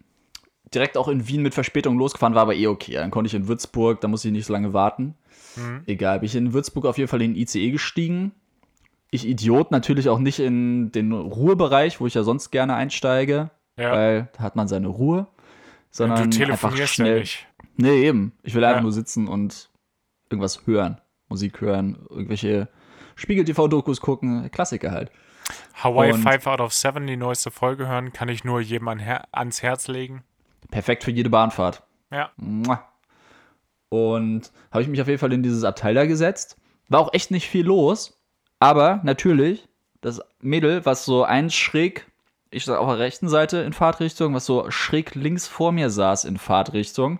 Direkt 0.75 0.97
auch 0.97 1.09
in 1.09 1.29
Wien 1.29 1.43
mit 1.43 1.55
Verspätung 1.55 1.97
losgefahren, 1.97 2.35
war 2.35 2.43
aber 2.43 2.55
eh 2.55 2.67
okay. 2.67 2.95
Dann 2.95 3.11
konnte 3.11 3.29
ich 3.29 3.35
in 3.35 3.47
Würzburg, 3.47 4.01
da 4.01 4.09
muss 4.09 4.25
ich 4.25 4.33
nicht 4.33 4.47
so 4.47 4.53
lange 4.53 4.73
warten. 4.73 5.15
Mhm. 5.55 5.83
Egal, 5.87 6.19
bin 6.19 6.27
ich 6.27 6.35
in 6.35 6.53
Würzburg 6.53 6.87
auf 6.87 6.99
jeden 6.99 7.09
Fall 7.09 7.23
in 7.23 7.35
den 7.35 7.41
ICE 7.41 7.71
gestiegen. 7.71 8.33
Ich 9.13 9.27
Idiot 9.27 9.71
natürlich 9.71 10.09
auch 10.09 10.19
nicht 10.19 10.41
in 10.41 10.91
den 10.91 11.13
Ruhebereich, 11.13 12.01
wo 12.01 12.07
ich 12.07 12.15
ja 12.15 12.25
sonst 12.25 12.51
gerne 12.51 12.75
einsteige, 12.75 13.51
ja. 13.79 13.93
weil 13.93 14.29
da 14.37 14.43
hat 14.43 14.57
man 14.57 14.67
seine 14.67 14.89
Ruhe 14.89 15.29
sondern 15.97 16.31
du 16.31 16.45
einfach 16.45 16.77
schnell. 16.87 17.15
Ja 17.15 17.21
nicht. 17.21 17.47
Nee, 17.77 18.07
eben. 18.07 18.33
Ich 18.43 18.55
will 18.55 18.65
einfach 18.65 18.83
nur 18.83 18.93
sitzen 18.93 19.29
und 19.29 19.71
irgendwas 20.31 20.67
hören. 20.67 21.01
Musik 21.29 21.61
hören, 21.61 21.99
irgendwelche 22.09 22.69
Spiegel-TV-Dokus 23.17 24.01
gucken, 24.01 24.51
Klassiker 24.51 24.93
halt. 24.93 25.11
Hawaii 25.75 26.13
5 26.13 26.47
out 26.47 26.61
of 26.61 26.73
7, 26.73 27.07
die 27.07 27.17
neueste 27.17 27.51
Folge 27.51 27.89
hören, 27.89 28.13
kann 28.13 28.29
ich 28.29 28.45
nur 28.45 28.61
jedem 28.61 28.89
an 28.89 28.99
Her 28.99 29.25
ans 29.33 29.63
Herz 29.63 29.89
legen. 29.89 30.23
Perfekt 30.71 31.05
für 31.05 31.11
jede 31.11 31.31
Bahnfahrt. 31.31 31.83
Ja. 32.11 32.31
Und 33.89 34.53
habe 34.71 34.83
ich 34.83 34.89
mich 34.89 35.01
auf 35.01 35.09
jeden 35.09 35.21
Fall 35.21 35.33
in 35.33 35.43
dieses 35.43 35.65
Abteil 35.65 35.95
da 35.95 36.07
gesetzt. 36.07 36.57
War 36.89 37.01
auch 37.01 37.13
echt 37.13 37.31
nicht 37.31 37.49
viel 37.49 37.67
los, 37.67 38.21
aber 38.59 39.01
natürlich, 39.03 39.69
das 40.01 40.21
Mädel, 40.41 40.85
was 40.85 41.05
so 41.05 41.25
eins 41.25 41.55
schräg 41.55 42.07
ich 42.51 42.65
saß 42.65 42.79
auf 42.79 42.89
der 42.89 42.99
rechten 42.99 43.29
Seite 43.29 43.59
in 43.59 43.73
Fahrtrichtung, 43.73 44.35
was 44.35 44.47
so 44.47 44.71
schräg 44.71 45.15
links 45.15 45.47
vor 45.47 45.73
mir 45.73 45.91
saß 45.91 46.25
in 46.25 46.39
Fahrtrichtung. 46.39 47.19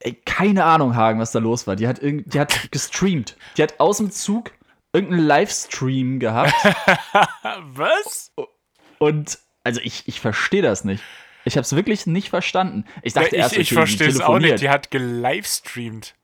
Ey, 0.00 0.14
keine 0.14 0.64
Ahnung, 0.64 0.96
Hagen, 0.96 1.20
was 1.20 1.32
da 1.32 1.38
los 1.38 1.66
war. 1.66 1.76
Die 1.76 1.86
hat, 1.86 2.00
die 2.02 2.40
hat 2.40 2.72
gestreamt. 2.72 3.36
Die 3.56 3.62
hat 3.62 3.78
aus 3.78 3.98
dem 3.98 4.10
Zug 4.10 4.50
irgendeinen 4.94 5.26
Livestream 5.26 6.20
gehabt. 6.20 6.54
was? 7.74 8.32
Und, 8.98 9.38
also 9.64 9.80
ich, 9.82 10.06
ich 10.06 10.20
verstehe 10.20 10.62
das 10.62 10.84
nicht. 10.84 11.02
Ich 11.44 11.56
habe 11.56 11.62
es 11.62 11.76
wirklich 11.76 12.06
nicht 12.06 12.30
verstanden. 12.30 12.84
Ich 13.02 13.12
dachte 13.12 13.36
ja, 13.36 13.46
ich, 13.46 13.52
erst, 13.52 13.58
ich 13.58 13.72
verstehe 13.72 14.08
es 14.08 14.20
auch 14.20 14.38
nicht. 14.38 14.60
Die 14.60 14.70
hat 14.70 14.90
gelivestreamt. 14.90 16.14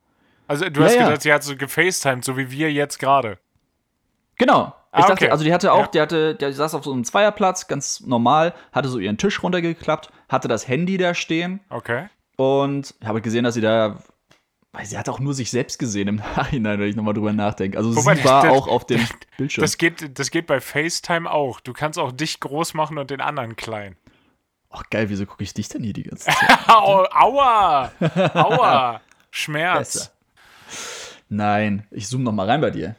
Also 0.48 0.68
du 0.68 0.82
hast 0.82 0.94
ja, 0.94 1.02
gesagt, 1.02 1.22
sie 1.22 1.32
hat 1.32 1.44
so 1.44 1.56
gefacetimed, 1.56 2.24
so 2.24 2.36
wie 2.36 2.50
wir 2.50 2.72
jetzt 2.72 2.98
gerade. 2.98 3.38
Genau. 4.36 4.74
Ich 4.92 4.98
ah, 4.98 5.00
dachte, 5.02 5.12
okay. 5.12 5.30
also 5.30 5.44
die 5.44 5.52
hatte 5.52 5.72
auch, 5.72 5.82
ja. 5.82 5.86
die 5.88 6.00
hatte, 6.00 6.34
der 6.34 6.52
saß 6.52 6.74
auf 6.74 6.82
so 6.82 6.92
einem 6.92 7.04
Zweierplatz, 7.04 7.68
ganz 7.68 8.00
normal, 8.00 8.54
hatte 8.72 8.88
so 8.88 8.98
ihren 8.98 9.18
Tisch 9.18 9.42
runtergeklappt, 9.42 10.10
hatte 10.28 10.48
das 10.48 10.66
Handy 10.66 10.96
da 10.96 11.14
stehen. 11.14 11.60
Okay. 11.68 12.08
Und 12.36 12.94
habe 13.04 13.20
gesehen, 13.20 13.44
dass 13.44 13.54
sie 13.54 13.60
da, 13.60 13.98
weil 14.72 14.86
sie 14.86 14.96
hat 14.96 15.08
auch 15.08 15.18
nur 15.18 15.34
sich 15.34 15.50
selbst 15.50 15.78
gesehen 15.78 16.08
im 16.08 16.16
Nachhinein, 16.36 16.78
wenn 16.78 16.88
ich 16.88 16.96
nochmal 16.96 17.14
drüber 17.14 17.32
nachdenke. 17.32 17.76
Also 17.76 17.94
Wobei, 17.96 18.16
sie 18.16 18.24
war 18.24 18.44
das, 18.44 18.52
auch 18.52 18.68
auf 18.68 18.86
dem 18.86 19.06
Bildschirm. 19.36 19.62
Das 19.62 19.78
geht, 19.78 20.18
das 20.18 20.30
geht 20.30 20.46
bei 20.46 20.60
FaceTime 20.60 21.30
auch. 21.30 21.60
Du 21.60 21.72
kannst 21.72 21.98
auch 21.98 22.12
dich 22.12 22.40
groß 22.40 22.74
machen 22.74 22.98
und 22.98 23.10
den 23.10 23.20
anderen 23.20 23.56
klein. 23.56 23.96
Ach 24.70 24.84
geil, 24.88 25.08
wieso 25.08 25.26
gucke 25.26 25.42
ich 25.42 25.52
dich 25.52 25.68
denn 25.68 25.82
hier 25.82 25.92
die 25.92 26.04
ganze 26.04 26.26
Zeit? 26.30 26.68
Aua! 26.68 27.90
Aua! 28.34 29.00
Schmerz. 29.32 29.94
Besser. 29.94 30.10
Nein, 31.28 31.86
ich 31.90 32.08
zoome 32.08 32.24
noch 32.24 32.32
mal 32.32 32.46
rein 32.46 32.60
bei 32.60 32.70
dir. 32.70 32.96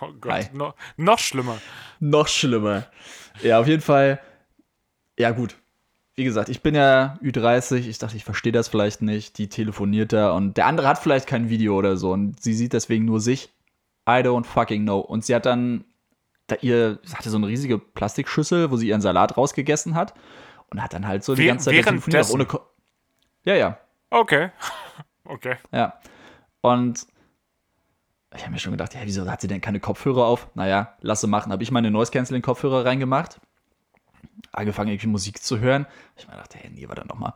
oh 0.00 0.12
Gott, 0.20 0.50
no, 0.52 0.74
noch 0.96 1.18
schlimmer. 1.18 1.58
Noch 2.00 2.28
schlimmer. 2.28 2.86
Ja, 3.42 3.60
auf 3.60 3.66
jeden 3.66 3.82
Fall. 3.82 4.20
Ja, 5.18 5.30
gut. 5.30 5.56
Wie 6.16 6.24
gesagt, 6.24 6.48
ich 6.48 6.62
bin 6.62 6.74
ja 6.74 7.18
Ü30. 7.22 7.88
Ich 7.88 7.98
dachte, 7.98 8.16
ich 8.16 8.24
verstehe 8.24 8.52
das 8.52 8.68
vielleicht 8.68 9.02
nicht. 9.02 9.38
Die 9.38 9.48
telefoniert 9.48 10.12
da 10.12 10.32
und 10.32 10.56
der 10.56 10.66
andere 10.66 10.86
hat 10.86 10.98
vielleicht 10.98 11.26
kein 11.26 11.48
Video 11.48 11.76
oder 11.76 11.96
so 11.96 12.12
und 12.12 12.40
sie 12.40 12.54
sieht 12.54 12.72
deswegen 12.72 13.04
nur 13.04 13.20
sich. 13.20 13.50
I 14.08 14.20
don't 14.22 14.44
fucking 14.44 14.82
know. 14.82 15.00
Und 15.00 15.24
sie 15.24 15.34
hat 15.34 15.46
dann, 15.46 15.84
da 16.46 16.56
ihr, 16.60 17.00
sie 17.02 17.16
hatte 17.16 17.30
so 17.30 17.36
eine 17.36 17.48
riesige 17.48 17.78
Plastikschüssel, 17.78 18.70
wo 18.70 18.76
sie 18.76 18.88
ihren 18.88 19.00
Salat 19.00 19.36
rausgegessen 19.36 19.94
hat 19.94 20.14
und 20.70 20.82
hat 20.82 20.92
dann 20.92 21.06
halt 21.06 21.24
so 21.24 21.34
die 21.34 21.46
ganze 21.46 21.70
Zeit 21.70 21.84
telefoniert. 21.84 22.30
Ohne 22.30 22.44
Ko 22.44 22.60
ja, 23.44 23.54
ja. 23.54 23.78
Okay. 24.10 24.50
okay. 25.24 25.56
Ja. 25.72 25.98
Und 26.60 27.06
ich 28.34 28.42
habe 28.42 28.52
mir 28.52 28.58
schon 28.58 28.72
gedacht, 28.72 28.94
ja, 28.94 29.00
wieso 29.04 29.30
hat 29.30 29.40
sie 29.40 29.48
denn 29.48 29.60
keine 29.60 29.80
Kopfhörer 29.80 30.26
auf? 30.26 30.48
Naja, 30.54 30.96
lasse 31.00 31.26
machen. 31.26 31.52
Habe 31.52 31.62
ich 31.62 31.70
meine 31.70 31.90
Noise-Canceling-Kopfhörer 31.90 32.84
reingemacht, 32.84 33.40
angefangen, 34.52 34.90
irgendwie 34.90 35.08
Musik 35.08 35.42
zu 35.42 35.60
hören. 35.60 35.86
Ich 36.16 36.26
mir 36.26 36.32
gedacht, 36.32 36.54
hey, 36.54 36.70
nee, 36.70 36.88
war 36.88 36.94
dann 36.94 37.06
nochmal 37.06 37.34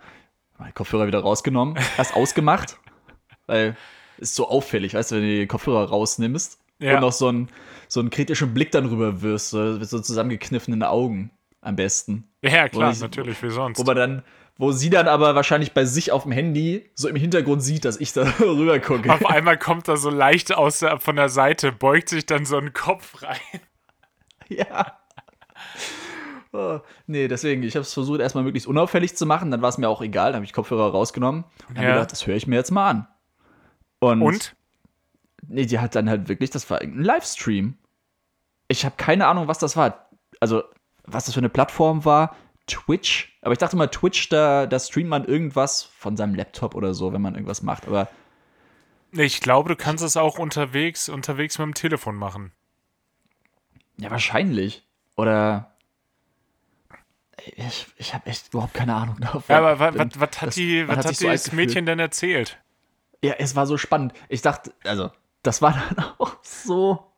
meine 0.58 0.72
Kopfhörer 0.72 1.06
wieder 1.06 1.20
rausgenommen, 1.20 1.78
erst 1.96 2.14
ausgemacht, 2.14 2.78
weil 3.46 3.76
ist 4.18 4.34
so 4.34 4.48
auffällig, 4.48 4.94
weißt 4.94 5.12
du, 5.12 5.16
wenn 5.16 5.22
du 5.22 5.28
die 5.28 5.46
Kopfhörer 5.46 5.88
rausnimmst 5.88 6.58
ja. 6.80 6.96
und 6.96 7.02
noch 7.02 7.12
so 7.12 7.28
einen, 7.28 7.48
so 7.87 8.00
einen 8.00 8.11
kritischen 8.11 8.52
Blick 8.52 8.72
dann 8.72 8.87
rüber 8.87 9.22
wirst, 9.22 9.50
so, 9.50 9.58
mit 9.58 9.88
so 9.88 10.00
zusammengekniffenen 10.00 10.82
Augen 10.82 11.30
am 11.61 11.76
besten. 11.76 12.28
Ja, 12.42 12.68
klar, 12.68 12.92
ich, 12.92 13.00
natürlich, 13.00 13.40
wie 13.42 13.50
sonst. 13.50 13.78
Wo 13.78 13.84
man 13.84 13.96
dann 13.96 14.22
wo 14.58 14.72
sie 14.72 14.90
dann 14.90 15.06
aber 15.06 15.37
wahrscheinlich 15.37 15.72
bei 15.72 15.84
sich 15.84 16.11
auf 16.11 16.24
dem 16.24 16.32
Handy 16.32 16.90
so 16.94 17.08
im 17.08 17.14
Hintergrund 17.14 17.62
sieht, 17.62 17.84
dass 17.84 17.98
ich 17.98 18.12
da 18.12 18.22
rüber 18.40 18.80
gucke. 18.80 19.11
Auf 19.11 19.24
einmal 19.24 19.56
kommt 19.56 19.87
er 19.87 19.96
so 19.96 20.11
leicht 20.11 20.52
aus 20.52 20.80
der, 20.80 20.98
von 20.98 21.14
der 21.14 21.28
Seite, 21.28 21.70
beugt 21.70 22.08
sich 22.08 22.26
dann 22.26 22.44
so 22.44 22.58
ein 22.58 22.72
Kopf 22.74 23.22
rein. 23.22 23.38
Ja. 24.50 24.97
Oh, 26.59 26.81
nee, 27.07 27.29
deswegen, 27.29 27.62
ich 27.62 27.77
habe 27.77 27.83
es 27.83 27.94
versucht, 27.94 28.21
erstmal 28.21 28.42
möglichst 28.42 28.66
unauffällig 28.66 29.16
zu 29.16 29.27
machen. 29.27 29.53
Dann 29.53 29.62
war 29.62 29.68
es 29.68 29.79
mir 29.79 29.88
auch 29.88 30.03
egal. 30.03 30.33
Dann 30.33 30.37
habe 30.37 30.44
ich 30.44 30.53
Kopfhörer 30.53 30.90
rausgenommen 30.90 31.44
und 31.68 31.77
habe 31.77 31.87
ja. 31.87 31.94
gedacht, 31.94 32.11
das 32.11 32.27
höre 32.27 32.35
ich 32.35 32.49
mir 32.49 32.57
jetzt 32.57 32.73
mal 32.73 32.90
an. 32.90 33.09
Und, 34.01 34.23
und? 34.23 34.57
Nee, 35.47 35.66
die 35.66 35.79
hat 35.79 35.94
dann 35.94 36.11
halt 36.11 36.29
wirklich, 36.29 36.51
das 36.51 36.68
war 36.68 36.81
ein 36.81 37.01
Livestream. 37.01 37.79
Ich 38.66 38.85
habe 38.85 38.97
keine 38.97 39.29
Ahnung, 39.29 39.47
was 39.47 39.59
das 39.59 39.77
war. 39.77 40.09
Also, 40.40 40.64
was 41.05 41.27
das 41.27 41.35
für 41.35 41.40
eine 41.40 41.49
Plattform 41.49 42.05
war. 42.05 42.35
Twitch. 42.66 43.38
Aber 43.42 43.53
ich 43.53 43.59
dachte 43.59 43.77
mal, 43.77 43.87
Twitch, 43.87 44.29
da, 44.29 44.66
da 44.66 44.81
streamt 44.81 45.11
man 45.11 45.25
irgendwas 45.25 45.85
von 45.85 46.16
seinem 46.16 46.35
Laptop 46.35 46.75
oder 46.75 46.92
so, 46.92 47.12
wenn 47.12 47.23
man 47.23 47.35
irgendwas 47.35 47.62
macht. 47.62 47.87
Aber. 47.87 48.09
Ich 49.12 49.40
glaube, 49.40 49.68
du 49.68 49.77
kannst 49.77 50.03
es 50.03 50.16
auch 50.16 50.40
unterwegs, 50.40 51.09
unterwegs 51.09 51.59
mit 51.59 51.66
dem 51.66 51.75
Telefon 51.75 52.16
machen. 52.16 52.53
Ja, 53.97 54.11
wahrscheinlich. 54.11 54.85
Oder. 55.16 55.78
Ich, 57.56 57.87
ich 57.96 58.14
habe 58.14 58.26
echt 58.26 58.48
überhaupt 58.52 58.74
keine 58.74 58.94
Ahnung 58.94 59.16
davon. 59.20 59.42
Ja, 59.48 59.58
aber 59.58 59.78
was, 59.78 59.98
was, 59.98 60.20
was 60.20 60.42
hat, 60.42 60.56
die, 60.56 60.87
was 60.87 60.98
hat, 60.98 61.06
hat 61.06 61.22
das 61.22 61.44
so 61.44 61.56
Mädchen 61.56 61.87
denn 61.87 61.98
erzählt? 61.98 62.58
Ja, 63.22 63.34
es 63.38 63.56
war 63.56 63.66
so 63.66 63.76
spannend. 63.76 64.12
Ich 64.28 64.42
dachte, 64.42 64.72
also, 64.84 65.11
das 65.42 65.62
war 65.62 65.72
dann 65.96 66.04
auch 66.18 66.37
so 66.42 67.12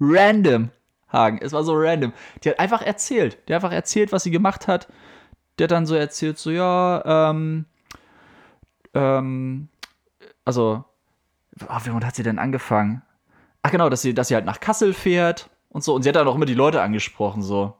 random. 0.00 0.70
Hagen. 1.12 1.38
Es 1.40 1.52
war 1.52 1.62
so 1.62 1.74
random. 1.74 2.12
Die 2.42 2.50
hat 2.50 2.58
einfach 2.58 2.82
erzählt. 2.82 3.38
Die 3.48 3.54
hat 3.54 3.62
einfach 3.62 3.74
erzählt, 3.74 4.12
was 4.12 4.24
sie 4.24 4.30
gemacht 4.30 4.66
hat. 4.66 4.88
Der 5.58 5.64
hat 5.64 5.70
dann 5.70 5.86
so 5.86 5.94
erzählt, 5.94 6.36
so, 6.38 6.50
ja, 6.50 7.30
ähm, 7.30 7.64
ähm, 8.92 9.68
also, 10.44 10.84
oh, 11.68 11.78
wie 11.84 12.04
hat 12.04 12.16
sie 12.16 12.22
denn 12.22 12.38
angefangen? 12.38 13.02
Ach 13.62 13.70
genau, 13.70 13.88
dass 13.88 14.02
sie, 14.02 14.14
dass 14.14 14.28
sie 14.28 14.34
halt 14.34 14.44
nach 14.44 14.60
Kassel 14.60 14.92
fährt 14.92 15.48
und 15.70 15.82
so. 15.82 15.94
Und 15.94 16.02
sie 16.02 16.08
hat 16.08 16.16
dann 16.16 16.28
auch 16.28 16.34
immer 16.34 16.44
die 16.44 16.54
Leute 16.54 16.82
angesprochen, 16.82 17.42
so. 17.42 17.76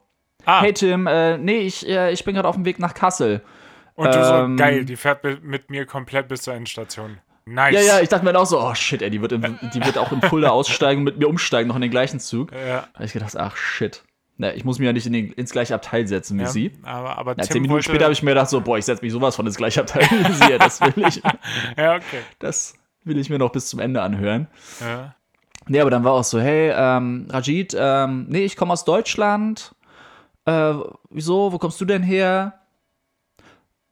Ah. 0.47 0.63
Hey 0.63 0.73
Tim, 0.73 1.07
äh, 1.07 1.37
nee, 1.37 1.59
ich, 1.59 1.87
äh, 1.87 2.13
ich 2.13 2.25
bin 2.25 2.35
gerade 2.35 2.49
auf 2.49 2.55
dem 2.55 2.65
Weg 2.65 2.79
nach 2.79 2.95
Kassel. 2.95 3.43
Und 3.95 4.15
du 4.15 4.19
ähm, 4.19 4.57
so, 4.57 4.63
geil, 4.63 4.85
die 4.85 4.97
fährt 4.97 5.25
mit 5.43 5.71
mir 5.71 5.87
komplett 5.87 6.29
bis 6.29 6.43
zur 6.43 6.55
Endstation. 6.55 7.19
Nice. 7.47 7.75
Ja, 7.75 7.81
ja, 7.81 8.01
ich 8.01 8.09
dachte 8.09 8.25
mir 8.25 8.33
dann 8.33 8.43
auch 8.43 8.47
so, 8.47 8.61
oh 8.61 8.75
shit, 8.75 9.03
ey, 9.03 9.11
die 9.11 9.21
wird, 9.21 9.33
in, 9.33 9.59
die 9.75 9.85
wird 9.85 9.99
auch 9.99 10.11
in 10.13 10.21
Fulda 10.21 10.51
aussteigen 10.51 11.01
und 11.01 11.05
mit 11.05 11.19
mir 11.19 11.29
umsteigen, 11.29 11.69
noch 11.69 11.77
in 11.77 11.83
den 11.83 11.91
gleichen 11.91 12.21
Zug. 12.21 12.53
Ja. 12.53 12.89
Da 12.93 12.99
hab 12.99 13.05
ich 13.05 13.13
gedacht, 13.13 13.37
ach 13.37 13.57
shit. 13.57 14.03
Na, 14.39 14.53
ich 14.53 14.65
muss 14.65 14.79
mich 14.79 14.87
ja 14.87 14.93
nicht 14.93 15.07
in 15.07 15.13
den, 15.13 15.33
ins 15.33 15.51
gleiche 15.51 15.75
Abteil 15.75 16.07
setzen 16.07 16.39
wie 16.39 16.43
ja, 16.43 16.49
sie. 16.49 16.73
Aber, 16.83 17.17
aber 17.17 17.35
Na, 17.37 17.45
zehn 17.45 17.63
Minuten 17.63 17.83
später 17.83 18.05
habe 18.05 18.13
ich 18.13 18.23
mir 18.23 18.33
gedacht, 18.33 18.51
so, 18.51 18.61
boah, 18.61 18.77
ich 18.77 18.85
setze 18.85 19.03
mich 19.03 19.13
sowas 19.13 19.35
von 19.35 19.47
ins 19.47 19.57
gleiche 19.57 19.81
Abteil 19.81 20.03
wie 20.03 20.33
sie. 20.33 20.51
Ja, 20.51 20.59
das 20.59 20.81
will 20.81 21.07
ich. 21.07 21.23
ja, 21.77 21.95
okay. 21.95 22.21
Das 22.39 22.75
will 23.05 23.19
ich 23.19 23.31
mir 23.31 23.39
noch 23.39 23.51
bis 23.51 23.69
zum 23.69 23.81
Ende 23.81 24.03
anhören. 24.03 24.49
Ja. 24.81 25.15
Nee, 25.69 25.81
aber 25.81 25.91
dann 25.91 26.05
war 26.05 26.13
auch 26.13 26.25
so, 26.25 26.41
hey, 26.41 26.73
ähm, 26.77 27.29
Rajid, 27.31 27.77
ähm, 27.79 28.27
nee, 28.29 28.45
ich 28.45 28.57
komme 28.57 28.73
aus 28.73 28.85
Deutschland. 28.85 29.75
Äh, 30.47 30.75
wieso? 31.11 31.53
Wo 31.53 31.59
kommst 31.59 31.81
du 31.81 31.85
denn 31.85 32.03
her? 32.03 32.61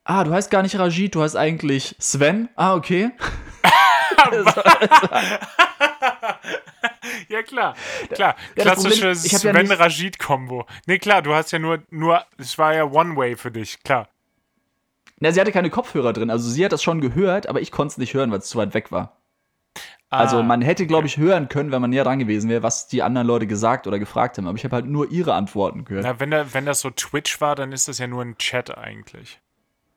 Ah, 0.05 0.24
du 0.24 0.32
heißt 0.32 0.50
gar 0.50 0.62
nicht 0.62 0.78
Rajid, 0.78 1.14
du 1.14 1.22
heißt 1.22 1.36
eigentlich 1.36 1.96
Sven. 1.98 2.48
Ah, 2.57 2.74
okay. 2.74 3.11
ja, 7.28 7.42
klar. 7.42 7.74
Klar. 8.11 8.36
Ja, 8.57 8.62
Klassische 8.62 9.14
Sven-Rajid-Kombo. 9.14 10.66
nee, 10.86 10.98
klar, 10.98 11.22
du 11.22 11.34
hast 11.34 11.52
ja 11.52 11.59
nur, 11.59 11.82
nur, 11.90 12.22
es 12.38 12.59
war 12.59 12.74
ja 12.74 12.84
One-Way 12.84 13.36
für 13.36 13.50
dich, 13.50 13.82
klar. 13.82 14.09
Na, 15.20 15.32
sie 15.32 15.40
hatte 15.40 15.52
keine 15.52 15.70
Kopfhörer 15.70 16.12
drin. 16.12 16.30
Also 16.30 16.50
sie 16.50 16.64
hat 16.64 16.72
das 16.72 16.82
schon 16.82 17.00
gehört, 17.00 17.48
aber 17.48 17.61
ich 17.62 17.70
konnte 17.70 17.92
es 17.92 17.98
nicht 17.98 18.14
hören, 18.14 18.30
weil 18.30 18.40
es 18.40 18.46
zu 18.46 18.59
weit 18.59 18.74
weg 18.74 18.92
war. 18.92 19.16
Ah, 20.15 20.19
also 20.19 20.43
man 20.43 20.62
hätte, 20.62 20.87
glaube 20.87 21.07
ich, 21.07 21.17
hören 21.17 21.49
können, 21.49 21.73
wenn 21.73 21.81
man 21.81 21.91
näher 21.91 22.05
dran 22.05 22.19
gewesen 22.19 22.49
wäre, 22.49 22.62
was 22.62 22.87
die 22.87 23.03
anderen 23.03 23.27
Leute 23.27 23.47
gesagt 23.47 23.87
oder 23.87 23.99
gefragt 23.99 24.39
haben. 24.39 24.47
Aber 24.47 24.57
ich 24.57 24.65
habe 24.65 24.77
halt 24.77 24.87
nur 24.87 25.11
ihre 25.11 25.35
Antworten 25.35 25.85
gehört. 25.85 26.05
Na, 26.05 26.21
wenn, 26.21 26.31
da, 26.31 26.55
wenn 26.55 26.67
das 26.67 26.81
so 26.81 26.91
Twitch 26.91 27.41
war, 27.41 27.57
dann 27.57 27.73
ist 27.73 27.89
das 27.89 27.99
ja 27.99 28.07
nur 28.07 28.23
ein 28.23 28.39
Chat 28.39 28.77
eigentlich. 28.77 29.41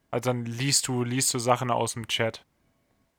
Also 0.10 0.32
dann 0.32 0.46
liest 0.46 0.88
du, 0.88 1.04
liest 1.04 1.34
du 1.34 1.40
Sachen 1.40 1.70
aus 1.70 1.94
dem 1.94 2.08
Chat. 2.08 2.44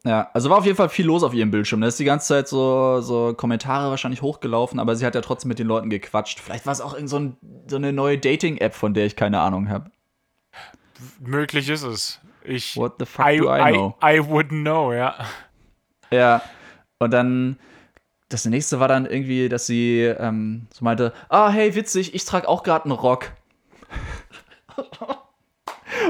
Ja, 0.04 0.30
also 0.32 0.50
war 0.50 0.58
auf 0.58 0.64
jeden 0.64 0.76
Fall 0.76 0.88
viel 0.88 1.06
los 1.06 1.22
auf 1.22 1.34
ihrem 1.34 1.50
Bildschirm. 1.50 1.80
Da 1.80 1.88
ist 1.88 1.98
die 1.98 2.04
ganze 2.04 2.28
Zeit 2.28 2.48
so, 2.48 3.00
so 3.00 3.34
Kommentare 3.34 3.90
wahrscheinlich 3.90 4.22
hochgelaufen, 4.22 4.80
aber 4.80 4.96
sie 4.96 5.04
hat 5.06 5.14
ja 5.14 5.20
trotzdem 5.20 5.48
mit 5.48 5.58
den 5.58 5.66
Leuten 5.66 5.90
gequatscht. 5.90 6.40
Vielleicht 6.40 6.66
war 6.66 6.72
es 6.72 6.80
auch 6.80 6.94
in 6.94 7.08
so, 7.08 7.18
ein, 7.18 7.36
so 7.66 7.76
eine 7.76 7.92
neue 7.92 8.18
Dating-App, 8.18 8.74
von 8.74 8.94
der 8.94 9.06
ich 9.06 9.16
keine 9.16 9.40
Ahnung 9.40 9.68
habe. 9.68 9.90
Möglich 11.20 11.68
ist 11.68 11.82
es. 11.82 12.20
Ich, 12.42 12.76
What 12.76 12.94
the 12.98 13.06
fuck 13.06 13.26
I, 13.26 13.38
do 13.38 13.54
I 13.54 13.72
know? 13.72 13.96
I, 14.02 14.16
I 14.16 14.20
wouldn't 14.20 14.62
know, 14.62 14.92
ja. 14.92 15.14
Ja, 16.10 16.42
und 16.98 17.12
dann 17.12 17.58
das 18.28 18.44
nächste 18.44 18.78
war 18.78 18.88
dann 18.88 19.06
irgendwie, 19.06 19.48
dass 19.48 19.66
sie 19.66 20.02
ähm, 20.02 20.66
so 20.72 20.84
meinte, 20.84 21.14
ah, 21.28 21.48
hey, 21.50 21.74
witzig, 21.74 22.14
ich 22.14 22.24
trage 22.24 22.48
auch 22.48 22.62
gerade 22.62 22.84
einen 22.84 22.92
Rock. 22.92 23.32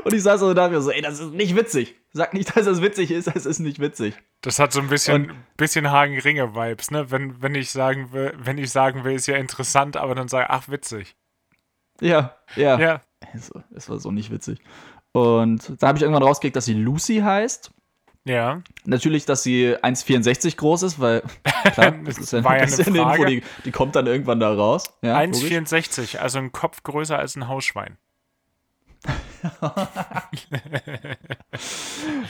Und 0.05 0.15
ich 0.15 0.23
saß 0.23 0.41
so 0.41 0.55
da 0.55 0.81
so, 0.81 0.91
ey, 0.91 1.01
das 1.03 1.21
ist 1.21 1.33
nicht 1.33 1.57
witzig. 1.57 1.97
Sag 2.13 2.35
nicht, 2.35 2.57
dass 2.57 2.67
das 2.67 2.83
witzig 2.83 3.11
ist, 3.11 3.29
es 3.29 3.47
ist 3.47 3.59
nicht 3.59 3.79
witzig. 3.79 4.15
Das 4.41 4.59
hat 4.59 4.73
so 4.73 4.81
ein 4.81 4.89
bisschen, 4.89 5.33
bisschen 5.57 5.91
Hagen-Ringe-Vibes, 5.91 6.91
ne? 6.91 7.11
Wenn, 7.11 7.41
wenn 7.43 7.55
ich 7.55 7.71
sagen 7.71 8.13
will, 8.13 8.33
wenn 8.39 8.59
ich 8.59 8.71
sagen 8.71 9.05
will, 9.05 9.13
ist 9.13 9.27
ja 9.27 9.37
interessant, 9.37 9.97
aber 9.97 10.15
dann 10.15 10.29
sage, 10.29 10.51
ach, 10.51 10.69
witzig. 10.69 11.17
Ja, 12.01 12.37
ja. 12.57 12.79
Ja. 12.79 13.01
Es, 13.35 13.51
es 13.75 13.89
war 13.89 13.99
so 13.99 14.11
nicht 14.11 14.31
witzig. 14.31 14.61
Und 15.13 15.83
da 15.83 15.89
habe 15.89 15.99
ich 15.99 16.03
irgendwann 16.03 16.23
rausgekriegt, 16.23 16.57
dass 16.57 16.67
sie 16.67 16.75
Lucy 16.75 17.19
heißt. 17.19 17.73
Ja. 18.25 18.63
Natürlich, 18.85 19.25
dass 19.25 19.43
sie 19.43 19.75
1,64 19.75 20.57
groß 20.57 20.83
ist, 20.83 21.01
weil 21.01 21.23
klar, 21.73 21.93
das 22.05 22.19
ist 22.19 22.33
ja, 22.33 22.45
war 22.45 22.59
ja 22.59 22.65
eine, 22.65 22.87
eine 22.87 23.13
Info, 23.13 23.25
die, 23.25 23.43
die, 23.65 23.71
kommt 23.71 23.97
dann 23.97 24.07
irgendwann 24.07 24.41
da 24.41 24.53
raus. 24.53 24.85
Ja, 25.03 25.17
1,64, 25.19 26.19
also 26.19 26.39
ein 26.39 26.53
Kopf 26.53 26.83
größer 26.83 27.19
als 27.19 27.37
ein 27.37 27.49
Hausschwein. 27.49 27.97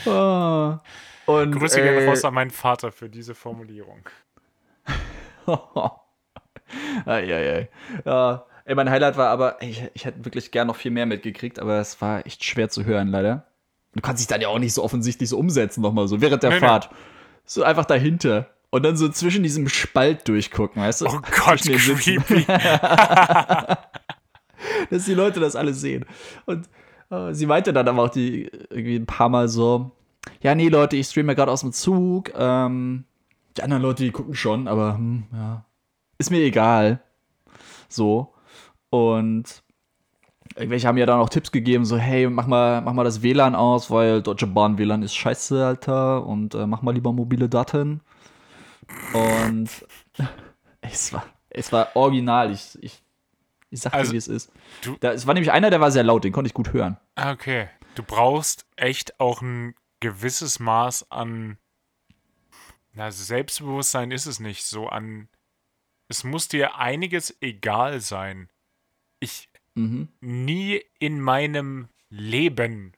oh. 0.07 0.77
Und, 1.27 1.53
Grüße 1.53 1.83
äh, 1.83 2.09
raus 2.09 2.25
an 2.25 2.33
meinen 2.33 2.51
Vater 2.51 2.91
für 2.91 3.11
diese 3.11 3.35
Formulierung. 3.35 4.09
Eieiei. 7.05 7.69
Ja, 8.07 8.47
ey, 8.65 8.75
mein 8.75 8.89
Highlight 8.89 9.19
war 9.19 9.29
aber, 9.29 9.61
ich, 9.61 9.85
ich 9.93 10.07
hätte 10.07 10.25
wirklich 10.25 10.51
gern 10.53 10.69
noch 10.69 10.77
viel 10.77 10.91
mehr 10.91 11.05
mitgekriegt, 11.05 11.59
aber 11.59 11.81
es 11.81 12.01
war 12.01 12.25
echt 12.25 12.45
schwer 12.45 12.71
zu 12.71 12.87
hören, 12.87 13.09
leider. 13.09 13.47
Du 13.95 14.01
kannst 14.01 14.21
dich 14.21 14.29
dann 14.29 14.41
ja 14.41 14.49
auch 14.49 14.59
nicht 14.59 14.75
so 14.75 14.83
offensichtlich 14.83 15.29
so 15.29 15.39
umsetzen, 15.39 15.81
nochmal 15.81 16.09
so 16.09 16.21
während 16.21 16.43
der 16.43 16.51
nee, 16.51 16.61
Fahrt. 16.61 16.91
Nee. 16.91 16.97
So 17.45 17.63
einfach 17.63 17.85
dahinter. 17.85 18.49
Und 18.71 18.85
dann 18.85 18.97
so 18.97 19.09
zwischen 19.09 19.43
diesem 19.43 19.69
Spalt 19.69 20.29
durchgucken, 20.29 20.83
weißt 20.83 21.01
du? 21.01 21.07
Oh 21.07 21.21
Gott, 21.45 21.63
creepy. 21.63 22.45
Dass 24.91 25.05
die 25.07 25.15
Leute 25.15 25.41
das 25.41 25.57
alle 25.57 25.73
sehen. 25.73 26.05
Und 26.45 26.69
uh, 27.11 27.33
sie 27.33 27.47
meinte 27.47 27.73
dann 27.73 27.89
aber 27.89 28.03
auch 28.03 28.11
die 28.11 28.51
irgendwie 28.69 28.97
ein 28.97 29.07
paar 29.07 29.31
Mal 29.31 29.49
so: 29.49 29.93
Ja, 30.43 30.55
nee, 30.55 30.69
Leute, 30.69 30.97
ich 30.97 31.07
streame 31.07 31.35
gerade 31.35 31.51
aus 31.51 31.63
dem 31.63 31.73
Zug. 31.73 32.31
Ähm, 32.37 33.05
die 33.57 33.63
anderen 33.63 33.83
Leute, 33.83 34.05
die 34.05 34.11
gucken 34.11 34.35
schon, 34.35 34.69
aber 34.69 34.95
hm, 34.95 35.25
ja. 35.33 35.65
Ist 36.19 36.31
mir 36.31 36.41
egal. 36.41 37.01
So. 37.89 38.35
Und 38.91 39.63
irgendwelche 40.59 40.87
haben 40.87 40.99
ja 40.99 41.07
dann 41.07 41.21
auch 41.21 41.29
Tipps 41.29 41.53
gegeben, 41.53 41.85
so, 41.85 41.97
hey, 41.97 42.29
mach 42.29 42.47
mal, 42.47 42.81
mach 42.81 42.93
mal 42.93 43.05
das 43.05 43.23
WLAN 43.23 43.55
aus, 43.55 43.91
weil 43.91 44.23
Deutsche 44.23 44.47
Bahn 44.47 44.79
WLAN 44.79 45.03
ist 45.03 45.15
scheiße, 45.15 45.65
Alter. 45.65 46.27
Und 46.27 46.55
äh, 46.55 46.67
mach 46.67 46.83
mal 46.83 46.93
lieber 46.93 47.13
mobile 47.13 47.49
Daten. 47.49 48.01
Und 49.13 49.69
es 50.81 51.13
war, 51.13 51.25
es 51.51 51.73
war 51.73 51.95
original. 51.95 52.53
Ich, 52.53 52.79
ich 52.83 53.03
ich 53.71 53.81
sag 53.81 53.93
also, 53.93 54.11
dir, 54.11 54.15
wie 54.15 54.19
es 54.19 54.29
ist. 54.29 54.51
Du, 54.83 54.97
da, 55.01 55.13
es 55.13 55.27
war 55.27 55.35
nämlich 55.35 55.53
einer, 55.53 55.71
der 55.71 55.81
war 55.81 55.91
sehr 55.91 56.05
laut, 56.05 56.25
den 56.25 56.33
konnte 56.33 56.49
ich 56.49 56.55
gut 56.55 56.73
hören. 56.73 56.97
Ah, 57.17 57.33
okay. 57.33 57.69
Du 57.95 58.03
brauchst 58.03 58.67
echt 58.77 59.21
auch 59.21 59.43
ein 59.43 59.75
gewisses 60.01 60.59
Maß 60.59 61.11
an 61.11 61.59
na, 62.99 63.13
Selbstbewusstsein 63.13 64.11
ist 64.11 64.27
es 64.27 64.41
nicht 64.41 64.65
so 64.65 64.89
an. 64.89 65.29
Es 66.09 66.25
muss 66.25 66.49
dir 66.49 66.75
einiges 66.75 67.37
egal 67.41 68.01
sein. 68.01 68.49
Ich 69.21 69.49
mhm. 69.79 70.09
nie 70.21 70.83
in 70.99 71.21
meinem 71.21 71.89
Leben 72.11 72.93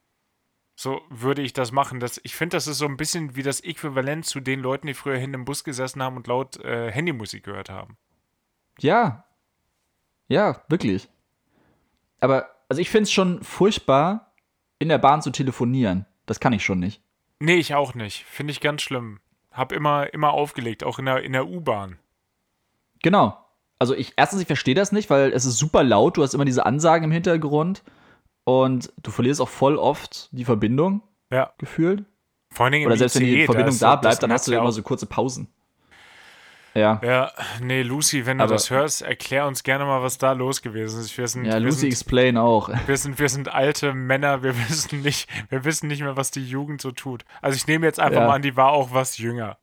so 0.80 1.02
würde 1.10 1.42
ich 1.42 1.52
das 1.52 1.72
machen. 1.72 2.00
Das, 2.00 2.18
ich 2.24 2.34
finde, 2.34 2.56
das 2.56 2.66
ist 2.66 2.78
so 2.78 2.86
ein 2.86 2.96
bisschen 2.96 3.36
wie 3.36 3.42
das 3.42 3.60
Äquivalent 3.60 4.24
zu 4.24 4.40
den 4.40 4.60
Leuten, 4.60 4.86
die 4.86 4.94
früher 4.94 5.18
hinten 5.18 5.34
im 5.34 5.44
Bus 5.44 5.62
gesessen 5.62 6.02
haben 6.02 6.16
und 6.16 6.26
laut 6.26 6.56
äh, 6.64 6.90
Handymusik 6.90 7.44
gehört 7.44 7.68
haben. 7.68 7.98
Ja, 8.78 9.26
ja, 10.28 10.62
wirklich. 10.68 11.10
Aber, 12.18 12.48
also 12.70 12.80
ich 12.80 12.88
finde 12.88 13.02
es 13.02 13.12
schon 13.12 13.42
furchtbar, 13.42 14.32
in 14.78 14.88
der 14.88 14.96
Bahn 14.96 15.20
zu 15.20 15.30
telefonieren. 15.30 16.06
Das 16.24 16.40
kann 16.40 16.54
ich 16.54 16.64
schon 16.64 16.78
nicht. 16.78 17.02
Nee, 17.40 17.56
ich 17.56 17.74
auch 17.74 17.94
nicht. 17.94 18.24
Finde 18.24 18.52
ich 18.52 18.62
ganz 18.62 18.80
schlimm. 18.80 19.20
Hab 19.50 19.72
immer, 19.72 20.14
immer 20.14 20.32
aufgelegt, 20.32 20.82
auch 20.82 20.98
in 20.98 21.04
der, 21.04 21.22
in 21.22 21.34
der 21.34 21.46
U-Bahn. 21.46 21.98
Genau. 23.02 23.36
Also 23.80 23.94
ich, 23.94 24.12
erstens, 24.16 24.42
ich 24.42 24.46
verstehe 24.46 24.74
das 24.74 24.92
nicht, 24.92 25.08
weil 25.08 25.32
es 25.32 25.46
ist 25.46 25.56
super 25.56 25.82
laut, 25.82 26.18
du 26.18 26.22
hast 26.22 26.34
immer 26.34 26.44
diese 26.44 26.66
Ansagen 26.66 27.04
im 27.04 27.10
Hintergrund 27.10 27.82
und 28.44 28.92
du 29.02 29.10
verlierst 29.10 29.40
auch 29.40 29.48
voll 29.48 29.76
oft 29.76 30.28
die 30.32 30.44
Verbindung. 30.44 31.02
Ja. 31.32 31.54
Gefühlt. 31.56 32.04
Vor 32.52 32.64
allen 32.64 32.72
Dingen 32.72 32.86
Oder 32.86 32.98
selbst 32.98 33.16
wenn 33.16 33.24
die 33.24 33.44
Verbindung 33.46 33.78
da, 33.78 33.96
bleibt, 33.96 34.22
dann 34.22 34.32
hast 34.32 34.46
du 34.46 34.52
ja 34.52 34.60
immer 34.60 34.70
so 34.70 34.82
kurze 34.82 35.06
Pausen. 35.06 35.48
Ja. 36.74 37.00
Ja, 37.02 37.32
nee, 37.62 37.82
Lucy, 37.82 38.26
wenn 38.26 38.38
du 38.38 38.44
Aber, 38.44 38.52
das 38.52 38.70
hörst, 38.70 39.00
erklär 39.00 39.46
uns 39.46 39.62
gerne 39.62 39.86
mal, 39.86 40.02
was 40.02 40.18
da 40.18 40.32
los 40.32 40.60
gewesen 40.60 41.00
ist. 41.00 41.16
Wir 41.16 41.26
sind, 41.26 41.46
ja, 41.46 41.56
Lucy 41.56 41.80
sind, 41.80 41.88
Explain 41.88 42.36
auch. 42.36 42.68
Wir 42.86 42.98
sind, 42.98 43.18
wir 43.18 43.28
sind 43.30 43.48
alte 43.48 43.94
Männer, 43.94 44.42
wir 44.42 44.56
wissen 44.68 45.00
nicht, 45.00 45.28
wir 45.48 45.64
wissen 45.64 45.88
nicht 45.88 46.02
mehr, 46.02 46.16
was 46.16 46.30
die 46.30 46.44
Jugend 46.46 46.80
so 46.80 46.92
tut. 46.92 47.24
Also 47.40 47.56
ich 47.56 47.66
nehme 47.66 47.86
jetzt 47.86 47.98
einfach 47.98 48.20
ja. 48.20 48.26
mal 48.26 48.34
an, 48.34 48.42
die 48.42 48.56
war 48.56 48.72
auch 48.72 48.92
was 48.92 49.16
jünger. 49.16 49.56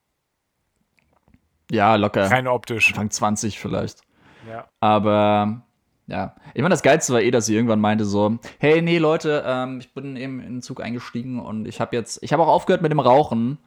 Ja, 1.72 1.96
locker. 1.96 2.32
Rein 2.32 2.48
optisch. 2.48 2.90
Anfang 2.90 3.12
20 3.12 3.60
vielleicht. 3.60 4.02
Ja. 4.48 4.68
Aber 4.80 5.64
ja, 6.08 6.36
ich 6.54 6.62
meine, 6.62 6.74
das 6.74 6.84
Geilste 6.84 7.14
war 7.14 7.22
eh, 7.22 7.32
dass 7.32 7.46
sie 7.46 7.56
irgendwann 7.56 7.82
meinte 7.82 8.06
so, 8.06 8.40
hey, 8.60 8.82
nee, 8.82 8.98
Leute, 8.98 9.44
ähm, 9.46 9.80
ich 9.80 9.94
bin 9.94 10.16
eben 10.16 10.40
in 10.40 10.54
den 10.56 10.62
Zug 10.62 10.82
eingestiegen 10.82 11.40
und 11.40 11.68
ich 11.68 11.82
habe 11.82 11.96
jetzt, 11.96 12.24
ich 12.24 12.32
habe 12.34 12.44
auch 12.44 12.48
aufgehört 12.48 12.82
mit 12.82 12.92
dem 12.92 13.00
Rauchen. 13.00 13.58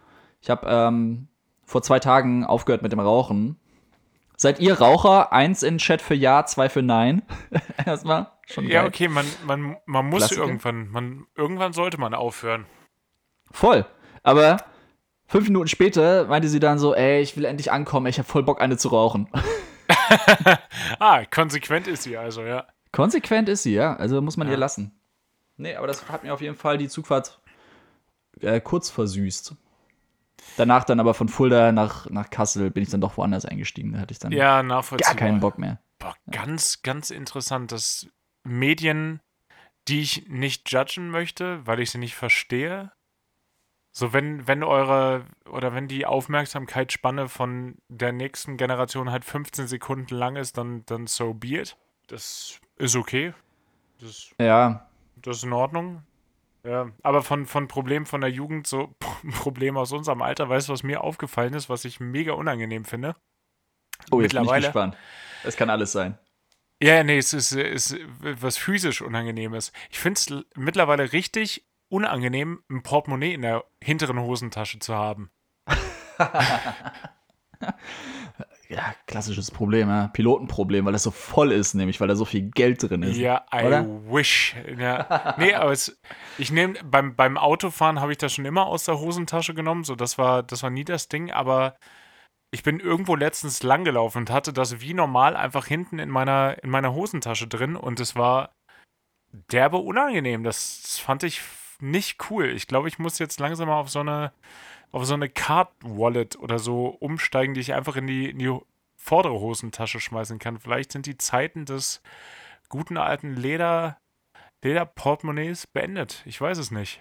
Ich 0.40 0.48
habe 0.48 0.66
ähm, 0.68 1.28
vor 1.64 1.82
zwei 1.82 1.98
Tagen 1.98 2.44
aufgehört 2.44 2.82
mit 2.82 2.92
dem 2.92 3.00
Rauchen. 3.00 3.56
Seid 4.36 4.58
ihr 4.58 4.80
Raucher? 4.80 5.34
Eins 5.34 5.62
in 5.62 5.76
Chat 5.76 6.00
für 6.00 6.14
Ja, 6.14 6.46
zwei 6.46 6.70
für 6.70 6.80
Nein. 6.80 7.20
Erstmal. 7.84 8.28
Schon 8.46 8.66
ja, 8.66 8.86
okay, 8.86 9.06
man, 9.08 9.26
man, 9.44 9.76
man 9.84 10.06
muss 10.06 10.20
Klassiker. 10.20 10.40
irgendwann, 10.40 10.90
man, 10.90 11.26
irgendwann 11.36 11.74
sollte 11.74 12.00
man 12.00 12.14
aufhören. 12.14 12.64
Voll. 13.50 13.84
Aber 14.22 14.56
fünf 15.26 15.46
Minuten 15.46 15.68
später 15.68 16.26
meinte 16.26 16.48
sie 16.48 16.58
dann 16.58 16.78
so, 16.78 16.94
ey, 16.94 17.20
ich 17.20 17.36
will 17.36 17.44
endlich 17.44 17.70
ankommen, 17.70 18.06
ich 18.06 18.18
habe 18.18 18.26
voll 18.26 18.42
Bock, 18.42 18.62
eine 18.62 18.78
zu 18.78 18.88
rauchen. 18.88 19.28
ah, 20.98 21.24
konsequent 21.26 21.86
ist 21.86 22.02
sie 22.04 22.16
also, 22.16 22.42
ja. 22.42 22.66
Konsequent 22.92 23.48
ist 23.48 23.62
sie, 23.62 23.74
ja. 23.74 23.96
Also 23.96 24.20
muss 24.20 24.36
man 24.36 24.48
ja. 24.48 24.54
ihr 24.54 24.58
lassen. 24.58 24.92
Nee, 25.56 25.74
aber 25.74 25.86
das 25.86 26.08
hat 26.08 26.24
mir 26.24 26.32
auf 26.32 26.40
jeden 26.40 26.56
Fall 26.56 26.78
die 26.78 26.88
Zugfahrt 26.88 27.40
äh, 28.40 28.60
kurz 28.60 28.90
versüßt. 28.90 29.54
Danach 30.56 30.84
dann 30.84 31.00
aber 31.00 31.14
von 31.14 31.28
Fulda 31.28 31.70
nach, 31.72 32.08
nach 32.10 32.30
Kassel 32.30 32.70
bin 32.70 32.82
ich 32.82 32.90
dann 32.90 33.00
doch 33.00 33.16
woanders 33.16 33.44
eingestiegen. 33.44 33.92
Da 33.92 34.00
hatte 34.00 34.12
ich 34.12 34.18
dann 34.18 34.32
ja, 34.32 34.62
gar 34.62 34.82
keinen 35.14 35.40
Bock 35.40 35.58
mehr. 35.58 35.78
Boah, 35.98 36.14
ganz, 36.30 36.82
ganz 36.82 37.10
interessant, 37.10 37.72
dass 37.72 38.08
Medien, 38.42 39.20
die 39.86 40.00
ich 40.00 40.28
nicht 40.28 40.70
judgen 40.72 41.10
möchte, 41.10 41.66
weil 41.66 41.80
ich 41.80 41.90
sie 41.90 41.98
nicht 41.98 42.14
verstehe, 42.14 42.90
So, 43.92 44.12
wenn, 44.12 44.46
wenn 44.46 44.62
eure 44.62 45.24
oder 45.48 45.74
wenn 45.74 45.88
die 45.88 46.06
Aufmerksamkeitsspanne 46.06 47.28
von 47.28 47.76
der 47.88 48.12
nächsten 48.12 48.56
Generation 48.56 49.10
halt 49.10 49.24
15 49.24 49.66
Sekunden 49.66 50.14
lang 50.14 50.36
ist, 50.36 50.56
dann, 50.56 50.84
dann 50.86 51.06
so 51.06 51.34
be 51.34 51.60
it. 51.60 51.76
Das 52.06 52.60
ist 52.76 52.96
okay. 52.96 53.34
Das, 54.00 54.30
ja. 54.38 54.88
Das 55.16 55.38
ist 55.38 55.44
in 55.44 55.52
Ordnung. 55.52 56.02
Ja, 56.62 56.90
aber 57.02 57.22
von, 57.22 57.46
von 57.46 57.68
Problemen 57.68 58.06
von 58.06 58.20
der 58.20 58.30
Jugend, 58.30 58.66
so 58.66 58.94
Problem 59.40 59.76
aus 59.76 59.92
unserem 59.92 60.22
Alter, 60.22 60.48
weißt 60.48 60.68
du, 60.68 60.72
was 60.72 60.82
mir 60.82 61.02
aufgefallen 61.02 61.54
ist, 61.54 61.68
was 61.68 61.84
ich 61.84 62.00
mega 62.00 62.32
unangenehm 62.32 62.84
finde? 62.84 63.16
Oh, 64.10 64.20
jetzt 64.20 64.34
Mittlerweile, 64.34 64.50
bin 64.50 64.58
ich 64.60 64.66
gespannt. 64.66 64.96
Es 65.42 65.56
kann 65.56 65.70
alles 65.70 65.92
sein. 65.92 66.18
Ja, 66.82 67.02
nee, 67.02 67.18
es 67.18 67.32
ist, 67.32 67.52
ist 67.52 67.96
was 68.20 68.56
physisch 68.56 69.02
Unangenehmes. 69.02 69.72
Ich 69.90 69.98
finde 69.98 70.18
es 70.18 70.44
mittlerweile 70.56 71.12
richtig 71.12 71.66
unangenehm, 71.90 72.62
ein 72.70 72.82
Portemonnaie 72.82 73.34
in 73.34 73.42
der 73.42 73.64
hinteren 73.82 74.20
Hosentasche 74.20 74.78
zu 74.78 74.94
haben. 74.94 75.30
ja, 78.68 78.94
klassisches 79.06 79.50
Problem, 79.50 79.88
ja. 79.88 80.08
Pilotenproblem, 80.08 80.84
weil 80.84 80.92
das 80.92 81.02
so 81.02 81.10
voll 81.10 81.52
ist, 81.52 81.74
nämlich 81.74 82.00
weil 82.00 82.08
da 82.08 82.14
so 82.14 82.24
viel 82.24 82.50
Geld 82.50 82.82
drin 82.82 83.02
ist. 83.02 83.16
Ja, 83.16 83.44
I 83.52 83.64
oder? 83.64 83.84
wish. 84.10 84.56
Ja. 84.78 85.34
Nee, 85.38 85.54
aber 85.54 85.72
es, 85.72 86.00
ich 86.38 86.50
nehme 86.52 86.74
beim, 86.84 87.16
beim 87.16 87.36
Autofahren 87.36 88.00
habe 88.00 88.12
ich 88.12 88.18
das 88.18 88.32
schon 88.32 88.44
immer 88.44 88.66
aus 88.66 88.84
der 88.84 88.98
Hosentasche 88.98 89.54
genommen, 89.54 89.84
so 89.84 89.94
das 89.96 90.16
war 90.18 90.42
das 90.42 90.62
war 90.62 90.70
nie 90.70 90.84
das 90.84 91.08
Ding, 91.08 91.30
aber 91.30 91.76
ich 92.52 92.62
bin 92.62 92.80
irgendwo 92.80 93.14
letztens 93.14 93.62
langgelaufen 93.62 94.22
und 94.22 94.30
hatte 94.30 94.52
das 94.52 94.80
wie 94.80 94.94
normal 94.94 95.36
einfach 95.36 95.66
hinten 95.66 95.98
in 95.98 96.08
meiner 96.10 96.62
in 96.62 96.70
meiner 96.70 96.94
Hosentasche 96.94 97.46
drin 97.46 97.76
und 97.76 98.00
es 98.00 98.16
war 98.16 98.52
derbe 99.32 99.76
unangenehm. 99.78 100.42
Das, 100.42 100.82
das 100.82 100.98
fand 100.98 101.22
ich 101.22 101.40
nicht 101.82 102.30
cool. 102.30 102.46
Ich 102.50 102.66
glaube, 102.66 102.88
ich 102.88 102.98
muss 102.98 103.18
jetzt 103.18 103.40
langsam 103.40 103.68
mal 103.68 103.78
auf 103.78 103.90
so 103.90 104.00
eine 104.00 104.32
auf 104.92 105.04
so 105.04 105.14
eine 105.14 105.28
Card-Wallet 105.28 106.38
oder 106.38 106.58
so 106.58 106.86
umsteigen, 106.86 107.54
die 107.54 107.60
ich 107.60 107.74
einfach 107.74 107.96
in 107.96 108.06
die, 108.06 108.30
in 108.30 108.38
die 108.38 108.58
vordere 108.96 109.40
Hosentasche 109.40 110.00
schmeißen 110.00 110.38
kann. 110.38 110.58
Vielleicht 110.58 110.92
sind 110.92 111.06
die 111.06 111.16
Zeiten 111.16 111.64
des 111.64 112.02
guten 112.68 112.96
alten 112.96 113.34
Leder, 113.34 113.98
Lederportemonnaies 114.62 115.66
beendet. 115.66 116.22
Ich 116.26 116.40
weiß 116.40 116.58
es 116.58 116.70
nicht. 116.70 117.00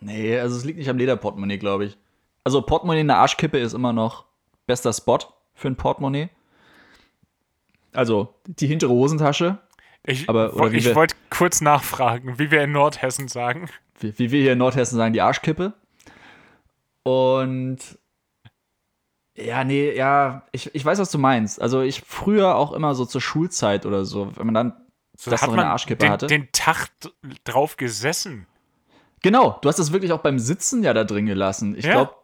Nee, 0.00 0.38
also 0.38 0.56
es 0.56 0.64
liegt 0.64 0.78
nicht 0.78 0.90
am 0.90 0.98
Lederportemonnaie, 0.98 1.58
glaube 1.58 1.86
ich. 1.86 1.98
Also 2.44 2.62
Portemonnaie 2.62 3.00
in 3.00 3.08
der 3.08 3.18
Arschkippe 3.18 3.58
ist 3.58 3.72
immer 3.72 3.92
noch 3.92 4.26
bester 4.66 4.92
Spot 4.92 5.18
für 5.54 5.68
ein 5.68 5.76
Portemonnaie. 5.76 6.28
Also 7.92 8.34
die 8.44 8.66
hintere 8.66 8.90
Hosentasche. 8.90 9.58
Ich, 10.04 10.28
ich 10.28 10.94
wollte 10.94 11.14
kurz 11.30 11.60
nachfragen, 11.60 12.38
wie 12.38 12.50
wir 12.50 12.62
in 12.62 12.72
Nordhessen 12.72 13.28
sagen. 13.28 13.68
Wie, 14.00 14.18
wie 14.18 14.30
wir 14.30 14.40
hier 14.40 14.52
in 14.52 14.58
Nordhessen 14.58 14.96
sagen, 14.96 15.12
die 15.12 15.20
Arschkippe. 15.20 15.74
Und 17.02 17.78
ja, 19.34 19.64
nee, 19.64 19.94
ja, 19.94 20.42
ich, 20.52 20.74
ich 20.74 20.84
weiß, 20.84 20.98
was 20.98 21.10
du 21.10 21.18
meinst. 21.18 21.60
Also 21.60 21.80
ich 21.82 22.02
früher 22.02 22.56
auch 22.56 22.72
immer 22.72 22.94
so 22.94 23.04
zur 23.04 23.20
Schulzeit 23.20 23.86
oder 23.86 24.04
so, 24.04 24.36
wenn 24.36 24.46
man 24.46 24.54
dann 24.54 24.72
so, 25.16 25.30
das 25.30 25.42
noch 25.42 25.50
in 25.50 25.56
der 25.56 25.70
Arschkippe 25.70 26.04
den, 26.04 26.10
hatte. 26.10 26.26
den 26.26 26.48
Tag 26.52 26.88
drauf 27.44 27.76
gesessen. 27.76 28.46
Genau, 29.22 29.58
du 29.62 29.68
hast 29.68 29.78
das 29.78 29.92
wirklich 29.92 30.12
auch 30.12 30.20
beim 30.20 30.38
Sitzen 30.38 30.82
ja 30.82 30.94
da 30.94 31.04
drin 31.04 31.26
gelassen. 31.26 31.76
Ich 31.76 31.84
ja. 31.84 31.92
glaube, 31.92 32.14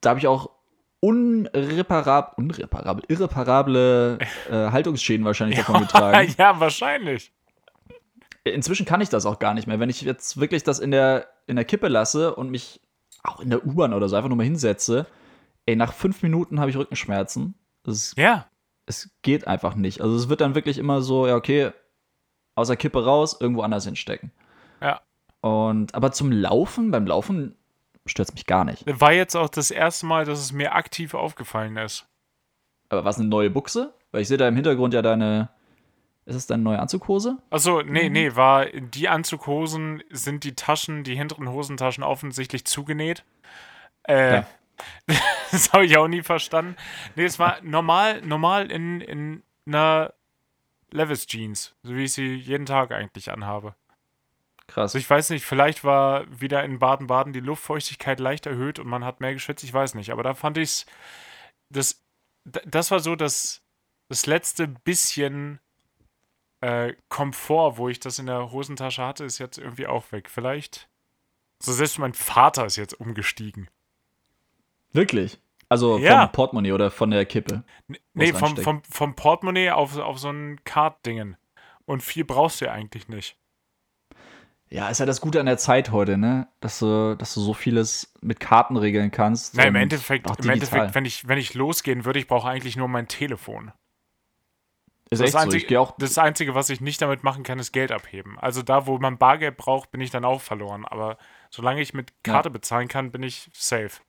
da 0.00 0.10
habe 0.10 0.18
ich 0.18 0.26
auch 0.26 0.50
unreparable, 1.00 2.32
unreparable, 2.36 3.04
irreparable 3.08 4.18
äh, 4.50 4.52
Haltungsschäden 4.52 5.24
wahrscheinlich 5.24 5.58
davon 5.58 5.82
getragen. 5.82 6.34
ja, 6.38 6.58
wahrscheinlich. 6.58 7.32
Inzwischen 8.44 8.86
kann 8.86 9.00
ich 9.00 9.08
das 9.08 9.26
auch 9.26 9.38
gar 9.38 9.54
nicht 9.54 9.66
mehr. 9.66 9.78
Wenn 9.78 9.90
ich 9.90 10.02
jetzt 10.02 10.40
wirklich 10.40 10.62
das 10.62 10.78
in 10.78 10.90
der, 10.90 11.28
in 11.46 11.56
der 11.56 11.64
Kippe 11.64 11.88
lasse 11.88 12.34
und 12.34 12.50
mich 12.50 12.80
auch 13.22 13.40
in 13.40 13.50
der 13.50 13.66
U-Bahn 13.66 13.92
oder 13.92 14.08
so 14.08 14.16
einfach 14.16 14.28
nur 14.28 14.36
mal 14.36 14.44
hinsetze, 14.44 15.06
ey, 15.66 15.76
nach 15.76 15.92
fünf 15.92 16.22
Minuten 16.22 16.60
habe 16.60 16.70
ich 16.70 16.76
Rückenschmerzen. 16.76 17.54
Das, 17.82 18.14
ja. 18.16 18.46
Es 18.86 19.10
geht 19.22 19.46
einfach 19.46 19.74
nicht. 19.74 20.00
Also 20.00 20.16
es 20.16 20.28
wird 20.28 20.40
dann 20.40 20.54
wirklich 20.54 20.78
immer 20.78 21.02
so, 21.02 21.26
ja, 21.26 21.36
okay, 21.36 21.72
aus 22.54 22.68
der 22.68 22.76
Kippe 22.76 23.04
raus, 23.04 23.36
irgendwo 23.38 23.62
anders 23.62 23.84
hinstecken. 23.84 24.32
Ja. 24.80 25.00
Und, 25.40 25.94
aber 25.94 26.10
zum 26.10 26.32
Laufen, 26.32 26.90
beim 26.90 27.06
Laufen 27.06 27.54
stört 28.08 28.28
es 28.28 28.34
mich 28.34 28.46
gar 28.46 28.64
nicht. 28.64 28.84
War 28.86 29.12
jetzt 29.12 29.36
auch 29.36 29.48
das 29.48 29.70
erste 29.70 30.06
Mal, 30.06 30.24
dass 30.24 30.40
es 30.40 30.52
mir 30.52 30.74
aktiv 30.74 31.14
aufgefallen 31.14 31.76
ist. 31.76 32.06
Aber 32.88 33.04
was 33.04 33.18
eine 33.18 33.28
neue 33.28 33.50
Buchse? 33.50 33.92
Weil 34.10 34.22
ich 34.22 34.28
sehe 34.28 34.38
da 34.38 34.48
im 34.48 34.54
Hintergrund 34.54 34.94
ja 34.94 35.02
deine. 35.02 35.50
Ist 36.24 36.34
es 36.34 36.46
deine 36.46 36.62
neue 36.62 36.78
Anzughose? 36.78 37.38
Achso, 37.48 37.80
nee, 37.82 38.08
mhm. 38.08 38.12
nee, 38.12 38.36
war 38.36 38.66
die 38.66 39.08
Anzughosen 39.08 40.02
sind 40.10 40.44
die 40.44 40.54
Taschen, 40.54 41.02
die 41.02 41.16
hinteren 41.16 41.48
Hosentaschen 41.48 42.04
offensichtlich 42.04 42.66
zugenäht. 42.66 43.24
Äh, 44.02 44.34
ja. 44.34 44.46
das 45.50 45.72
habe 45.72 45.86
ich 45.86 45.96
auch 45.96 46.06
nie 46.06 46.22
verstanden. 46.22 46.76
Nee, 47.16 47.24
es 47.24 47.38
war 47.38 47.56
normal, 47.62 48.20
normal 48.20 48.70
in, 48.70 49.00
in 49.00 49.42
einer 49.66 50.12
Levis 50.90 51.26
Jeans, 51.26 51.74
so 51.82 51.94
wie 51.94 52.04
ich 52.04 52.12
sie 52.12 52.34
jeden 52.34 52.66
Tag 52.66 52.92
eigentlich 52.92 53.32
anhabe. 53.32 53.74
Krass. 54.68 54.94
Also 54.94 54.98
ich 54.98 55.08
weiß 55.08 55.30
nicht, 55.30 55.44
vielleicht 55.44 55.82
war 55.82 56.26
wieder 56.40 56.62
in 56.62 56.78
Baden-Baden 56.78 57.32
die 57.32 57.40
Luftfeuchtigkeit 57.40 58.20
leicht 58.20 58.46
erhöht 58.46 58.78
und 58.78 58.86
man 58.86 59.04
hat 59.04 59.20
mehr 59.20 59.32
geschwitzt, 59.32 59.64
ich 59.64 59.72
weiß 59.72 59.94
nicht. 59.94 60.12
Aber 60.12 60.22
da 60.22 60.34
fand 60.34 60.58
ich 60.58 60.68
es, 60.68 60.86
das, 61.70 62.04
das 62.44 62.90
war 62.90 63.00
so 63.00 63.16
das, 63.16 63.62
das 64.08 64.26
letzte 64.26 64.68
bisschen 64.68 65.58
äh, 66.60 66.92
Komfort, 67.08 67.78
wo 67.78 67.88
ich 67.88 67.98
das 67.98 68.18
in 68.18 68.26
der 68.26 68.52
Hosentasche 68.52 69.02
hatte, 69.02 69.24
ist 69.24 69.38
jetzt 69.38 69.58
irgendwie 69.58 69.86
auch 69.86 70.12
weg. 70.12 70.28
Vielleicht. 70.28 70.88
So 71.60 71.72
selbst 71.72 71.98
mein 71.98 72.14
Vater 72.14 72.66
ist 72.66 72.76
jetzt 72.76 73.00
umgestiegen. 73.00 73.68
Wirklich? 74.92 75.40
Also 75.70 75.98
ja. 75.98 76.26
vom 76.26 76.32
Portemonnaie 76.32 76.72
oder 76.72 76.90
von 76.90 77.10
der 77.10 77.24
Kippe? 77.24 77.64
Nee, 78.12 78.32
vom, 78.32 78.56
vom, 78.56 78.82
vom 78.84 79.14
Portemonnaie 79.14 79.70
auf, 79.70 79.96
auf 79.96 80.18
so 80.18 80.30
ein 80.30 80.62
Card-Dingen. 80.64 81.36
Und 81.86 82.02
viel 82.02 82.24
brauchst 82.24 82.60
du 82.60 82.66
ja 82.66 82.72
eigentlich 82.72 83.08
nicht. 83.08 83.36
Ja, 84.70 84.90
ist 84.90 84.98
ja 84.98 85.06
das 85.06 85.20
Gute 85.20 85.40
an 85.40 85.46
der 85.46 85.56
Zeit 85.56 85.92
heute, 85.92 86.18
ne? 86.18 86.46
Dass 86.60 86.78
du, 86.80 87.16
dass 87.16 87.32
du 87.34 87.40
so 87.40 87.54
vieles 87.54 88.12
mit 88.20 88.38
Karten 88.38 88.76
regeln 88.76 89.10
kannst. 89.10 89.56
Na, 89.56 89.64
im 89.64 89.74
Endeffekt, 89.74 90.28
im 90.40 90.50
Endeffekt, 90.50 90.94
wenn 90.94 91.06
ich, 91.06 91.26
wenn 91.26 91.38
ich 91.38 91.54
losgehen 91.54 92.04
würde, 92.04 92.18
ich 92.18 92.26
brauche 92.26 92.48
eigentlich 92.48 92.76
nur 92.76 92.88
mein 92.88 93.08
Telefon. 93.08 93.72
Ist 95.10 95.22
das, 95.22 95.34
Einzige, 95.34 95.74
so. 95.74 95.94
das 95.98 96.18
Einzige, 96.18 96.54
was 96.54 96.68
ich 96.68 96.82
nicht 96.82 97.00
damit 97.00 97.24
machen 97.24 97.42
kann, 97.42 97.58
ist 97.58 97.72
Geld 97.72 97.92
abheben. 97.92 98.38
Also 98.38 98.62
da, 98.62 98.86
wo 98.86 98.98
man 98.98 99.16
Bargeld 99.16 99.56
braucht, 99.56 99.90
bin 99.90 100.02
ich 100.02 100.10
dann 100.10 100.26
auch 100.26 100.42
verloren. 100.42 100.84
Aber 100.84 101.16
solange 101.48 101.80
ich 101.80 101.94
mit 101.94 102.12
Karte 102.22 102.50
ja. 102.50 102.52
bezahlen 102.52 102.88
kann, 102.88 103.10
bin 103.10 103.22
ich 103.22 103.48
safe. 103.54 104.02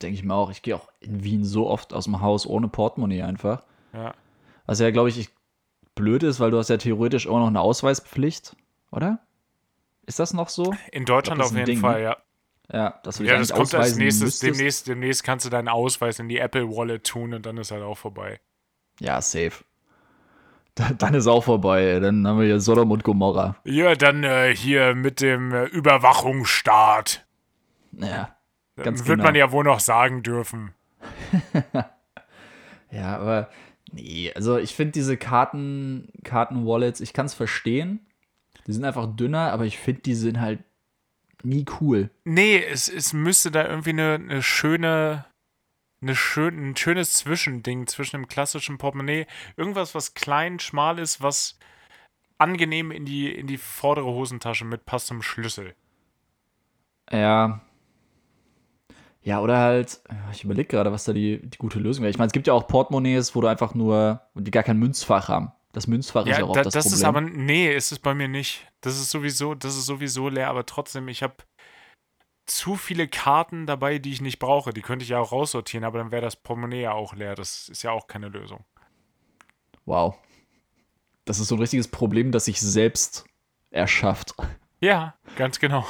Denke 0.00 0.14
ich 0.14 0.22
mir 0.22 0.34
auch. 0.34 0.52
Ich 0.52 0.62
gehe 0.62 0.76
auch 0.76 0.88
in 1.00 1.24
Wien 1.24 1.44
so 1.44 1.68
oft 1.68 1.92
aus 1.92 2.04
dem 2.04 2.20
Haus 2.20 2.46
ohne 2.46 2.68
Portemonnaie 2.68 3.22
einfach. 3.22 3.64
Ja. 3.92 4.14
Was 4.66 4.78
ja, 4.78 4.92
glaube 4.92 5.08
ich, 5.08 5.30
blöd 5.96 6.22
ist, 6.22 6.38
weil 6.38 6.52
du 6.52 6.58
hast 6.58 6.70
ja 6.70 6.76
theoretisch 6.76 7.26
auch 7.26 7.40
noch 7.40 7.48
eine 7.48 7.60
Ausweispflicht, 7.60 8.54
oder? 8.92 9.18
Ist 10.06 10.18
das 10.18 10.34
noch 10.34 10.48
so? 10.48 10.74
In 10.90 11.04
Deutschland 11.04 11.38
glaub, 11.38 11.50
auf 11.50 11.56
jeden 11.56 11.66
Ding, 11.66 11.80
Fall, 11.80 11.98
ne? 11.98 12.04
ja. 12.04 12.16
Ja, 12.72 13.00
das, 13.02 13.18
ja, 13.18 13.36
das 13.36 13.52
kommt 13.52 13.74
als 13.74 13.96
nächstes. 13.96 14.38
Demnächst, 14.38 14.88
demnächst 14.88 15.24
kannst 15.24 15.44
du 15.44 15.50
deinen 15.50 15.68
Ausweis 15.68 16.18
in 16.18 16.28
die 16.28 16.38
Apple 16.38 16.70
Wallet 16.70 17.04
tun 17.04 17.34
und 17.34 17.44
dann 17.44 17.58
ist 17.58 17.70
halt 17.70 17.82
auch 17.82 17.98
vorbei. 17.98 18.40
Ja, 18.98 19.20
safe. 19.20 19.64
Dann 20.98 21.12
ist 21.12 21.26
auch 21.26 21.44
vorbei. 21.44 22.00
Dann 22.00 22.26
haben 22.26 22.38
wir 22.38 22.46
hier 22.46 22.60
Sodom 22.60 22.90
und 22.92 23.04
Gomorra. 23.04 23.56
Ja, 23.64 23.94
dann 23.94 24.24
äh, 24.24 24.56
hier 24.56 24.94
mit 24.94 25.20
dem 25.20 25.52
äh, 25.52 25.64
Überwachungsstaat. 25.64 27.26
Ja. 27.92 28.34
Ganz 28.76 29.00
Wird 29.00 29.18
genau. 29.18 29.24
man 29.24 29.34
ja 29.34 29.52
wohl 29.52 29.64
noch 29.64 29.80
sagen 29.80 30.22
dürfen. 30.22 30.72
ja, 32.90 33.18
aber 33.18 33.50
nee, 33.92 34.32
also 34.34 34.56
ich 34.56 34.74
finde 34.74 34.92
diese 34.92 35.18
Karten, 35.18 36.08
Karten-Wallets, 36.24 37.00
ich 37.00 37.12
kann 37.12 37.26
es 37.26 37.34
verstehen. 37.34 38.06
Die 38.66 38.72
sind 38.72 38.84
einfach 38.84 39.14
dünner, 39.16 39.52
aber 39.52 39.64
ich 39.64 39.78
finde, 39.78 40.02
die 40.02 40.14
sind 40.14 40.40
halt 40.40 40.62
nie 41.42 41.64
cool. 41.80 42.10
Nee, 42.24 42.62
es, 42.62 42.88
es 42.88 43.12
müsste 43.12 43.50
da 43.50 43.66
irgendwie 43.66 43.90
eine, 43.90 44.14
eine 44.14 44.42
schöne, 44.42 45.24
eine 46.00 46.16
schön, 46.16 46.70
ein 46.70 46.76
schönes 46.76 47.14
Zwischending 47.14 47.86
zwischen 47.86 48.16
dem 48.16 48.28
klassischen 48.28 48.78
Portemonnaie. 48.78 49.26
Irgendwas, 49.56 49.94
was 49.94 50.14
klein, 50.14 50.58
schmal 50.58 50.98
ist, 50.98 51.22
was 51.22 51.58
angenehm 52.38 52.90
in 52.90 53.04
die, 53.04 53.32
in 53.32 53.46
die 53.46 53.58
vordere 53.58 54.06
Hosentasche 54.06 54.64
mitpasst 54.64 55.06
zum 55.06 55.22
Schlüssel. 55.22 55.74
Ja. 57.10 57.60
Ja, 59.24 59.40
oder 59.40 59.58
halt, 59.58 60.02
ich 60.32 60.42
überlege 60.42 60.68
gerade, 60.68 60.90
was 60.90 61.04
da 61.04 61.12
die, 61.12 61.40
die 61.40 61.58
gute 61.58 61.78
Lösung 61.78 62.02
wäre. 62.02 62.10
Ich 62.10 62.18
meine, 62.18 62.26
es 62.26 62.32
gibt 62.32 62.48
ja 62.48 62.52
auch 62.52 62.66
Portemonnaies, 62.66 63.36
wo 63.36 63.40
du 63.40 63.46
einfach 63.46 63.74
nur, 63.74 64.20
die 64.34 64.50
gar 64.50 64.64
kein 64.64 64.78
Münzfach 64.78 65.28
haben. 65.28 65.52
Das 65.72 65.86
Münzfach 65.86 66.26
ja, 66.26 66.32
ist 66.32 66.38
ja 66.38 66.44
auch 66.44 66.52
da, 66.52 66.62
das, 66.62 66.74
das 66.74 66.84
Problem. 66.84 66.98
Ist 66.98 67.04
aber, 67.04 67.20
nee, 67.22 67.74
ist 67.74 67.92
es 67.92 67.98
bei 67.98 68.14
mir 68.14 68.28
nicht. 68.28 68.70
Das 68.82 68.98
ist 68.98 69.10
sowieso, 69.10 69.54
das 69.54 69.76
ist 69.76 69.86
sowieso 69.86 70.28
leer, 70.28 70.48
aber 70.48 70.66
trotzdem, 70.66 71.08
ich 71.08 71.22
habe 71.22 71.36
zu 72.46 72.76
viele 72.76 73.08
Karten 73.08 73.66
dabei, 73.66 73.98
die 73.98 74.12
ich 74.12 74.20
nicht 74.20 74.38
brauche. 74.38 74.72
Die 74.72 74.82
könnte 74.82 75.04
ich 75.04 75.10
ja 75.10 75.18
auch 75.18 75.32
raussortieren, 75.32 75.84
aber 75.84 75.98
dann 75.98 76.10
wäre 76.10 76.22
das 76.22 76.36
Portemonnaie 76.36 76.82
ja 76.82 76.92
auch 76.92 77.14
leer. 77.14 77.34
Das 77.34 77.68
ist 77.68 77.82
ja 77.82 77.92
auch 77.92 78.06
keine 78.06 78.28
Lösung. 78.28 78.64
Wow. 79.86 80.18
Das 81.24 81.38
ist 81.38 81.48
so 81.48 81.54
ein 81.54 81.60
richtiges 81.60 81.88
Problem, 81.88 82.32
das 82.32 82.46
sich 82.46 82.60
selbst 82.60 83.24
erschafft. 83.70 84.34
Ja, 84.80 85.14
ganz 85.36 85.60
genau. 85.60 85.86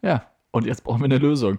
Ja, 0.00 0.32
Und 0.50 0.66
jetzt 0.66 0.84
brauchen 0.84 1.00
wir 1.00 1.06
eine 1.06 1.18
Lösung. 1.18 1.58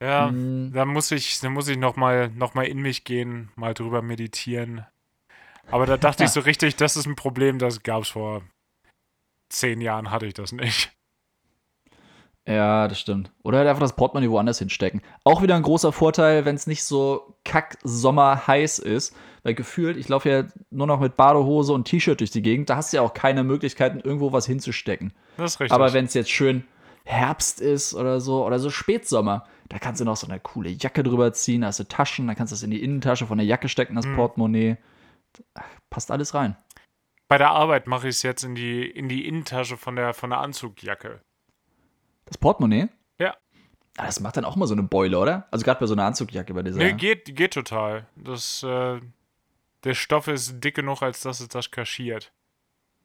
Ja, 0.00 0.30
mhm. 0.30 0.72
da 0.72 0.84
muss 0.84 1.10
ich, 1.10 1.40
da 1.40 1.48
muss 1.48 1.68
ich 1.68 1.78
noch 1.78 1.96
mal, 1.96 2.28
noch 2.30 2.54
mal 2.54 2.66
in 2.66 2.80
mich 2.80 3.04
gehen, 3.04 3.50
mal 3.56 3.74
drüber 3.74 4.02
meditieren. 4.02 4.84
Aber 5.70 5.86
da 5.86 5.96
dachte 5.96 6.24
ich 6.24 6.30
so 6.30 6.40
richtig, 6.40 6.76
das 6.76 6.96
ist 6.96 7.06
ein 7.06 7.16
Problem, 7.16 7.58
das 7.58 7.82
gab 7.82 8.02
es 8.02 8.08
vor 8.08 8.42
zehn 9.48 9.80
Jahren, 9.80 10.10
hatte 10.10 10.26
ich 10.26 10.34
das 10.34 10.52
nicht. 10.52 10.92
Ja, 12.46 12.88
das 12.88 13.00
stimmt. 13.00 13.32
Oder 13.42 13.58
halt 13.58 13.68
einfach 13.68 13.80
das 13.80 13.96
Portemonnaie 13.96 14.30
woanders 14.30 14.58
hinstecken. 14.58 15.00
Auch 15.24 15.40
wieder 15.40 15.56
ein 15.56 15.62
großer 15.62 15.92
Vorteil, 15.92 16.44
wenn 16.44 16.56
es 16.56 16.66
nicht 16.66 16.84
so 16.84 17.36
kack 17.44 17.78
Sommer 17.82 18.46
heiß 18.46 18.80
ist. 18.80 19.16
Weil 19.44 19.54
gefühlt, 19.54 19.96
ich 19.96 20.08
laufe 20.08 20.28
ja 20.28 20.44
nur 20.70 20.86
noch 20.86 21.00
mit 21.00 21.16
Badehose 21.16 21.72
und 21.72 21.84
T-Shirt 21.86 22.20
durch 22.20 22.30
die 22.30 22.42
Gegend. 22.42 22.68
Da 22.68 22.76
hast 22.76 22.92
du 22.92 22.98
ja 22.98 23.02
auch 23.02 23.14
keine 23.14 23.44
Möglichkeiten, 23.44 24.00
irgendwo 24.00 24.32
was 24.32 24.46
hinzustecken. 24.46 25.14
Das 25.38 25.54
ist 25.54 25.60
richtig. 25.60 25.74
Aber 25.74 25.94
wenn 25.94 26.04
es 26.04 26.12
jetzt 26.12 26.30
schön 26.30 26.64
Herbst 27.04 27.60
ist 27.62 27.94
oder 27.94 28.20
so, 28.20 28.44
oder 28.44 28.58
so 28.58 28.68
Spätsommer, 28.68 29.46
da 29.68 29.78
kannst 29.78 30.02
du 30.02 30.04
noch 30.04 30.16
so 30.16 30.26
eine 30.26 30.40
coole 30.40 30.70
Jacke 30.70 31.02
drüber 31.02 31.32
ziehen, 31.32 31.62
da 31.62 31.68
hast 31.68 31.80
du 31.80 31.84
Taschen, 31.84 32.26
dann 32.26 32.36
kannst 32.36 32.52
du 32.52 32.54
das 32.54 32.62
in 32.62 32.70
die 32.70 32.82
Innentasche 32.82 33.26
von 33.26 33.38
der 33.38 33.46
Jacke 33.46 33.68
stecken, 33.68 33.94
das 33.94 34.06
mhm. 34.06 34.16
Portemonnaie. 34.16 34.76
Passt 35.90 36.10
alles 36.10 36.34
rein. 36.34 36.56
Bei 37.28 37.38
der 37.38 37.50
Arbeit 37.50 37.86
mache 37.86 38.08
ich 38.08 38.16
es 38.16 38.22
jetzt 38.22 38.44
in 38.44 38.54
die, 38.54 38.88
in 38.88 39.08
die 39.08 39.26
Innentasche 39.26 39.76
von 39.76 39.96
der, 39.96 40.14
von 40.14 40.30
der 40.30 40.40
Anzugjacke. 40.40 41.20
Das 42.26 42.38
Portemonnaie? 42.38 42.88
Ja. 43.18 43.36
Ah, 43.96 44.06
das 44.06 44.20
macht 44.20 44.36
dann 44.36 44.44
auch 44.44 44.56
mal 44.56 44.66
so 44.66 44.74
eine 44.74 44.82
Beule, 44.82 45.18
oder? 45.18 45.48
Also 45.50 45.64
gerade 45.64 45.80
bei 45.80 45.86
so 45.86 45.94
einer 45.94 46.04
Anzugjacke 46.04 46.52
bei 46.54 46.62
dieser. 46.62 46.78
Nee, 46.78 46.92
geht, 46.92 47.36
geht 47.36 47.54
total. 47.54 48.06
Das, 48.16 48.62
äh, 48.62 49.00
der 49.84 49.94
Stoff 49.94 50.28
ist 50.28 50.62
dick 50.62 50.74
genug, 50.74 51.02
als 51.02 51.22
dass 51.22 51.40
es 51.40 51.48
das 51.48 51.70
kaschiert. 51.70 52.32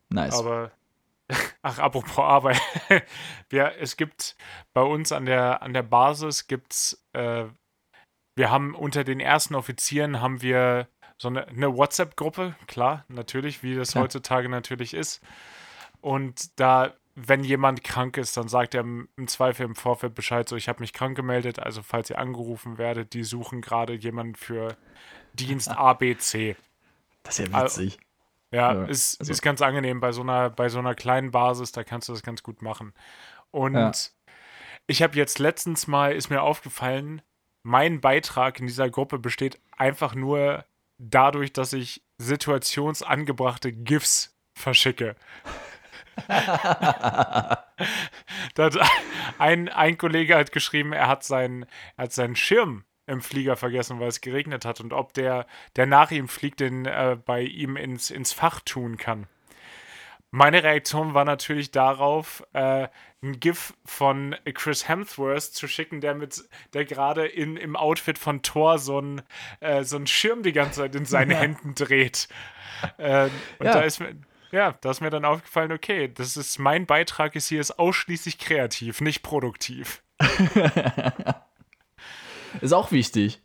Nice. 0.09 0.38
Aber 0.38 0.71
Ach, 1.61 1.80
apropos 1.80 2.17
Arbeit. 2.17 2.61
ja, 3.51 3.69
es 3.69 3.97
gibt 3.97 4.36
bei 4.73 4.82
uns 4.82 5.11
an 5.11 5.25
der, 5.25 5.61
an 5.61 5.73
der 5.73 5.84
Basis 5.84 6.47
gibt's, 6.47 7.05
äh, 7.13 7.45
wir 8.36 8.49
haben 8.49 8.73
unter 8.73 9.03
den 9.03 9.19
ersten 9.19 9.55
Offizieren 9.55 10.21
haben 10.21 10.41
wir 10.41 10.88
so 11.20 11.28
eine, 11.28 11.47
eine 11.47 11.76
WhatsApp-Gruppe, 11.76 12.55
klar, 12.65 13.05
natürlich, 13.09 13.61
wie 13.61 13.76
das 13.76 13.93
ja. 13.93 14.01
heutzutage 14.01 14.49
natürlich 14.49 14.93
ist. 14.93 15.22
Und 16.01 16.57
da, 16.59 16.93
wenn 17.15 17.43
jemand 17.43 17.84
krank 17.84 18.15
ist, 18.17 18.38
dann 18.38 18.47
sagt 18.47 18.74
er 18.74 18.82
im, 18.82 19.09
Zweifel 19.28 19.65
im 19.65 19.76
Vorfeld 19.76 20.15
Bescheid, 20.15 20.47
so 20.47 20.55
ich 20.55 20.70
habe 20.70 20.80
mich 20.80 20.93
krank 20.93 21.17
gemeldet, 21.17 21.59
also 21.59 21.84
falls 21.84 22.09
ihr 22.09 22.17
angerufen 22.17 22.78
werdet, 22.78 23.13
die 23.13 23.26
suchen 23.26 23.61
gerade 23.61 23.93
jemanden 23.93 24.36
für 24.36 24.78
Dienst 25.34 25.70
ABC. 25.70 26.55
Das 27.24 27.38
ist 27.38 27.51
ja 27.51 27.63
witzig. 27.63 27.99
Ja, 28.51 28.74
ja 28.74 28.86
ist, 28.86 29.20
also. 29.20 29.32
ist 29.32 29.41
ganz 29.41 29.61
angenehm 29.61 29.99
bei 29.99 30.13
so, 30.13 30.22
einer, 30.22 30.49
bei 30.49 30.70
so 30.70 30.80
einer 30.80 30.95
kleinen 30.95 31.32
Basis, 31.32 31.74
da 31.74 31.84
kannst 31.84 32.07
du 32.07 32.13
das 32.13 32.24
ganz 32.24 32.43
gut 32.43 32.61
machen. 32.61 32.93
Und 33.51 33.74
ja. 33.76 33.91
ich 34.88 35.01
habe 35.01 35.17
jetzt 35.17 35.38
letztens 35.38 35.86
mal, 35.86 36.13
ist 36.13 36.30
mir 36.30 36.41
aufgefallen, 36.41 37.22
mein 37.61 37.99
Beitrag 37.99 38.61
in 38.61 38.67
dieser 38.67 38.89
Gruppe 38.89 39.20
besteht 39.20 39.59
einfach 39.78 40.15
nur 40.15 40.63
dadurch, 41.00 41.52
dass 41.54 41.74
ich 41.74 42.04
situationsangebrachte 42.20 43.74
GIFs 43.74 44.38
verschicke. 44.54 45.16
ein, 49.39 49.70
ein 49.70 49.97
Kollege 49.97 50.36
hat 50.36 50.52
geschrieben, 50.52 50.93
er 50.93 51.08
hat, 51.08 51.24
sein, 51.24 51.66
er 51.95 52.04
hat 52.04 52.14
seinen 52.14 52.36
Schirm 52.36 52.84
im 53.08 53.22
Flieger 53.22 53.56
vergessen, 53.56 54.00
weil 54.00 54.10
es 54.10 54.22
geregnet 54.22 54.66
hat 54.66 54.82
und 54.82 54.93
ob 54.93 55.14
der, 55.14 55.47
der 55.76 55.88
nach 55.88 56.12
ihm 56.12 56.28
fliegt, 56.28 56.60
den 56.60 56.86
äh, 56.86 57.18
bei 57.24 57.41
ihm 57.41 57.76
ins, 57.78 58.12
ins 58.12 58.34
Fach 58.34 58.60
tun 58.60 58.97
kann. 58.97 59.28
Meine 60.32 60.62
Reaktion 60.62 61.16
war 61.16 61.26
natürlich 61.26 61.72
darauf, 61.72 62.43
äh, 62.54 62.88
ein 63.22 63.39
GIF 63.39 63.74
von 63.86 64.36
Chris 64.53 64.88
Hemsworth 64.88 65.53
zu 65.53 65.67
schicken, 65.67 65.99
der 66.01 66.15
mit, 66.15 66.43
der 66.74 66.86
gerade 66.86 67.28
im 67.28 67.76
Outfit 67.76 68.17
von 68.17 68.41
Thor 68.41 68.80
so 68.80 68.97
einen 68.99 69.22
äh, 69.59 69.84
so 69.84 70.03
Schirm 70.05 70.41
die 70.43 70.53
ganze 70.53 70.82
Zeit 70.82 70.95
in 70.95 71.05
seinen 71.05 71.32
ja. 71.36 71.38
Händen 71.38 71.76
dreht. 71.76 72.30
Äh, 72.97 73.26
und 73.59 73.65
ja. 73.65 73.74
da 73.74 73.82
ist 73.82 73.99
mir, 73.99 74.15
ja, 74.51 74.78
da 74.82 74.91
ist 74.91 75.01
mir 75.01 75.09
dann 75.09 75.26
aufgefallen, 75.26 75.72
okay, 75.72 76.07
das 76.07 76.38
ist 76.38 76.59
mein 76.59 76.86
Beitrag 76.86 77.36
ist 77.36 77.49
hier 77.49 77.59
ist 77.59 77.78
ausschließlich 77.78 78.38
kreativ, 78.38 79.01
nicht 79.01 79.22
produktiv. 79.22 80.01
Ist 82.61 82.74
auch 82.74 82.91
wichtig. 82.91 83.41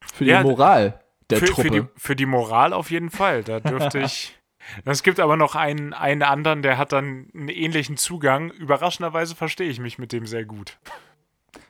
Für 0.00 0.24
die 0.24 0.30
ja, 0.30 0.42
Moral 0.42 1.00
der 1.30 1.38
für, 1.38 1.46
Truppe. 1.46 1.62
Für 1.62 1.70
die, 1.70 1.82
für 1.96 2.16
die 2.16 2.26
Moral 2.26 2.72
auf 2.72 2.90
jeden 2.90 3.10
Fall. 3.10 3.44
Da 3.44 3.60
dürfte 3.60 3.98
ich. 4.04 4.37
Es 4.84 5.02
gibt 5.02 5.20
aber 5.20 5.36
noch 5.36 5.54
einen, 5.54 5.92
einen 5.92 6.22
anderen, 6.22 6.62
der 6.62 6.78
hat 6.78 6.92
dann 6.92 7.28
einen 7.34 7.48
ähnlichen 7.48 7.96
Zugang. 7.96 8.50
Überraschenderweise 8.50 9.34
verstehe 9.34 9.68
ich 9.68 9.80
mich 9.80 9.98
mit 9.98 10.12
dem 10.12 10.26
sehr 10.26 10.44
gut. 10.44 10.78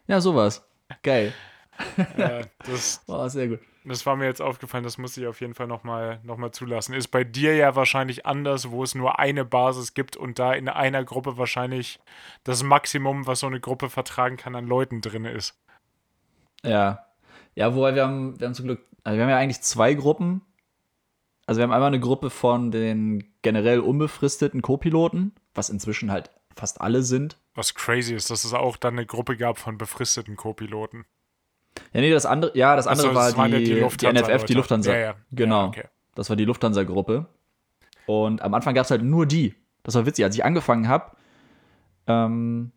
Ja, 0.07 0.20
sowas. 0.20 0.66
Geil. 1.03 1.32
Äh, 2.16 2.44
das, 2.66 3.03
oh, 3.07 3.28
sehr 3.28 3.49
gut. 3.49 3.61
Das 3.84 4.05
war 4.05 4.16
mir 4.16 4.26
jetzt 4.26 4.42
aufgefallen, 4.42 4.84
das 4.84 4.99
muss 4.99 5.16
ich 5.16 5.26
auf 5.26 5.40
jeden 5.40 5.55
Fall 5.55 5.66
nochmal 5.66 6.20
noch 6.22 6.36
mal 6.36 6.53
zulassen. 6.53 6.94
Ist 6.94 7.09
bei 7.09 7.24
dir 7.24 7.57
ja 7.57 7.74
wahrscheinlich 7.74 8.26
anders, 8.26 8.70
wo 8.70 8.82
es 8.82 8.94
nur 8.94 9.18
eine 9.18 9.44
Basis 9.44 9.94
gibt 9.94 10.16
und 10.16 10.38
da 10.38 10.53
in 10.53 10.68
einer 10.68 11.05
Gruppe 11.05 11.38
wahrscheinlich 11.38 12.01
das 12.44 12.62
Maximum, 12.62 13.26
was 13.26 13.40
so 13.40 13.46
eine 13.46 13.61
Gruppe 13.61 13.88
vertragen 13.88 14.36
kann, 14.36 14.55
an 14.55 14.66
Leuten 14.66 15.01
drin 15.01 15.24
ist. 15.24 15.59
Ja. 16.62 17.05
Ja, 17.55 17.74
wobei 17.74 17.94
wir 17.94 18.03
haben, 18.03 18.38
wir 18.38 18.46
haben 18.46 18.55
zum 18.55 18.66
Glück, 18.66 18.84
also 19.05 19.16
wir 19.16 19.22
haben 19.24 19.30
ja 19.30 19.38
eigentlich 19.38 19.62
zwei 19.62 19.94
Gruppen. 19.94 20.42
Also 21.49 21.61
wir 21.61 21.62
haben 21.62 21.72
einmal 21.72 21.86
eine 21.86 21.99
Gruppe 21.99 22.28
von 22.28 22.70
den 22.70 23.24
generell 23.40 23.80
unbefristeten 23.80 24.61
Co-Piloten, 24.61 25.32
was 25.55 25.70
inzwischen 25.70 26.12
halt 26.12 26.30
fast 26.55 26.82
alle 26.82 27.03
sind. 27.03 27.38
Was 27.55 27.74
crazy 27.74 28.14
ist, 28.14 28.28
dass 28.28 28.44
es 28.44 28.53
auch 28.53 28.76
dann 28.76 28.99
eine 28.99 29.07
Gruppe 29.07 29.34
gab 29.34 29.57
von 29.57 29.78
befristeten 29.78 30.36
Co-Piloten. 30.36 31.07
Ja, 31.94 32.03
nee, 32.03 32.11
das 32.11 32.26
andere, 32.26 32.55
ja, 32.55 32.76
das 32.76 32.86
andere 32.86 33.09
also, 33.09 33.18
das 33.18 33.36
war 33.38 33.49
die, 33.49 33.64
die, 33.64 33.74
die, 33.76 34.07
NFF, 34.07 34.44
die 34.44 34.53
Lufthansa. 34.53 34.92
Ja, 34.92 34.99
ja. 34.99 35.14
Genau. 35.32 35.62
Ja, 35.62 35.68
okay. 35.68 35.84
Das 36.14 36.28
war 36.28 36.36
die 36.36 36.44
Lufthansa-Gruppe. 36.44 37.24
Und 38.05 38.42
am 38.42 38.53
Anfang 38.53 38.74
gab 38.74 38.84
es 38.84 38.90
halt 38.90 39.03
nur 39.03 39.24
die. 39.24 39.55
Das 39.84 39.94
war 39.94 40.05
witzig. 40.05 40.26
Als 40.26 40.34
ich 40.34 40.44
angefangen 40.44 40.86
habe, 40.86 41.12
ähm, 42.07 42.72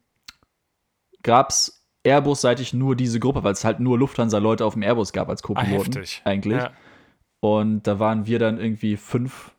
gab 1.23 1.49
es 1.49 1.85
Airbus-seitig 2.03 2.73
nur 2.73 2.95
diese 2.95 3.19
Gruppe, 3.19 3.43
weil 3.43 3.51
es 3.51 3.65
halt 3.65 3.81
nur 3.81 3.99
Lufthansa-Leute 3.99 4.63
auf 4.63 4.75
dem 4.75 4.83
Airbus 4.83 5.11
gab 5.11 5.27
als 5.27 5.43
Co-Piloten. 5.43 6.05
Ah, 6.23 6.29
eigentlich. 6.29 6.57
Ja. 6.57 6.71
Und 7.41 7.83
da 7.87 7.99
waren 7.99 8.25
wir 8.25 8.39
dann 8.39 8.59
irgendwie 8.59 8.95
fünf 8.95 9.51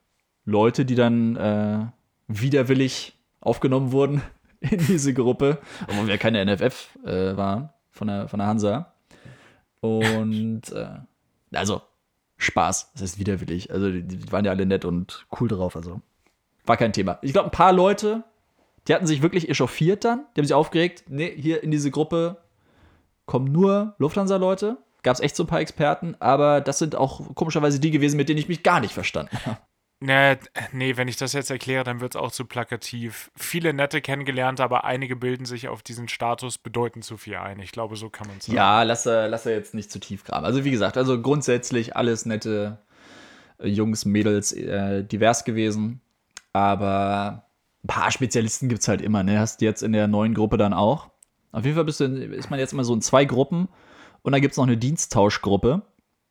Leute, 0.46 0.86
die 0.86 0.94
dann 0.94 1.36
äh, 1.36 1.86
widerwillig 2.28 3.18
aufgenommen 3.40 3.92
wurden 3.92 4.22
in 4.60 4.78
diese 4.78 5.12
Gruppe, 5.12 5.58
obwohl 5.86 6.06
wir 6.06 6.16
keine 6.16 6.42
NFF 6.44 6.96
äh, 7.04 7.36
waren 7.36 7.68
von 7.90 8.08
der, 8.08 8.28
von 8.28 8.38
der 8.38 8.46
Hansa. 8.46 8.94
Und 9.80 10.72
äh, 10.72 11.00
also 11.52 11.82
Spaß, 12.38 12.92
das 12.94 13.02
heißt 13.02 13.18
widerwillig. 13.18 13.70
Also 13.70 13.90
die, 13.90 14.02
die 14.02 14.32
waren 14.32 14.46
ja 14.46 14.52
alle 14.52 14.64
nett 14.64 14.86
und 14.86 15.26
cool 15.38 15.48
drauf, 15.48 15.76
also 15.76 16.00
war 16.64 16.78
kein 16.78 16.94
Thema. 16.94 17.18
Ich 17.20 17.32
glaube, 17.32 17.48
ein 17.48 17.52
paar 17.52 17.72
Leute 17.74 18.24
die 18.88 18.94
hatten 18.94 19.06
sich 19.06 19.22
wirklich 19.22 19.48
echauffiert 19.48 20.04
dann. 20.04 20.26
Die 20.34 20.40
haben 20.40 20.46
sich 20.46 20.54
aufgeregt. 20.54 21.04
Nee, 21.08 21.32
hier 21.36 21.62
in 21.62 21.70
diese 21.70 21.90
Gruppe 21.90 22.38
kommen 23.26 23.52
nur 23.52 23.94
Lufthansa-Leute. 23.98 24.78
Gab 25.02 25.14
es 25.14 25.20
echt 25.20 25.36
so 25.36 25.44
ein 25.44 25.48
paar 25.48 25.60
Experten, 25.60 26.16
aber 26.20 26.60
das 26.60 26.78
sind 26.78 26.94
auch 26.94 27.34
komischerweise 27.34 27.80
die 27.80 27.90
gewesen, 27.90 28.16
mit 28.16 28.28
denen 28.28 28.38
ich 28.38 28.48
mich 28.48 28.62
gar 28.62 28.80
nicht 28.80 28.94
verstanden 28.94 29.36
habe. 29.44 29.58
Nee, 30.04 30.36
nee, 30.72 30.96
wenn 30.96 31.06
ich 31.06 31.16
das 31.16 31.32
jetzt 31.32 31.50
erkläre, 31.50 31.84
dann 31.84 32.00
wird 32.00 32.16
es 32.16 32.20
auch 32.20 32.32
zu 32.32 32.44
plakativ. 32.44 33.30
Viele 33.36 33.72
nette 33.72 34.00
kennengelernt, 34.00 34.60
aber 34.60 34.84
einige 34.84 35.14
bilden 35.14 35.44
sich 35.44 35.68
auf 35.68 35.82
diesen 35.82 36.08
Status 36.08 36.58
bedeutend 36.58 37.04
zu 37.04 37.16
viel 37.16 37.36
ein. 37.36 37.60
Ich 37.60 37.70
glaube, 37.70 37.94
so 37.94 38.10
kann 38.10 38.26
man 38.26 38.38
es 38.38 38.46
sagen. 38.46 38.56
Ja, 38.56 38.82
lass, 38.82 39.04
lass 39.04 39.46
er 39.46 39.52
jetzt 39.52 39.74
nicht 39.74 39.92
zu 39.92 40.00
tief 40.00 40.24
graben. 40.24 40.44
Also 40.44 40.64
wie 40.64 40.72
gesagt, 40.72 40.96
also 40.96 41.22
grundsätzlich 41.22 41.94
alles 41.94 42.26
nette 42.26 42.78
äh, 43.58 43.68
Jungs, 43.68 44.04
Mädels, 44.04 44.52
äh, 44.52 45.04
divers 45.04 45.44
gewesen. 45.44 46.00
Aber 46.52 47.46
ein 47.84 47.86
paar 47.86 48.10
Spezialisten 48.10 48.68
gibt 48.68 48.82
es 48.82 48.88
halt 48.88 49.02
immer, 49.02 49.22
ne? 49.22 49.38
Hast 49.38 49.60
du 49.60 49.66
jetzt 49.66 49.82
in 49.82 49.92
der 49.92 50.08
neuen 50.08 50.34
Gruppe 50.34 50.56
dann 50.56 50.74
auch. 50.74 51.10
Auf 51.52 51.64
jeden 51.64 51.76
Fall 51.76 51.84
bist 51.84 52.00
du, 52.00 52.06
ist 52.06 52.50
man 52.50 52.58
jetzt 52.58 52.72
immer 52.72 52.84
so 52.84 52.92
in 52.92 53.02
zwei 53.02 53.24
Gruppen 53.24 53.68
und 54.22 54.32
dann 54.32 54.40
gibt 54.40 54.52
es 54.52 54.58
noch 54.58 54.66
eine 54.66 54.76
Diensttauschgruppe. 54.76 55.82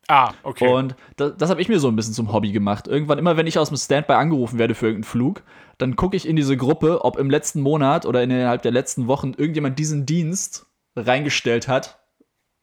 Ah, 0.08 0.32
okay. 0.42 0.68
Und 0.68 0.96
das, 1.16 1.36
das 1.36 1.50
habe 1.50 1.62
ich 1.62 1.68
mir 1.68 1.78
so 1.78 1.88
ein 1.88 1.96
bisschen 1.96 2.14
zum 2.14 2.32
Hobby 2.32 2.52
gemacht. 2.52 2.88
Irgendwann, 2.88 3.18
immer 3.18 3.36
wenn 3.36 3.46
ich 3.46 3.58
aus 3.58 3.68
dem 3.68 3.76
Standby 3.76 4.14
angerufen 4.14 4.58
werde 4.58 4.74
für 4.74 4.86
irgendeinen 4.86 5.10
Flug, 5.10 5.42
dann 5.78 5.96
gucke 5.96 6.16
ich 6.16 6.26
in 6.26 6.36
diese 6.36 6.56
Gruppe, 6.56 7.04
ob 7.04 7.16
im 7.16 7.30
letzten 7.30 7.60
Monat 7.60 8.04
oder 8.04 8.22
innerhalb 8.22 8.62
der 8.62 8.72
letzten 8.72 9.06
Wochen 9.06 9.32
irgendjemand 9.36 9.78
diesen 9.78 10.04
Dienst 10.06 10.66
reingestellt 10.96 11.68
hat 11.68 12.00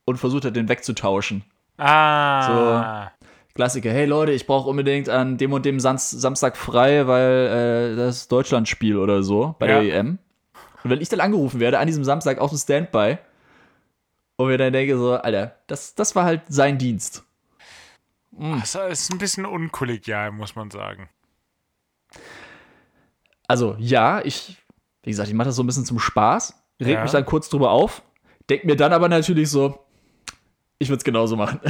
und 0.06 0.18
versucht 0.18 0.46
hat, 0.46 0.56
den 0.56 0.70
wegzutauschen. 0.70 1.44
Ah. 1.78 3.06
So, 3.06 3.10
Klassiker, 3.56 3.92
hey 3.92 4.06
Leute, 4.06 4.32
ich 4.32 4.46
brauche 4.46 4.70
unbedingt 4.70 5.10
an 5.10 5.38
dem 5.38 5.54
und 5.54 5.66
dem 5.66 5.80
Sam 5.80 5.98
Samstag 5.98 6.56
frei, 6.56 7.08
weil 7.08 7.94
äh, 7.94 7.96
das 7.96 8.28
Deutschlandspiel 8.28 8.98
oder 8.98 9.24
so 9.24 9.56
bei 9.60 9.68
ja. 9.68 9.82
der 9.82 9.96
EM. 9.96 10.20
Und 10.84 10.90
wenn 10.90 11.02
ich 11.02 11.10
dann 11.10 11.20
angerufen 11.20 11.60
werde 11.60 11.80
an 11.80 11.88
diesem 11.88 12.04
Samstag 12.04 12.40
auf 12.40 12.52
dem 12.52 12.58
Standby 12.58 13.18
und 14.40 14.48
mir 14.48 14.58
dann 14.58 14.72
denke 14.72 14.98
so, 14.98 15.16
Alter, 15.16 15.58
das, 15.68 15.96
das 15.96 16.16
war 16.16 16.24
halt 16.24 16.44
sein 16.48 16.78
Dienst. 16.78 17.26
Mhm. 18.32 18.62
Das 18.62 18.74
ist 18.74 19.12
ein 19.12 19.18
bisschen 19.18 19.46
unkollegial, 19.46 20.32
muss 20.32 20.56
man 20.56 20.72
sagen. 20.72 21.10
Also 23.50 23.76
ja, 23.80 24.22
ich, 24.24 24.56
wie 25.04 25.10
gesagt, 25.10 25.28
ich 25.28 25.36
mache 25.36 25.48
das 25.48 25.58
so 25.58 25.64
ein 25.64 25.68
bisschen 25.68 25.84
zum 25.84 26.00
Spaß. 26.00 26.54
reg 26.80 26.94
ja. 26.94 27.04
mich 27.04 27.12
dann 27.12 27.26
kurz 27.26 27.50
drüber 27.50 27.72
auf, 27.72 28.02
denk 28.50 28.64
mir 28.64 28.78
dann 28.78 28.94
aber 28.94 29.10
natürlich 29.10 29.50
so, 29.50 29.86
ich 30.78 30.88
würde 30.88 31.00
es 31.00 31.04
genauso 31.04 31.36
machen. 31.36 31.60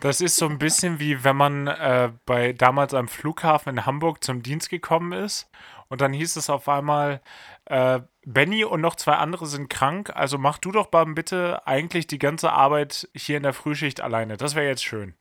Das 0.00 0.20
ist 0.20 0.36
so 0.36 0.46
ein 0.46 0.58
bisschen 0.58 0.98
wie 0.98 1.24
wenn 1.24 1.36
man 1.36 1.66
äh, 1.66 2.10
bei 2.26 2.52
damals 2.52 2.92
am 2.92 3.08
Flughafen 3.08 3.70
in 3.70 3.86
Hamburg 3.86 4.22
zum 4.22 4.42
Dienst 4.42 4.68
gekommen 4.68 5.12
ist 5.12 5.48
und 5.88 6.02
dann 6.02 6.12
hieß 6.12 6.36
es 6.36 6.50
auf 6.50 6.68
einmal, 6.68 7.22
äh, 7.66 8.00
Benny 8.24 8.64
und 8.64 8.80
noch 8.80 8.96
zwei 8.96 9.14
andere 9.14 9.46
sind 9.46 9.68
krank, 9.68 10.10
also 10.14 10.38
mach 10.38 10.58
du 10.58 10.72
doch 10.72 10.90
mal 10.92 11.04
bitte 11.06 11.66
eigentlich 11.66 12.06
die 12.06 12.18
ganze 12.18 12.52
Arbeit 12.52 13.08
hier 13.14 13.36
in 13.36 13.42
der 13.42 13.52
Frühschicht 13.52 14.00
alleine. 14.00 14.36
Das 14.36 14.54
wäre 14.54 14.66
jetzt 14.66 14.84
schön. 14.84 15.14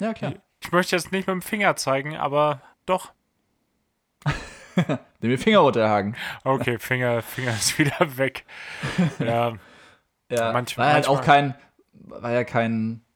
Ja, 0.00 0.12
klar. 0.12 0.34
Ich 0.60 0.72
möchte 0.72 0.96
jetzt 0.96 1.12
nicht 1.12 1.26
mit 1.26 1.34
dem 1.34 1.42
Finger 1.42 1.76
zeigen, 1.76 2.16
aber 2.16 2.62
doch. 2.86 3.12
Nimm 4.76 5.30
den 5.30 5.38
Finger 5.38 5.60
runter, 5.60 5.88
Hagen. 5.88 6.16
Okay, 6.44 6.78
Finger, 6.78 7.22
Finger 7.22 7.52
ist 7.52 7.78
wieder 7.78 8.16
weg. 8.16 8.44
Ja. 9.18 9.54
ja 10.30 10.52
manchmal, 10.52 10.88
war 10.88 10.94
halt 10.94 11.08
auch 11.08 11.22
kein, 11.22 11.54
war 11.92 12.32
ja 12.32 12.44
kein 12.44 13.06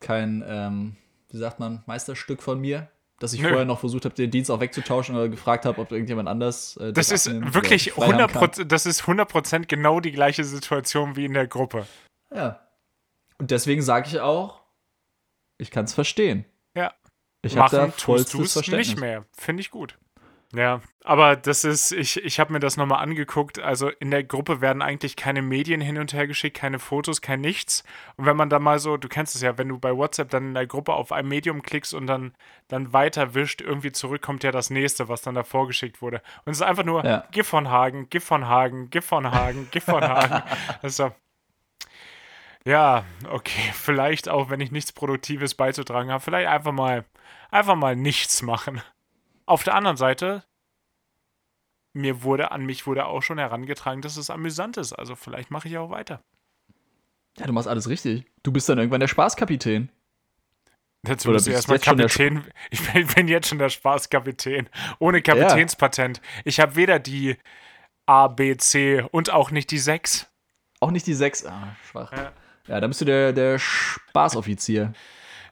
kein, 0.00 0.44
ähm, 0.46 0.96
wie 1.30 1.38
sagt 1.38 1.58
man, 1.58 1.82
Meisterstück 1.86 2.42
von 2.42 2.60
mir, 2.60 2.88
dass 3.18 3.32
ich 3.32 3.40
Nö. 3.40 3.48
vorher 3.48 3.64
noch 3.64 3.80
versucht 3.80 4.04
habe, 4.04 4.14
den 4.14 4.30
Dienst 4.30 4.50
auch 4.50 4.60
wegzutauschen 4.60 5.16
oder 5.16 5.28
gefragt 5.28 5.64
habe, 5.64 5.80
ob 5.80 5.90
irgendjemand 5.90 6.28
anders. 6.28 6.76
Äh, 6.76 6.92
das, 6.92 7.08
das 7.08 7.26
ist 7.26 7.54
wirklich 7.54 7.94
100%, 7.94 8.64
das 8.64 8.86
ist 8.86 9.02
100% 9.02 9.66
genau 9.66 10.00
die 10.00 10.12
gleiche 10.12 10.44
Situation 10.44 11.16
wie 11.16 11.24
in 11.24 11.34
der 11.34 11.46
Gruppe. 11.46 11.86
Ja. 12.34 12.60
Und 13.38 13.50
deswegen 13.50 13.82
sage 13.82 14.08
ich 14.08 14.20
auch, 14.20 14.60
ich 15.58 15.70
kann 15.70 15.84
es 15.84 15.94
verstehen. 15.94 16.44
Ja. 16.76 16.94
Ich 17.42 17.56
habe 17.56 17.74
da 17.74 17.88
vollstes 17.88 18.52
Verständnis. 18.52 18.88
nicht 18.88 19.00
mehr. 19.00 19.24
Finde 19.36 19.60
ich 19.60 19.70
gut. 19.70 19.98
Ja, 20.54 20.80
aber 21.04 21.36
das 21.36 21.64
ist, 21.64 21.92
ich, 21.92 22.24
ich 22.24 22.40
habe 22.40 22.54
mir 22.54 22.58
das 22.58 22.78
nochmal 22.78 23.02
angeguckt. 23.02 23.58
Also 23.58 23.90
in 23.90 24.10
der 24.10 24.24
Gruppe 24.24 24.62
werden 24.62 24.80
eigentlich 24.80 25.14
keine 25.14 25.42
Medien 25.42 25.82
hin 25.82 25.98
und 25.98 26.14
her 26.14 26.26
geschickt, 26.26 26.56
keine 26.56 26.78
Fotos, 26.78 27.20
kein 27.20 27.42
nichts. 27.42 27.84
Und 28.16 28.24
wenn 28.24 28.36
man 28.36 28.48
da 28.48 28.58
mal 28.58 28.78
so, 28.78 28.96
du 28.96 29.08
kennst 29.08 29.34
es 29.34 29.42
ja, 29.42 29.58
wenn 29.58 29.68
du 29.68 29.78
bei 29.78 29.94
WhatsApp 29.94 30.30
dann 30.30 30.48
in 30.48 30.54
der 30.54 30.66
Gruppe 30.66 30.94
auf 30.94 31.12
ein 31.12 31.28
Medium 31.28 31.60
klickst 31.60 31.92
und 31.92 32.06
dann, 32.06 32.32
dann 32.68 32.94
weiter 32.94 33.34
wischt, 33.34 33.60
irgendwie 33.60 33.92
zurückkommt 33.92 34.42
ja 34.42 34.50
das 34.50 34.70
nächste, 34.70 35.08
was 35.10 35.20
dann 35.20 35.34
da 35.34 35.42
vorgeschickt 35.42 36.00
wurde. 36.00 36.22
Und 36.46 36.52
es 36.52 36.60
ist 36.60 36.66
einfach 36.66 36.84
nur 36.84 37.04
ja. 37.04 37.26
Gif 37.30 37.46
von 37.46 37.68
Hagen, 37.68 38.08
Gif 38.08 38.24
von 38.24 38.48
Hagen, 38.48 38.88
Gif 38.88 39.04
von 39.04 39.30
Hagen, 39.30 39.68
Gif 39.70 39.84
von 39.84 40.02
Hagen. 40.02 40.42
das 40.80 40.92
ist 40.92 40.96
so, 40.96 41.12
ja, 42.64 43.04
okay, 43.30 43.70
vielleicht 43.74 44.30
auch, 44.30 44.48
wenn 44.48 44.60
ich 44.60 44.70
nichts 44.70 44.92
Produktives 44.92 45.54
beizutragen 45.54 46.10
habe, 46.10 46.22
vielleicht 46.22 46.48
einfach 46.48 46.72
mal, 46.72 47.04
einfach 47.50 47.76
mal 47.76 47.96
nichts 47.96 48.40
machen. 48.40 48.80
Auf 49.48 49.64
der 49.64 49.74
anderen 49.74 49.96
Seite, 49.96 50.44
mir 51.94 52.22
wurde, 52.22 52.50
an 52.50 52.66
mich 52.66 52.86
wurde 52.86 53.06
auch 53.06 53.22
schon 53.22 53.38
herangetragen, 53.38 54.02
dass 54.02 54.16
es 54.16 54.28
amüsant 54.28 54.76
ist. 54.76 54.92
Also 54.92 55.14
vielleicht 55.14 55.50
mache 55.50 55.68
ich 55.68 55.78
auch 55.78 55.90
weiter. 55.90 56.22
Ja, 57.38 57.46
du 57.46 57.52
machst 57.52 57.68
alles 57.68 57.88
richtig. 57.88 58.26
Du 58.42 58.52
bist 58.52 58.68
dann 58.68 58.78
irgendwann 58.78 59.00
der 59.00 59.08
Spaßkapitän. 59.08 59.90
Dazu 61.02 61.30
bist 61.30 61.46
du 61.46 61.52
erstmal 61.52 61.78
Kapitän. 61.78 62.44
Ich 62.70 62.92
bin, 62.92 63.06
bin, 63.06 63.28
jetzt 63.28 63.48
schon 63.48 63.58
der 63.58 63.70
Spaßkapitän. 63.70 64.68
Ohne 64.98 65.22
Kapitänspatent. 65.22 66.18
Ja. 66.18 66.42
Ich 66.44 66.60
habe 66.60 66.76
weder 66.76 66.98
die 66.98 67.36
A, 68.04 68.28
B, 68.28 68.56
C 68.56 69.02
und 69.12 69.30
auch 69.30 69.50
nicht 69.50 69.70
die 69.70 69.78
6. 69.78 70.26
Auch 70.80 70.90
nicht 70.90 71.06
die 71.06 71.14
6. 71.14 71.46
Ah, 71.46 71.76
schwach. 71.88 72.12
Ja, 72.12 72.32
ja 72.66 72.80
dann 72.80 72.90
bist 72.90 73.00
du 73.00 73.04
der, 73.04 73.32
der 73.32 73.58
Spaßoffizier. 73.58 74.92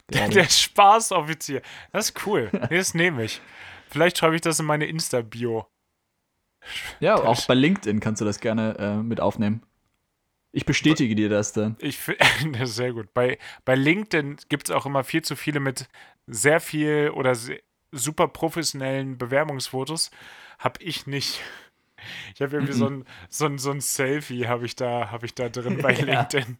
Der, 0.08 0.28
der 0.28 0.44
Spaßoffizier. 0.44 1.62
Das 1.90 2.10
ist 2.10 2.26
cool. 2.26 2.48
das 2.70 2.94
nehme 2.94 3.24
ich. 3.24 3.40
Vielleicht 3.88 4.18
schreibe 4.18 4.34
ich 4.34 4.40
das 4.40 4.60
in 4.60 4.66
meine 4.66 4.86
Insta-Bio. 4.86 5.66
Ja, 7.00 7.16
auch 7.16 7.46
bei 7.46 7.54
LinkedIn 7.54 8.00
kannst 8.00 8.20
du 8.20 8.24
das 8.24 8.40
gerne 8.40 8.76
äh, 8.78 8.96
mit 8.96 9.20
aufnehmen. 9.20 9.62
Ich 10.52 10.64
bestätige 10.64 11.14
dir 11.14 11.28
das 11.28 11.52
dann. 11.52 11.76
Ich 11.80 11.98
finde 11.98 12.66
sehr 12.66 12.92
gut. 12.92 13.12
Bei, 13.12 13.38
bei 13.64 13.74
LinkedIn 13.74 14.38
gibt 14.48 14.68
es 14.68 14.74
auch 14.74 14.86
immer 14.86 15.04
viel 15.04 15.22
zu 15.22 15.36
viele 15.36 15.60
mit 15.60 15.86
sehr 16.26 16.60
viel 16.60 17.10
oder 17.14 17.34
sehr, 17.34 17.60
super 17.92 18.28
professionellen 18.28 19.18
Bewerbungsfotos. 19.18 20.10
Hab 20.58 20.80
ich 20.80 21.06
nicht. 21.06 21.40
Ich 22.34 22.40
habe 22.40 22.56
irgendwie 22.56 22.72
so, 22.72 22.88
ein, 22.88 23.04
so, 23.28 23.46
ein, 23.46 23.58
so 23.58 23.70
ein 23.70 23.80
Selfie 23.80 24.46
habe 24.46 24.66
ich, 24.66 24.76
da, 24.76 25.10
hab 25.10 25.24
ich 25.24 25.34
da 25.34 25.48
drin 25.48 25.78
bei 25.82 25.92
LinkedIn. 25.92 26.58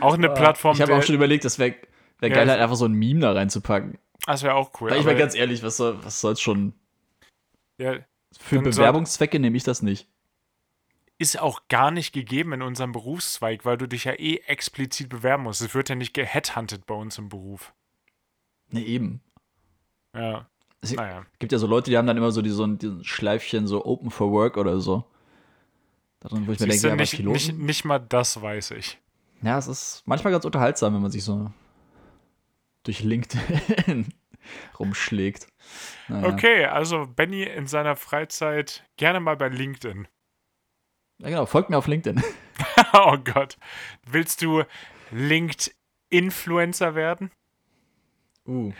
auch 0.00 0.14
eine 0.14 0.30
Plattform. 0.30 0.74
Ich 0.74 0.82
habe 0.82 0.94
auch 0.94 1.02
schon 1.02 1.14
überlegt, 1.14 1.44
das 1.44 1.58
wäre 1.58 1.74
wär 2.20 2.30
geil, 2.30 2.48
halt 2.48 2.60
einfach 2.60 2.76
so 2.76 2.86
ein 2.86 2.92
Meme 2.92 3.20
da 3.20 3.32
reinzupacken. 3.32 3.98
Das 4.26 4.42
wäre 4.42 4.54
auch 4.54 4.70
cool. 4.80 4.90
Weil 4.90 5.00
ich 5.00 5.04
mal 5.04 5.16
ganz 5.16 5.34
ehrlich, 5.34 5.62
was 5.62 5.76
soll 5.76 6.02
was 6.02 6.20
soll's 6.20 6.40
schon? 6.40 6.72
Ja, 7.78 7.98
Für 8.38 8.60
Bewerbungszwecke 8.60 9.38
nehme 9.38 9.56
ich 9.56 9.64
das 9.64 9.82
nicht. 9.82 10.08
Ist 11.18 11.40
auch 11.40 11.62
gar 11.68 11.90
nicht 11.90 12.12
gegeben 12.12 12.52
in 12.52 12.62
unserem 12.62 12.92
Berufszweig, 12.92 13.64
weil 13.64 13.76
du 13.76 13.86
dich 13.86 14.04
ja 14.04 14.12
eh 14.12 14.38
explizit 14.46 15.08
bewerben 15.08 15.44
musst. 15.44 15.60
Es 15.60 15.74
wird 15.74 15.88
ja 15.88 15.94
nicht 15.94 16.14
geheadhunted 16.14 16.86
bei 16.86 16.94
uns 16.94 17.18
im 17.18 17.28
Beruf. 17.28 17.72
Ne, 18.70 18.84
eben. 18.84 19.20
Ja. 20.14 20.48
Es 20.80 20.92
naja. 20.92 21.24
gibt 21.38 21.52
ja 21.52 21.58
so 21.58 21.66
Leute, 21.66 21.90
die 21.90 21.96
haben 21.96 22.06
dann 22.06 22.16
immer 22.16 22.30
so 22.30 22.42
diesen, 22.42 22.78
diesen 22.78 23.04
Schleifchen 23.04 23.66
so 23.66 23.84
Open 23.84 24.10
for 24.10 24.32
Work 24.32 24.56
oder 24.56 24.80
so. 24.80 25.04
Daran, 26.20 26.46
wo 26.46 26.52
ich 26.52 26.58
Siehst 26.58 26.82
mir 26.82 26.88
denke, 26.88 26.88
ja, 26.88 26.96
nicht, 26.96 27.18
nicht, 27.18 27.58
nicht 27.58 27.84
mal 27.84 27.98
das 27.98 28.40
weiß 28.40 28.72
ich. 28.72 28.98
Ja, 29.42 29.58
es 29.58 29.66
ist 29.66 30.02
manchmal 30.06 30.32
ganz 30.32 30.44
unterhaltsam, 30.44 30.94
wenn 30.94 31.02
man 31.02 31.10
sich 31.10 31.22
so 31.22 31.50
durch 32.84 33.00
LinkedIn 33.00 34.14
rumschlägt. 34.78 35.48
Naja. 36.08 36.28
Okay, 36.28 36.64
also 36.66 37.06
Benny 37.06 37.42
in 37.42 37.66
seiner 37.66 37.96
Freizeit 37.96 38.84
gerne 38.96 39.20
mal 39.20 39.36
bei 39.36 39.48
LinkedIn. 39.48 40.06
Ja, 41.18 41.28
genau, 41.28 41.46
folgt 41.46 41.70
mir 41.70 41.78
auf 41.78 41.86
LinkedIn. 41.86 42.22
oh 42.92 43.16
Gott. 43.18 43.56
Willst 44.06 44.42
du 44.42 44.62
Linked-Influencer 45.10 46.94
werden? 46.94 47.30
Uh. 48.46 48.72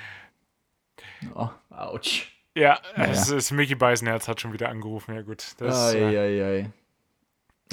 Oh, 1.35 1.49
ouch. 1.71 2.27
Ja, 2.57 2.79
naja. 2.97 3.11
es 3.11 3.31
ist 3.31 3.51
Mickey 3.51 3.75
Beisenherz 3.75 4.29
hat 4.29 4.41
schon 4.41 4.53
wieder 4.53 4.69
angerufen. 4.69 5.15
Ja, 5.15 5.23
gut. 5.23 5.55
Das, 5.59 5.95
ai, 5.95 6.07
ai, 6.07 6.45
ai. 6.45 6.71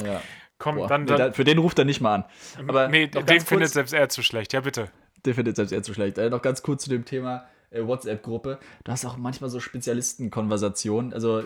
Ja. 0.03 0.21
Komm, 0.57 0.75
Boah, 0.75 0.87
dann, 0.87 1.05
dann 1.05 1.29
nee, 1.29 1.33
für 1.33 1.43
den 1.43 1.57
ruft 1.57 1.77
er 1.79 1.85
nicht 1.85 2.01
mal 2.01 2.15
an. 2.15 2.25
Aber 2.57 2.87
nee, 2.87 3.07
den 3.07 3.41
findet 3.41 3.69
selbst 3.69 3.93
er 3.93 4.09
zu 4.09 4.23
schlecht. 4.23 4.53
Ja, 4.53 4.61
bitte 4.61 4.91
der 5.25 5.35
findet 5.35 5.55
selbst 5.55 5.71
eher 5.71 5.83
zu 5.83 5.93
schlecht. 5.93 6.17
Äh, 6.17 6.29
noch 6.29 6.41
ganz 6.41 6.61
kurz 6.61 6.83
zu 6.83 6.89
dem 6.89 7.05
Thema 7.05 7.45
äh, 7.71 7.85
WhatsApp-Gruppe. 7.85 8.59
Du 8.83 8.91
hast 8.91 9.05
auch 9.05 9.17
manchmal 9.17 9.49
so 9.49 9.59
Spezialistenkonversationen. 9.59 11.13
Also, 11.13 11.43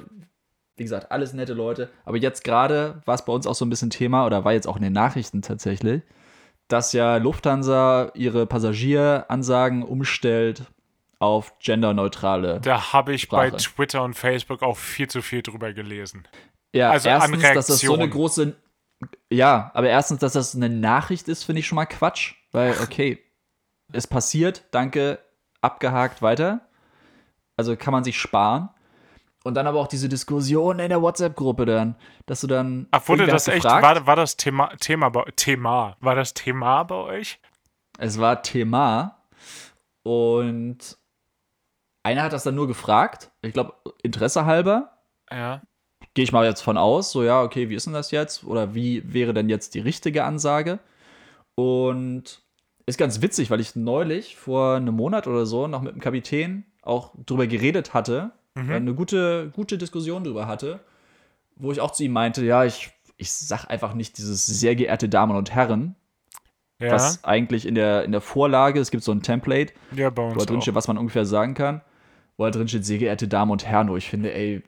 wie 0.75 0.83
gesagt, 0.83 1.11
alles 1.11 1.33
nette 1.33 1.53
Leute. 1.53 1.89
Aber 2.03 2.17
jetzt 2.17 2.43
gerade 2.43 3.01
war 3.05 3.15
es 3.15 3.25
bei 3.25 3.33
uns 3.33 3.47
auch 3.47 3.55
so 3.55 3.65
ein 3.65 3.69
bisschen 3.69 3.89
Thema, 3.89 4.25
oder 4.25 4.43
war 4.43 4.53
jetzt 4.53 4.67
auch 4.67 4.75
in 4.75 4.83
den 4.83 4.93
Nachrichten 4.93 5.41
tatsächlich, 5.41 6.01
dass 6.67 6.93
ja 6.93 7.17
Lufthansa 7.17 8.11
ihre 8.13 8.45
Passagieransagen 8.45 9.83
umstellt 9.83 10.63
auf 11.19 11.57
genderneutrale. 11.59 12.59
Da 12.61 12.93
habe 12.93 13.13
ich 13.13 13.23
Sprache. 13.23 13.51
bei 13.51 13.57
Twitter 13.57 14.03
und 14.03 14.15
Facebook 14.15 14.61
auch 14.63 14.77
viel 14.77 15.07
zu 15.07 15.21
viel 15.21 15.41
drüber 15.41 15.73
gelesen. 15.73 16.27
Ja, 16.73 16.91
also 16.91 17.07
erstens, 17.07 17.41
dass 17.41 17.67
das 17.67 17.79
so 17.79 17.93
eine 17.93 18.09
große. 18.09 18.55
Ja, 19.31 19.71
aber 19.73 19.89
erstens, 19.89 20.19
dass 20.19 20.33
das 20.33 20.55
eine 20.55 20.69
Nachricht 20.69 21.27
ist, 21.29 21.43
finde 21.43 21.59
ich 21.59 21.67
schon 21.67 21.77
mal 21.77 21.85
Quatsch. 21.85 22.33
Weil, 22.51 22.75
okay, 22.81 23.19
es 23.91 24.07
passiert, 24.07 24.65
danke, 24.71 25.19
abgehakt, 25.61 26.21
weiter. 26.21 26.61
Also 27.57 27.75
kann 27.75 27.91
man 27.91 28.03
sich 28.03 28.19
sparen. 28.19 28.69
Und 29.43 29.53
dann 29.53 29.67
aber 29.67 29.79
auch 29.79 29.87
diese 29.87 30.09
Diskussion 30.09 30.79
in 30.79 30.89
der 30.89 31.03
WhatsApp-Gruppe 31.03 31.65
dann, 31.65 31.95
dass 32.25 32.41
du 32.41 32.47
dann. 32.47 32.87
Ach, 32.89 33.07
wurde 33.07 33.27
das 33.27 33.47
echt, 33.47 33.63
war, 33.63 34.07
war 34.07 34.15
das 34.15 34.37
Thema, 34.37 34.69
Thema, 34.79 35.11
Thema, 35.35 35.97
war 35.99 36.15
das 36.15 36.33
Thema 36.33 36.81
bei 36.83 36.95
euch? 36.95 37.39
Es 37.99 38.19
war 38.19 38.41
Thema. 38.41 39.21
Und 40.01 40.97
einer 42.03 42.23
hat 42.23 42.33
das 42.33 42.43
dann 42.43 42.55
nur 42.55 42.67
gefragt, 42.67 43.31
ich 43.41 43.53
glaube, 43.53 43.73
Interesse 44.01 44.45
halber. 44.45 44.97
Ja. 45.31 45.61
Gehe 46.15 46.23
ich 46.23 46.31
mal 46.31 46.45
jetzt 46.45 46.61
von 46.61 46.77
aus, 46.77 47.11
so 47.11 47.23
ja, 47.23 47.41
okay, 47.41 47.69
wie 47.69 47.75
ist 47.75 47.85
denn 47.85 47.93
das 47.93 48.11
jetzt? 48.11 48.43
Oder 48.45 48.73
wie 48.73 49.13
wäre 49.13 49.33
denn 49.33 49.49
jetzt 49.49 49.75
die 49.75 49.79
richtige 49.79 50.23
Ansage? 50.23 50.79
Und 51.55 52.44
ist 52.85 52.97
ganz 52.97 53.21
witzig, 53.21 53.49
weil 53.49 53.59
ich 53.59 53.75
neulich 53.75 54.35
vor 54.35 54.75
einem 54.75 54.95
Monat 54.95 55.27
oder 55.27 55.45
so 55.45 55.67
noch 55.67 55.81
mit 55.81 55.93
dem 55.93 56.01
Kapitän 56.01 56.65
auch 56.81 57.13
drüber 57.25 57.47
geredet 57.47 57.93
hatte, 57.93 58.31
mhm. 58.53 58.71
eine 58.71 58.93
gute, 58.93 59.51
gute 59.55 59.77
Diskussion 59.77 60.23
drüber 60.23 60.47
hatte, 60.47 60.79
wo 61.55 61.71
ich 61.71 61.81
auch 61.81 61.91
zu 61.91 62.03
ihm 62.03 62.13
meinte, 62.13 62.45
ja, 62.45 62.63
ich, 62.63 62.91
ich 63.17 63.31
sag 63.31 63.65
einfach 63.69 63.93
nicht 63.93 64.17
dieses 64.17 64.45
sehr 64.45 64.75
geehrte 64.75 65.09
Damen 65.09 65.35
und 65.35 65.53
Herren, 65.53 65.95
ja. 66.79 66.91
was 66.91 67.23
eigentlich 67.23 67.65
in 67.65 67.75
der, 67.75 68.03
in 68.03 68.11
der 68.11 68.21
Vorlage, 68.21 68.79
es 68.79 68.91
gibt 68.91 69.03
so 69.03 69.11
ein 69.11 69.23
Template, 69.23 69.73
ja, 69.95 70.15
wo 70.15 70.33
da 70.35 70.45
drin 70.45 70.61
steht, 70.61 70.75
was 70.75 70.87
man 70.87 70.97
ungefähr 70.97 71.25
sagen 71.25 71.55
kann, 71.55 71.81
wo 72.37 72.43
da 72.43 72.51
drin 72.51 72.67
steht, 72.67 72.85
sehr 72.85 72.99
geehrte 72.99 73.27
Damen 73.27 73.51
und 73.51 73.65
Herren, 73.65 73.89
wo 73.89 73.97
ich 73.97 74.09
finde, 74.09 74.33
ey, 74.33 74.61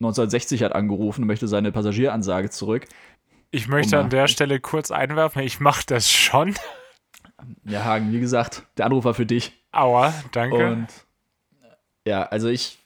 1960 0.00 0.62
hat 0.62 0.72
angerufen 0.72 1.22
und 1.22 1.28
möchte 1.28 1.48
seine 1.48 1.72
Passagieransage 1.72 2.50
zurück. 2.50 2.86
Ich 3.50 3.68
möchte 3.68 3.98
an 3.98 4.10
der 4.10 4.26
Stelle 4.26 4.58
kurz 4.60 4.90
einwerfen, 4.90 5.42
ich 5.42 5.60
mache 5.60 5.84
das 5.86 6.10
schon. 6.10 6.54
Ja, 7.64 7.84
Hagen, 7.84 8.12
wie 8.12 8.20
gesagt, 8.20 8.62
der 8.76 8.86
Anruf 8.86 9.04
war 9.04 9.14
für 9.14 9.26
dich. 9.26 9.52
Aua, 9.72 10.14
danke. 10.32 10.70
Und 10.70 10.88
ja, 12.06 12.22
also 12.24 12.48
ich, 12.48 12.78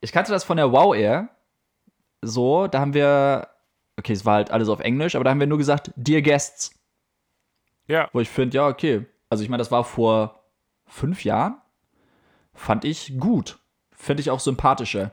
ich 0.00 0.12
kannte 0.12 0.32
das 0.32 0.44
von 0.44 0.56
der 0.56 0.72
Wow 0.72 0.94
Air 0.94 1.28
so, 2.22 2.66
da 2.66 2.80
haben 2.80 2.94
wir 2.94 3.48
okay, 3.96 4.12
es 4.12 4.24
war 4.24 4.34
halt 4.34 4.50
alles 4.50 4.68
auf 4.68 4.80
Englisch, 4.80 5.14
aber 5.14 5.24
da 5.24 5.30
haben 5.30 5.40
wir 5.40 5.46
nur 5.46 5.58
gesagt, 5.58 5.90
Dear 5.96 6.22
Guests. 6.22 6.74
Ja. 7.86 8.08
Wo 8.12 8.20
ich 8.20 8.28
finde, 8.28 8.56
ja, 8.56 8.66
okay. 8.66 9.06
Also 9.28 9.44
ich 9.44 9.50
meine, 9.50 9.60
das 9.60 9.70
war 9.70 9.84
vor 9.84 10.44
fünf 10.86 11.24
Jahren. 11.24 11.60
Fand 12.54 12.84
ich 12.84 13.18
gut. 13.18 13.58
Finde 13.92 14.20
ich 14.20 14.30
auch 14.30 14.40
sympathischer. 14.40 15.12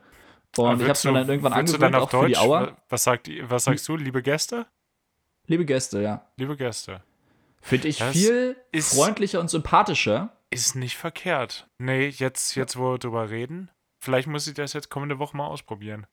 Und 0.58 0.82
ich 0.82 0.84
habe 0.84 0.92
es 0.92 1.04
mir 1.04 1.14
dann 1.14 1.30
irgendwann 1.30 1.54
angewöhnt, 1.54 1.96
auch 1.96 2.10
Deutsch, 2.10 2.24
für 2.24 2.28
die 2.28 2.38
Auer. 2.38 2.78
Was, 2.90 3.04
sagt, 3.04 3.30
was 3.44 3.64
sagst 3.64 3.88
du, 3.88 3.96
liebe 3.96 4.22
Gäste? 4.22 4.68
Liebe 5.48 5.66
Gäste, 5.66 6.02
ja. 6.02 6.26
Liebe 6.36 6.56
Gäste. 6.56 7.02
Finde 7.62 7.88
ich 7.88 8.00
das 8.00 8.12
viel 8.12 8.56
freundlicher 8.80 9.40
und 9.40 9.50
sympathischer. 9.50 10.36
Ist 10.50 10.76
nicht 10.76 10.98
verkehrt. 10.98 11.70
Nee, 11.78 12.08
jetzt, 12.08 12.56
jetzt 12.56 12.78
wo 12.78 12.94
wir 12.94 12.98
drüber 12.98 13.30
reden, 13.30 13.72
vielleicht 14.00 14.28
muss 14.28 14.48
ich 14.48 14.54
das 14.54 14.74
jetzt 14.74 14.90
kommende 14.90 15.20
Woche 15.20 15.38
mal 15.38 15.48
ausprobieren. 15.48 16.08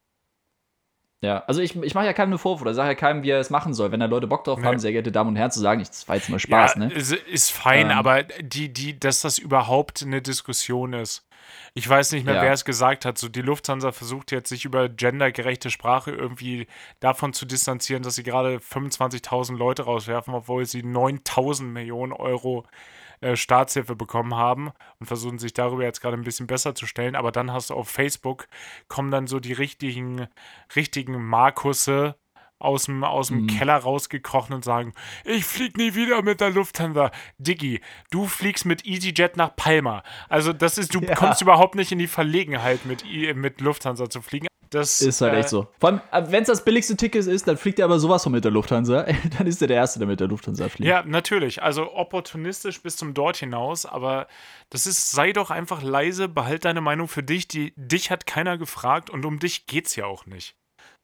Ja, 1.20 1.42
also 1.48 1.60
ich, 1.60 1.74
ich 1.74 1.94
mache 1.94 2.06
ja 2.06 2.12
keinem 2.12 2.30
eine 2.30 2.38
Vorwurf 2.38 2.62
oder 2.62 2.74
sage 2.74 2.90
ja 2.90 2.94
keinem, 2.94 3.24
wie 3.24 3.30
er 3.30 3.40
es 3.40 3.50
machen 3.50 3.74
soll. 3.74 3.90
Wenn 3.90 3.98
da 3.98 4.06
Leute 4.06 4.28
Bock 4.28 4.44
drauf 4.44 4.60
nee. 4.60 4.66
haben, 4.66 4.78
sehr 4.78 4.92
geehrte 4.92 5.10
Damen 5.10 5.30
und 5.30 5.36
Herren, 5.36 5.50
zu 5.50 5.58
sagen, 5.58 5.80
das 5.80 6.06
war 6.06 6.14
jetzt 6.14 6.30
mal 6.30 6.38
Spaß, 6.38 6.74
ja, 6.74 6.80
ne? 6.80 6.92
Ist, 6.92 7.12
ist 7.12 7.50
fein, 7.50 7.90
ähm, 7.90 7.98
aber 7.98 8.22
die, 8.22 8.72
die, 8.72 8.98
dass 8.98 9.22
das 9.22 9.38
überhaupt 9.38 10.02
eine 10.02 10.22
Diskussion 10.22 10.92
ist. 10.92 11.26
Ich 11.74 11.88
weiß 11.88 12.12
nicht 12.12 12.24
mehr, 12.24 12.36
ja. 12.36 12.42
wer 12.42 12.52
es 12.52 12.64
gesagt 12.64 13.04
hat. 13.04 13.18
So, 13.18 13.28
die 13.28 13.42
Lufthansa 13.42 13.90
versucht 13.90 14.30
jetzt, 14.30 14.48
sich 14.48 14.64
über 14.64 14.88
gendergerechte 14.88 15.70
Sprache 15.70 16.12
irgendwie 16.12 16.68
davon 17.00 17.32
zu 17.32 17.46
distanzieren, 17.46 18.02
dass 18.02 18.14
sie 18.14 18.22
gerade 18.22 18.58
25.000 18.58 19.56
Leute 19.56 19.82
rauswerfen, 19.84 20.34
obwohl 20.34 20.66
sie 20.66 20.82
9.000 20.82 21.64
Millionen 21.64 22.12
Euro 22.12 22.64
äh, 22.64 22.97
Staatshilfe 23.34 23.96
bekommen 23.96 24.34
haben 24.34 24.70
und 24.98 25.06
versuchen 25.06 25.38
sich 25.38 25.52
darüber 25.52 25.82
jetzt 25.82 26.00
gerade 26.00 26.16
ein 26.16 26.24
bisschen 26.24 26.46
besser 26.46 26.74
zu 26.74 26.86
stellen. 26.86 27.16
Aber 27.16 27.32
dann 27.32 27.52
hast 27.52 27.70
du 27.70 27.74
auf 27.74 27.88
Facebook, 27.88 28.46
kommen 28.88 29.10
dann 29.10 29.26
so 29.26 29.40
die 29.40 29.52
richtigen, 29.52 30.28
richtigen 30.74 31.22
Markusse 31.24 32.16
aus 32.58 32.84
dem, 32.84 33.04
aus 33.04 33.28
dem 33.28 33.42
mhm. 33.42 33.46
Keller 33.46 33.76
rausgekrochen 33.76 34.54
und 34.54 34.64
sagen, 34.64 34.92
ich 35.24 35.44
flieg 35.44 35.76
nie 35.76 35.94
wieder 35.94 36.22
mit 36.22 36.40
der 36.40 36.50
Lufthansa. 36.50 37.10
Diggi, 37.38 37.80
du 38.10 38.26
fliegst 38.26 38.64
mit 38.64 38.84
EasyJet 38.84 39.36
nach 39.36 39.54
Palma. 39.54 40.02
Also 40.28 40.52
das 40.52 40.78
ist, 40.78 40.94
du 40.94 41.00
ja. 41.02 41.14
kommst 41.14 41.40
überhaupt 41.40 41.76
nicht 41.76 41.92
in 41.92 41.98
die 41.98 42.08
Verlegenheit, 42.08 42.84
mit, 42.84 43.04
mit 43.36 43.60
Lufthansa 43.60 44.10
zu 44.10 44.22
fliegen. 44.22 44.48
Das 44.70 45.00
ist 45.00 45.20
halt 45.20 45.34
äh, 45.34 45.40
echt 45.40 45.48
so. 45.48 45.68
Vor 45.78 45.90
allem, 45.90 46.00
äh, 46.12 46.30
wenn 46.30 46.42
es 46.42 46.48
das 46.48 46.64
billigste 46.64 46.96
Ticket 46.96 47.26
ist, 47.26 47.48
dann 47.48 47.56
fliegt 47.56 47.78
er 47.78 47.86
aber 47.86 47.98
sowas 47.98 48.22
von 48.22 48.32
mit 48.32 48.44
der 48.44 48.50
Lufthansa. 48.50 49.06
dann 49.38 49.46
ist 49.46 49.62
er 49.62 49.68
der 49.68 49.76
Erste, 49.76 49.98
der 49.98 50.08
mit 50.08 50.20
der 50.20 50.28
Lufthansa 50.28 50.68
fliegt. 50.68 50.88
Ja, 50.88 51.02
natürlich. 51.04 51.62
Also 51.62 51.94
opportunistisch 51.94 52.82
bis 52.82 52.96
zum 52.96 53.14
Dort 53.14 53.36
hinaus, 53.38 53.86
aber 53.86 54.26
das 54.70 54.86
ist, 54.86 55.10
sei 55.10 55.32
doch 55.32 55.50
einfach 55.50 55.82
leise, 55.82 56.28
behalt 56.28 56.64
deine 56.64 56.80
Meinung 56.80 57.08
für 57.08 57.22
dich. 57.22 57.48
Die, 57.48 57.72
dich 57.76 58.10
hat 58.10 58.26
keiner 58.26 58.58
gefragt 58.58 59.10
und 59.10 59.24
um 59.24 59.38
dich 59.38 59.66
geht's 59.66 59.96
ja 59.96 60.06
auch 60.06 60.26
nicht. 60.26 60.56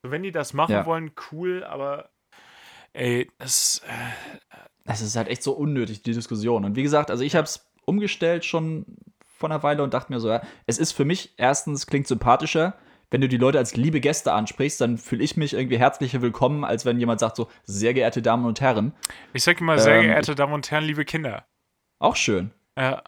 Wenn 0.03 0.23
die 0.23 0.33
das 0.33 0.53
machen 0.53 0.73
ja. 0.73 0.87
wollen, 0.87 1.13
cool, 1.33 1.65
aber 1.65 2.11
ey, 2.93 3.31
das. 3.39 3.83
Äh, 3.87 4.59
das 4.87 5.01
ist 5.01 5.17
halt 5.17 5.29
echt 5.29 5.43
so 5.43 5.53
unnötig, 5.53 6.03
die 6.03 6.13
Diskussion. 6.13 6.65
Und 6.65 6.77
wie 6.77 6.83
gesagt, 6.83 7.11
also 7.11 7.25
ich 7.25 7.35
habe 7.35 7.45
es 7.45 7.67
umgestellt 7.87 8.45
schon 8.45 8.85
vor 9.39 9.51
einer 9.51 9.63
Weile 9.63 9.83
und 9.83 9.95
dachte 9.95 10.13
mir 10.13 10.21
so, 10.21 10.29
ja, 10.29 10.43
es 10.67 10.79
ist 10.79 10.93
für 10.93 11.05
mich 11.05 11.35
erstens 11.37 11.87
klingt 11.87 12.07
sympathischer 12.07 12.75
wenn 13.15 13.21
du 13.21 13.29
die 13.29 13.37
Leute 13.37 13.59
als 13.59 13.77
liebe 13.77 14.01
Gäste 14.01 14.33
ansprichst, 14.33 14.81
dann 14.81 14.99
fühle 14.99 15.23
ich 15.23 15.37
mich 15.37 15.55
irgendwie 15.55 15.79
herzlicher 15.79 16.21
willkommen, 16.21 16.65
als 16.65 16.85
wenn 16.85 16.99
jemand 16.99 17.21
sagt 17.21 17.37
so, 17.37 17.47
sehr 17.63 17.95
geehrte 17.95 18.23
Damen 18.23 18.45
und 18.45 18.61
Herren. 18.61 18.93
Ich 19.33 19.45
sage 19.45 19.61
immer, 19.61 19.79
sehr 19.79 19.99
ähm, 19.99 20.07
geehrte 20.07 20.35
Damen 20.35 20.53
und 20.53 20.69
Herren, 20.69 20.83
liebe 20.83 21.05
Kinder. 21.05 21.45
Auch 22.01 22.17
schön. 22.17 22.51
Ja. 22.77 23.05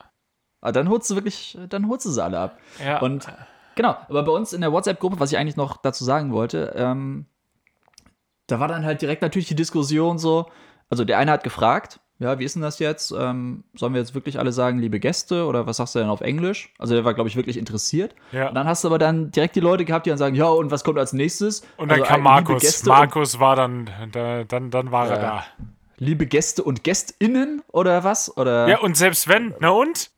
Aber 0.61 0.70
dann 0.70 0.88
holst 0.88 1.11
du 1.11 1.16
wirklich, 1.16 1.59
dann 1.70 1.88
holst 1.88 2.07
du 2.07 2.11
sie 2.11 2.22
alle 2.22 2.38
ab. 2.38 2.61
Ja. 2.84 3.00
Und 3.00 3.26
genau, 3.74 3.96
aber 4.09 4.22
bei 4.22 4.30
uns 4.30 4.52
in 4.52 4.61
der 4.61 4.70
WhatsApp-Gruppe, 4.70 5.18
was 5.18 5.32
ich 5.32 5.38
eigentlich 5.38 5.57
noch 5.57 5.76
dazu 5.76 6.04
sagen 6.04 6.32
wollte, 6.32 6.72
ähm, 6.76 7.26
da 8.46 8.61
war 8.61 8.68
dann 8.68 8.84
halt 8.84 9.02
direkt 9.02 9.22
natürlich 9.22 9.48
die 9.48 9.57
Diskussion 9.57 10.18
so, 10.18 10.48
also 10.88 11.04
der 11.04 11.18
eine 11.18 11.32
hat 11.32 11.42
gefragt, 11.42 11.98
ja, 12.18 12.38
wie 12.38 12.44
ist 12.44 12.54
denn 12.54 12.62
das 12.62 12.78
jetzt? 12.78 13.12
Ähm, 13.12 13.64
sollen 13.74 13.92
wir 13.92 14.00
jetzt 14.00 14.14
wirklich 14.14 14.38
alle 14.38 14.50
sagen, 14.50 14.78
liebe 14.78 14.98
Gäste 15.00 15.44
oder 15.44 15.66
was 15.66 15.76
sagst 15.76 15.94
du 15.94 15.98
denn 15.98 16.08
auf 16.08 16.22
Englisch? 16.22 16.72
Also 16.78 16.94
der 16.94 17.04
war, 17.04 17.12
glaube 17.12 17.28
ich, 17.28 17.36
wirklich 17.36 17.58
interessiert. 17.58 18.14
Ja. 18.32 18.48
Und 18.48 18.54
dann 18.54 18.66
hast 18.66 18.84
du 18.84 18.88
aber 18.88 18.98
dann 18.98 19.30
direkt 19.30 19.54
die 19.54 19.60
Leute 19.60 19.84
gehabt, 19.84 20.06
die 20.06 20.10
dann 20.10 20.18
sagen, 20.18 20.34
ja, 20.34 20.46
und 20.46 20.70
was 20.70 20.82
kommt 20.82 20.98
als 20.98 21.12
nächstes? 21.12 21.60
Und 21.76 21.90
dann 21.90 22.00
also, 22.00 22.10
kam 22.10 22.22
Markus. 22.22 22.84
Markus 22.84 23.38
war 23.38 23.56
dann, 23.56 23.90
dann, 24.12 24.70
dann 24.70 24.92
war 24.92 25.08
äh, 25.08 25.10
er 25.10 25.18
da. 25.18 25.44
Liebe 25.98 26.26
Gäste 26.26 26.62
und 26.62 26.84
GästInnen 26.84 27.62
oder 27.70 28.02
was? 28.02 28.34
Oder? 28.36 28.68
Ja, 28.68 28.78
und 28.80 28.96
selbst 28.96 29.28
wenn, 29.28 29.54
na 29.60 29.70
und? 29.70 30.10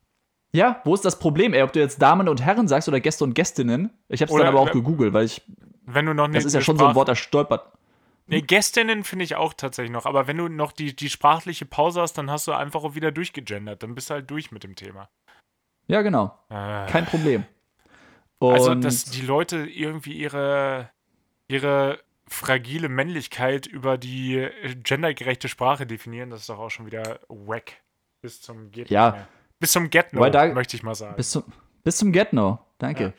Ja, 0.51 0.81
wo 0.83 0.93
ist 0.93 1.05
das 1.05 1.19
Problem, 1.19 1.53
ey? 1.53 1.61
Ob 1.63 1.73
du 1.73 1.79
jetzt 1.79 2.01
Damen 2.01 2.27
und 2.27 2.41
Herren 2.41 2.67
sagst 2.67 2.87
oder 2.87 2.99
Gäste 2.99 3.23
und 3.23 3.35
Gästinnen? 3.35 3.91
Ich 4.07 4.21
habe 4.21 4.31
es 4.31 4.37
dann 4.37 4.47
aber 4.47 4.59
auch 4.59 4.71
gegoogelt, 4.71 5.13
weil 5.13 5.25
ich. 5.25 5.41
Wenn 5.85 6.05
du 6.05 6.13
noch 6.13 6.27
nicht. 6.27 6.37
Das 6.37 6.45
ist 6.45 6.53
ja 6.53 6.61
schon 6.61 6.75
Sprache 6.75 6.87
so 6.87 6.89
ein 6.91 6.95
Wort, 6.95 7.07
das 7.09 7.19
stolpert. 7.19 7.65
Nee, 8.29 8.41
Gästinnen 8.41 9.03
finde 9.03 9.25
ich 9.25 9.35
auch 9.35 9.53
tatsächlich 9.53 9.91
noch. 9.91 10.05
Aber 10.05 10.27
wenn 10.27 10.37
du 10.37 10.47
noch 10.47 10.71
die, 10.71 10.95
die 10.95 11.09
sprachliche 11.09 11.65
Pause 11.65 12.01
hast, 12.01 12.13
dann 12.13 12.29
hast 12.29 12.47
du 12.47 12.53
einfach 12.53 12.83
auch 12.83 12.93
wieder 12.93 13.11
durchgegendert. 13.11 13.81
Dann 13.81 13.95
bist 13.95 14.09
du 14.09 14.15
halt 14.15 14.29
durch 14.29 14.51
mit 14.51 14.63
dem 14.63 14.75
Thema. 14.75 15.09
Ja, 15.87 16.03
genau. 16.03 16.37
Äh. 16.49 16.85
Kein 16.87 17.05
Problem. 17.05 17.45
Und 18.37 18.53
also, 18.53 18.75
dass 18.75 19.05
die 19.05 19.21
Leute 19.21 19.65
irgendwie 19.65 20.13
ihre, 20.13 20.91
ihre 21.47 21.99
fragile 22.27 22.87
Männlichkeit 22.87 23.65
über 23.65 23.97
die 23.97 24.47
gendergerechte 24.83 25.49
Sprache 25.49 25.87
definieren, 25.87 26.29
das 26.29 26.41
ist 26.41 26.49
doch 26.49 26.59
auch 26.59 26.69
schon 26.69 26.85
wieder 26.85 27.19
wack. 27.27 27.81
Bis 28.21 28.41
zum 28.41 28.71
Get 28.71 28.89
ja. 28.89 29.27
Bis 29.59 29.71
zum 29.71 29.89
Get 29.89 30.13
No, 30.13 30.21
möchte 30.53 30.77
ich 30.77 30.83
mal 30.83 30.95
sagen. 30.95 31.15
Bis 31.15 31.31
zum, 31.31 31.43
bis 31.83 31.97
zum 31.97 32.11
Get 32.11 32.31
No, 32.31 32.59
danke. 32.77 33.13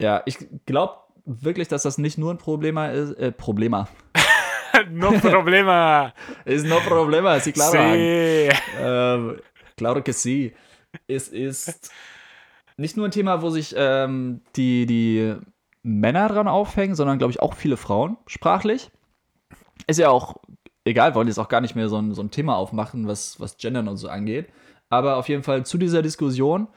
Ja, 0.00 0.16
ja 0.16 0.22
ich 0.26 0.38
glaube 0.66 0.98
wirklich, 1.24 1.68
dass 1.68 1.82
das 1.82 1.98
nicht 1.98 2.18
nur 2.18 2.32
ein 2.32 2.38
Problema 2.38 2.88
ist. 2.88 3.12
Äh, 3.14 3.32
Problema. 3.32 3.88
No 4.90 5.12
problema. 5.20 6.12
ist 6.44 6.66
no 6.66 6.80
problema, 6.80 7.40
sí, 7.40 7.52
claro. 7.52 7.72
Sí. 7.72 8.50
Ähm, 8.80 9.40
claro 9.76 10.02
que 10.02 10.12
sí. 10.12 10.52
Es 11.06 11.28
ist 11.28 11.90
nicht 12.76 12.96
nur 12.96 13.06
ein 13.06 13.12
Thema, 13.12 13.42
wo 13.42 13.50
sich 13.50 13.74
ähm, 13.76 14.42
die, 14.56 14.86
die 14.86 15.34
Männer 15.82 16.28
dran 16.28 16.48
aufhängen, 16.48 16.94
sondern, 16.94 17.18
glaube 17.18 17.32
ich, 17.32 17.40
auch 17.40 17.54
viele 17.54 17.76
Frauen 17.76 18.16
sprachlich. 18.26 18.90
Ist 19.86 19.98
ja 19.98 20.08
auch 20.08 20.36
egal, 20.84 21.14
wollen 21.14 21.28
jetzt 21.28 21.38
auch 21.38 21.48
gar 21.48 21.60
nicht 21.60 21.74
mehr 21.74 21.88
so 21.88 21.96
ein, 21.98 22.14
so 22.14 22.22
ein 22.22 22.30
Thema 22.30 22.56
aufmachen, 22.56 23.06
was, 23.06 23.40
was 23.40 23.56
Gendern 23.56 23.88
und 23.88 23.96
so 23.96 24.08
angeht. 24.08 24.48
Aber 24.90 25.16
auf 25.16 25.28
jeden 25.28 25.42
Fall 25.42 25.64
zu 25.64 25.78
dieser 25.78 26.02
Diskussion, 26.02 26.68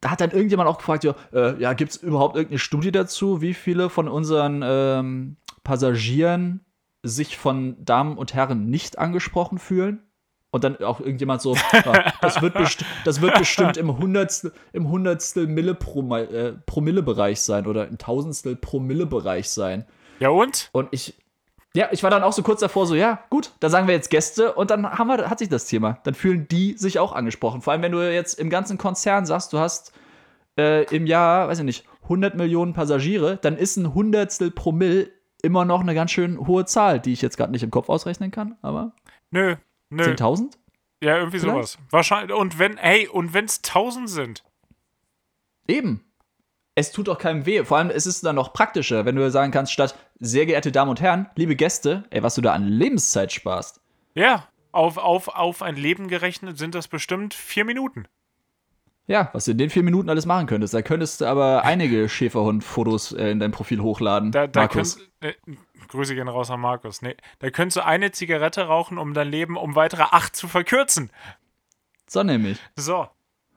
da 0.00 0.10
hat 0.10 0.20
dann 0.20 0.32
irgendjemand 0.32 0.68
auch 0.68 0.78
gefragt, 0.78 1.04
ja, 1.04 1.14
äh, 1.32 1.60
ja 1.60 1.72
gibt 1.72 1.92
es 1.92 1.96
überhaupt 1.96 2.36
irgendeine 2.36 2.58
Studie 2.58 2.92
dazu, 2.92 3.40
wie 3.40 3.54
viele 3.54 3.88
von 3.88 4.08
unseren 4.08 4.62
ähm, 4.64 5.36
Passagieren 5.62 6.65
sich 7.06 7.38
von 7.38 7.76
Damen 7.84 8.18
und 8.18 8.34
Herren 8.34 8.68
nicht 8.68 8.98
angesprochen 8.98 9.58
fühlen. 9.58 10.02
Und 10.52 10.64
dann 10.64 10.76
auch 10.82 11.00
irgendjemand 11.00 11.42
so, 11.42 11.54
ja, 11.72 12.12
das, 12.22 12.40
wird 12.40 12.54
das 13.04 13.20
wird 13.20 13.38
bestimmt 13.38 13.76
im 13.76 13.98
Hundertstel, 13.98 14.52
im 14.72 14.88
Hundertstel 14.88 15.46
Mille 15.46 15.74
Pro 15.74 16.16
äh, 16.16 16.52
Promille-Bereich 16.64 17.40
sein 17.40 17.66
oder 17.66 17.88
im 17.88 17.98
Tausendstel 17.98 18.56
Promille-Bereich 18.56 19.50
sein. 19.50 19.84
Ja 20.18 20.30
und? 20.30 20.70
Und 20.72 20.88
ich, 20.92 21.14
ja, 21.74 21.88
ich 21.92 22.02
war 22.02 22.10
dann 22.10 22.22
auch 22.22 22.32
so 22.32 22.42
kurz 22.42 22.60
davor, 22.60 22.86
so, 22.86 22.94
ja, 22.94 23.24
gut, 23.28 23.52
da 23.60 23.68
sagen 23.68 23.86
wir 23.86 23.94
jetzt 23.94 24.08
Gäste 24.08 24.54
und 24.54 24.70
dann 24.70 24.88
haben 24.88 25.08
wir, 25.08 25.28
hat 25.28 25.40
sich 25.40 25.50
das 25.50 25.66
Thema. 25.66 25.98
Dann 26.04 26.14
fühlen 26.14 26.48
die 26.48 26.72
sich 26.78 26.98
auch 26.98 27.12
angesprochen. 27.12 27.60
Vor 27.60 27.74
allem, 27.74 27.82
wenn 27.82 27.92
du 27.92 28.10
jetzt 28.10 28.38
im 28.38 28.48
ganzen 28.48 28.78
Konzern 28.78 29.26
sagst, 29.26 29.52
du 29.52 29.58
hast 29.58 29.92
äh, 30.56 30.84
im 30.94 31.06
Jahr, 31.06 31.48
weiß 31.48 31.58
ich 31.58 31.64
nicht, 31.64 31.84
100 32.04 32.34
Millionen 32.34 32.72
Passagiere, 32.72 33.38
dann 33.42 33.58
ist 33.58 33.76
ein 33.76 33.92
Hundertstel 33.92 34.50
Promille 34.50 35.10
immer 35.42 35.64
noch 35.64 35.80
eine 35.80 35.94
ganz 35.94 36.10
schön 36.10 36.46
hohe 36.46 36.64
Zahl, 36.64 37.00
die 37.00 37.12
ich 37.12 37.22
jetzt 37.22 37.36
gerade 37.36 37.52
nicht 37.52 37.62
im 37.62 37.70
Kopf 37.70 37.88
ausrechnen 37.88 38.30
kann, 38.30 38.56
aber. 38.62 38.92
Nö, 39.30 39.56
nö. 39.90 40.04
10.000? 40.04 40.56
Ja, 41.02 41.18
irgendwie 41.18 41.38
Vielleicht? 41.38 41.54
sowas. 41.54 41.78
Wahrscheinlich. 41.90 42.36
Und 42.36 42.58
wenn, 42.58 42.76
hey, 42.78 43.06
und 43.08 43.34
wenn 43.34 43.44
es 43.44 43.58
1000 43.58 44.08
sind. 44.08 44.44
Eben. 45.68 46.02
Es 46.74 46.92
tut 46.92 47.08
doch 47.08 47.18
keinem 47.18 47.46
weh. 47.46 47.64
Vor 47.64 47.78
allem 47.78 47.90
ist 47.90 48.06
es 48.06 48.20
dann 48.20 48.36
noch 48.36 48.52
praktischer, 48.52 49.04
wenn 49.04 49.16
du 49.16 49.30
sagen 49.30 49.50
kannst, 49.50 49.72
statt 49.72 49.96
sehr 50.18 50.46
geehrte 50.46 50.72
Damen 50.72 50.90
und 50.90 51.00
Herren, 51.00 51.28
liebe 51.34 51.56
Gäste, 51.56 52.04
ey, 52.10 52.22
was 52.22 52.34
du 52.34 52.42
da 52.42 52.52
an 52.52 52.64
Lebenszeit 52.68 53.32
sparst. 53.32 53.80
Ja, 54.14 54.48
auf, 54.72 54.98
auf, 54.98 55.28
auf 55.28 55.62
ein 55.62 55.76
Leben 55.76 56.08
gerechnet 56.08 56.58
sind 56.58 56.74
das 56.74 56.88
bestimmt 56.88 57.32
vier 57.34 57.64
Minuten. 57.64 58.06
Ja, 59.08 59.30
was 59.32 59.44
du 59.44 59.52
in 59.52 59.58
den 59.58 59.70
vier 59.70 59.84
Minuten 59.84 60.10
alles 60.10 60.26
machen 60.26 60.46
könntest. 60.46 60.74
Da 60.74 60.82
könntest 60.82 61.20
du 61.20 61.26
aber 61.26 61.62
einige 61.64 62.08
Schäferhund-Fotos 62.08 63.12
äh, 63.12 63.30
in 63.30 63.38
dein 63.38 63.52
Profil 63.52 63.80
hochladen. 63.80 64.32
Da, 64.32 64.48
da 64.48 64.62
Markus. 64.62 64.98
Könnt, 65.20 65.36
äh, 65.46 65.52
Grüße 65.88 66.16
gehen 66.16 66.28
raus 66.28 66.50
an 66.50 66.60
Markus. 66.60 67.02
Nee, 67.02 67.16
da 67.38 67.50
könntest 67.50 67.76
du 67.76 67.84
eine 67.84 68.10
Zigarette 68.10 68.62
rauchen, 68.62 68.98
um 68.98 69.14
dein 69.14 69.28
Leben 69.28 69.56
um 69.56 69.76
weitere 69.76 70.02
acht 70.02 70.34
zu 70.34 70.48
verkürzen. 70.48 71.10
So 72.08 72.24
nämlich. 72.24 72.58
So. 72.74 73.08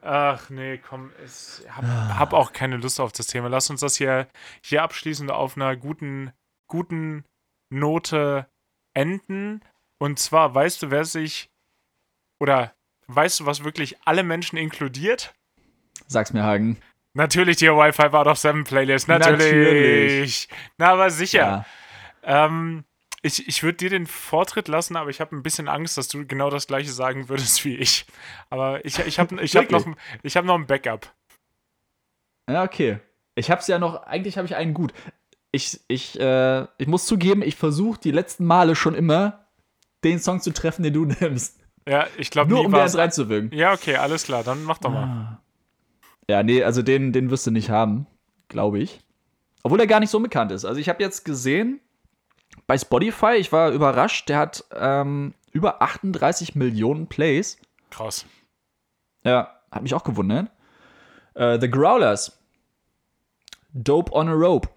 Ach 0.01 0.49
nee, 0.49 0.77
komm, 0.77 1.11
ich 1.25 1.69
hab, 1.69 1.83
hab 1.83 2.33
auch 2.33 2.53
keine 2.53 2.77
Lust 2.77 3.01
auf 3.01 3.11
das 3.11 3.27
Thema. 3.27 3.49
Lass 3.49 3.69
uns 3.69 3.81
das 3.81 3.97
hier, 3.97 4.27
hier 4.63 4.81
abschließend 4.83 5.29
auf 5.29 5.57
einer 5.57 5.75
guten, 5.75 6.31
guten 6.67 7.25
Note 7.69 8.47
enden. 8.93 9.61
Und 9.97 10.19
zwar, 10.19 10.55
weißt 10.55 10.83
du, 10.83 10.91
wer 10.91 11.03
sich 11.03 11.49
oder 12.39 12.73
weißt 13.07 13.41
du, 13.41 13.45
was 13.45 13.65
wirklich 13.65 13.97
alle 14.05 14.23
Menschen 14.23 14.57
inkludiert? 14.57 15.33
Sag's 16.09 16.33
mir, 16.33 16.43
Hagen. 16.43 16.77
Natürlich 17.13 17.57
die 17.57 17.67
Wi-Fi 17.67 18.07
Out 18.07 18.27
of 18.27 18.37
Seven 18.37 18.63
Playlist, 18.63 19.07
natürlich. 19.07 19.39
natürlich. 19.39 20.49
Na, 20.77 20.89
aber 20.89 21.09
sicher. 21.09 21.65
Ja. 22.23 22.45
Ähm, 22.45 22.83
ich, 23.21 23.47
ich 23.47 23.63
würde 23.63 23.77
dir 23.77 23.89
den 23.89 24.07
Vortritt 24.07 24.67
lassen, 24.67 24.95
aber 24.95 25.09
ich 25.09 25.21
habe 25.21 25.35
ein 25.35 25.43
bisschen 25.43 25.67
Angst, 25.67 25.97
dass 25.97 26.07
du 26.07 26.25
genau 26.25 26.49
das 26.49 26.67
gleiche 26.67 26.91
sagen 26.91 27.29
würdest 27.29 27.63
wie 27.65 27.75
ich. 27.75 28.05
Aber 28.49 28.83
ich, 28.85 28.97
ich 28.99 29.19
habe 29.19 29.41
ich 29.41 29.55
hab 29.55 29.69
noch, 29.69 29.85
hab 29.85 30.45
noch 30.45 30.55
ein 30.55 30.65
Backup. 30.65 31.13
Ja, 32.49 32.63
okay. 32.63 32.99
Ich 33.35 33.51
habe 33.51 33.61
es 33.61 33.67
ja 33.67 33.77
noch, 33.77 34.03
eigentlich 34.03 34.37
habe 34.37 34.47
ich 34.47 34.55
einen 34.55 34.73
gut. 34.73 34.93
Ich, 35.51 35.79
ich, 35.87 36.19
äh, 36.19 36.63
ich 36.77 36.87
muss 36.87 37.05
zugeben, 37.05 37.41
ich 37.43 37.55
versuche 37.55 37.99
die 37.99 38.11
letzten 38.11 38.45
Male 38.45 38.75
schon 38.75 38.95
immer 38.95 39.47
den 40.03 40.19
Song 40.19 40.41
zu 40.41 40.51
treffen, 40.51 40.83
den 40.83 40.93
du 40.93 41.05
nimmst. 41.19 41.59
Ja, 41.87 42.07
ich 42.17 42.31
glaube, 42.31 42.49
nur 42.49 42.65
um 42.65 42.71
dir 42.71 42.79
reinzuwirken. 42.79 43.51
Ja, 43.51 43.73
okay, 43.73 43.95
alles 43.97 44.23
klar, 44.23 44.43
dann 44.43 44.63
mach 44.63 44.77
doch 44.79 44.91
mal. 44.91 45.03
Ah. 45.03 45.41
Ja, 46.29 46.43
nee, 46.43 46.63
also 46.63 46.83
den, 46.83 47.11
den 47.11 47.31
wirst 47.31 47.47
du 47.47 47.51
nicht 47.51 47.71
haben, 47.71 48.05
glaube 48.49 48.77
ich. 48.77 49.01
Obwohl 49.63 49.79
er 49.79 49.87
gar 49.87 49.99
nicht 49.99 50.11
so 50.11 50.19
bekannt 50.19 50.51
ist. 50.51 50.63
Also 50.63 50.79
ich 50.79 50.87
habe 50.87 51.01
jetzt 51.01 51.25
gesehen, 51.25 51.79
bei 52.67 52.77
Spotify, 52.77 53.33
ich 53.39 53.51
war 53.51 53.71
überrascht, 53.71 54.29
der 54.29 54.37
hat 54.37 54.63
ähm, 54.75 55.33
über 55.53 55.81
38 55.81 56.53
Millionen 56.53 57.07
Plays. 57.07 57.57
Krass. 57.89 58.27
Ja, 59.23 59.59
hat 59.71 59.81
mich 59.81 59.95
auch 59.95 60.03
gewundert. 60.03 60.51
Äh, 61.33 61.59
The 61.59 61.67
Growlers. 61.67 62.39
Dope 63.73 64.13
on 64.13 64.29
a 64.29 64.33
Rope. 64.33 64.69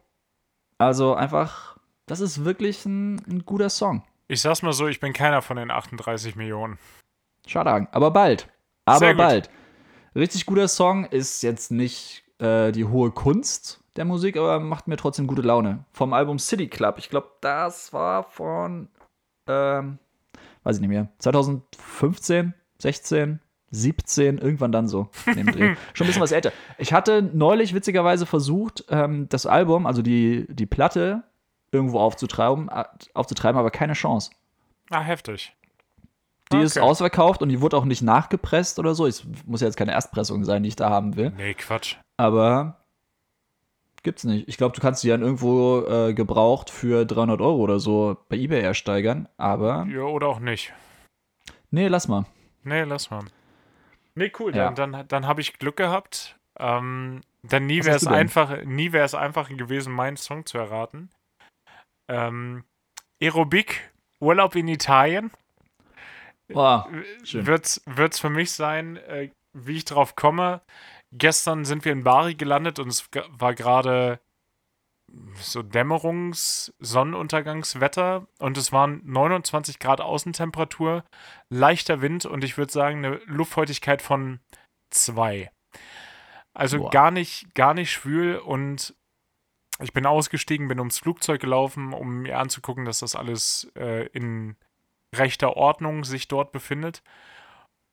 Also 0.78 1.14
einfach, 1.14 1.76
das 2.06 2.20
ist 2.20 2.46
wirklich 2.46 2.86
ein, 2.86 3.16
ein 3.28 3.44
guter 3.44 3.68
Song. 3.68 4.02
Ich 4.26 4.40
sag's 4.40 4.62
mal 4.62 4.72
so, 4.72 4.88
ich 4.88 5.00
bin 5.00 5.12
keiner 5.12 5.42
von 5.42 5.58
den 5.58 5.70
38 5.70 6.34
Millionen. 6.34 6.78
Schade, 7.46 7.88
aber 7.92 8.10
bald. 8.10 8.48
Aber 8.86 9.12
bald. 9.12 9.50
Richtig 10.14 10.44
guter 10.44 10.68
Song 10.68 11.06
ist 11.06 11.42
jetzt 11.42 11.70
nicht 11.70 12.24
äh, 12.38 12.70
die 12.70 12.84
hohe 12.84 13.10
Kunst, 13.10 13.82
der 13.96 14.04
Musik, 14.04 14.36
aber 14.36 14.60
macht 14.60 14.86
mir 14.86 14.96
trotzdem 14.98 15.26
gute 15.26 15.40
Laune. 15.40 15.86
Vom 15.92 16.12
Album 16.12 16.38
City 16.38 16.68
Club. 16.68 16.96
Ich 16.98 17.08
glaube, 17.08 17.30
das 17.40 17.94
war 17.94 18.24
von, 18.24 18.88
ähm, 19.46 19.98
weiß 20.64 20.76
ich 20.76 20.80
nicht 20.82 20.90
mehr, 20.90 21.08
2015, 21.18 22.52
16, 22.78 23.40
17, 23.70 24.36
irgendwann 24.36 24.70
dann 24.70 24.86
so. 24.86 25.08
Schon 25.24 25.36
ein 25.48 25.76
bisschen 25.94 26.20
was 26.20 26.32
älter. 26.32 26.52
Ich 26.76 26.92
hatte 26.92 27.22
neulich 27.22 27.74
witzigerweise 27.74 28.26
versucht, 28.26 28.84
ähm, 28.90 29.30
das 29.30 29.46
Album, 29.46 29.86
also 29.86 30.02
die, 30.02 30.46
die 30.50 30.66
Platte, 30.66 31.22
irgendwo 31.70 32.00
aufzutreiben, 32.00 32.68
äh, 32.68 32.84
aufzutreiben, 33.14 33.58
aber 33.58 33.70
keine 33.70 33.94
Chance. 33.94 34.30
Ah, 34.90 35.00
heftig. 35.00 35.56
Die 36.52 36.56
okay. 36.56 36.66
ist 36.66 36.78
ausverkauft 36.78 37.42
und 37.42 37.48
die 37.48 37.60
wurde 37.60 37.76
auch 37.76 37.84
nicht 37.84 38.02
nachgepresst 38.02 38.78
oder 38.78 38.94
so. 38.94 39.06
Es 39.06 39.24
muss 39.46 39.60
ja 39.60 39.66
jetzt 39.66 39.76
keine 39.76 39.92
Erstpressung 39.92 40.44
sein, 40.44 40.62
die 40.62 40.68
ich 40.68 40.76
da 40.76 40.90
haben 40.90 41.16
will. 41.16 41.32
Nee, 41.36 41.54
Quatsch. 41.54 41.96
Aber 42.16 42.82
Gibt's 44.02 44.24
nicht. 44.24 44.48
Ich 44.48 44.56
glaube, 44.56 44.74
du 44.74 44.80
kannst 44.80 45.04
die 45.04 45.08
dann 45.08 45.22
irgendwo 45.22 45.82
äh, 45.82 46.12
gebraucht 46.12 46.70
für 46.70 47.04
300 47.04 47.40
Euro 47.40 47.58
oder 47.58 47.78
so 47.78 48.16
bei 48.28 48.36
eBay 48.36 48.60
ersteigern, 48.60 49.28
aber. 49.36 49.86
Ja, 49.88 50.02
oder 50.02 50.26
auch 50.26 50.40
nicht. 50.40 50.72
Nee, 51.70 51.86
lass 51.86 52.08
mal. 52.08 52.26
Nee, 52.64 52.82
lass 52.82 53.10
mal. 53.10 53.24
Nee, 54.16 54.32
cool. 54.40 54.54
Ja. 54.54 54.70
Dann, 54.72 54.92
dann, 54.92 55.06
dann 55.06 55.26
habe 55.26 55.40
ich 55.40 55.58
Glück 55.58 55.76
gehabt. 55.76 56.36
Ähm, 56.58 57.20
dann 57.44 57.66
nie 57.66 57.84
wäre 57.84 57.96
es 57.96 58.06
einfach, 58.06 58.64
nie 58.64 58.92
wäre 58.92 59.04
es 59.04 59.14
einfach 59.14 59.48
gewesen, 59.48 59.92
meinen 59.92 60.16
Song 60.16 60.46
zu 60.46 60.58
erraten. 60.58 61.10
Ähm, 62.08 62.64
Aerobik, 63.20 63.92
Urlaub 64.20 64.56
in 64.56 64.66
Italien. 64.66 65.30
Oh, 66.54 66.82
Wird 67.46 68.12
es 68.14 68.18
für 68.18 68.30
mich 68.30 68.52
sein, 68.52 68.96
äh, 68.96 69.30
wie 69.52 69.76
ich 69.76 69.84
drauf 69.84 70.16
komme 70.16 70.62
gestern 71.12 71.64
sind 71.64 71.84
wir 71.84 71.92
in 71.92 72.04
Bari 72.04 72.34
gelandet 72.34 72.78
und 72.78 72.88
es 72.88 73.08
war 73.28 73.54
gerade 73.54 74.20
so 75.36 75.60
Dämmerungs-, 75.60 76.72
Sonnenuntergangswetter 76.78 78.26
und 78.38 78.56
es 78.56 78.72
waren 78.72 79.02
29 79.04 79.78
Grad 79.78 80.00
Außentemperatur, 80.00 81.04
leichter 81.50 82.00
Wind 82.00 82.24
und 82.24 82.42
ich 82.44 82.56
würde 82.56 82.72
sagen 82.72 83.04
eine 83.04 83.20
Luftfeuchtigkeit 83.26 84.00
von 84.00 84.40
zwei. 84.90 85.50
Also 86.54 86.78
Boah. 86.78 86.90
gar 86.90 87.10
nicht, 87.10 87.54
gar 87.54 87.74
nicht 87.74 87.92
schwül 87.92 88.36
und 88.36 88.94
ich 89.80 89.92
bin 89.92 90.06
ausgestiegen, 90.06 90.68
bin 90.68 90.78
ums 90.78 90.98
Flugzeug 90.98 91.40
gelaufen, 91.40 91.92
um 91.92 92.22
mir 92.22 92.38
anzugucken, 92.38 92.84
dass 92.84 93.00
das 93.00 93.16
alles 93.16 93.70
äh, 93.74 94.06
in 94.08 94.56
rechter 95.14 95.56
Ordnung 95.56 96.04
sich 96.04 96.28
dort 96.28 96.52
befindet. 96.52 97.02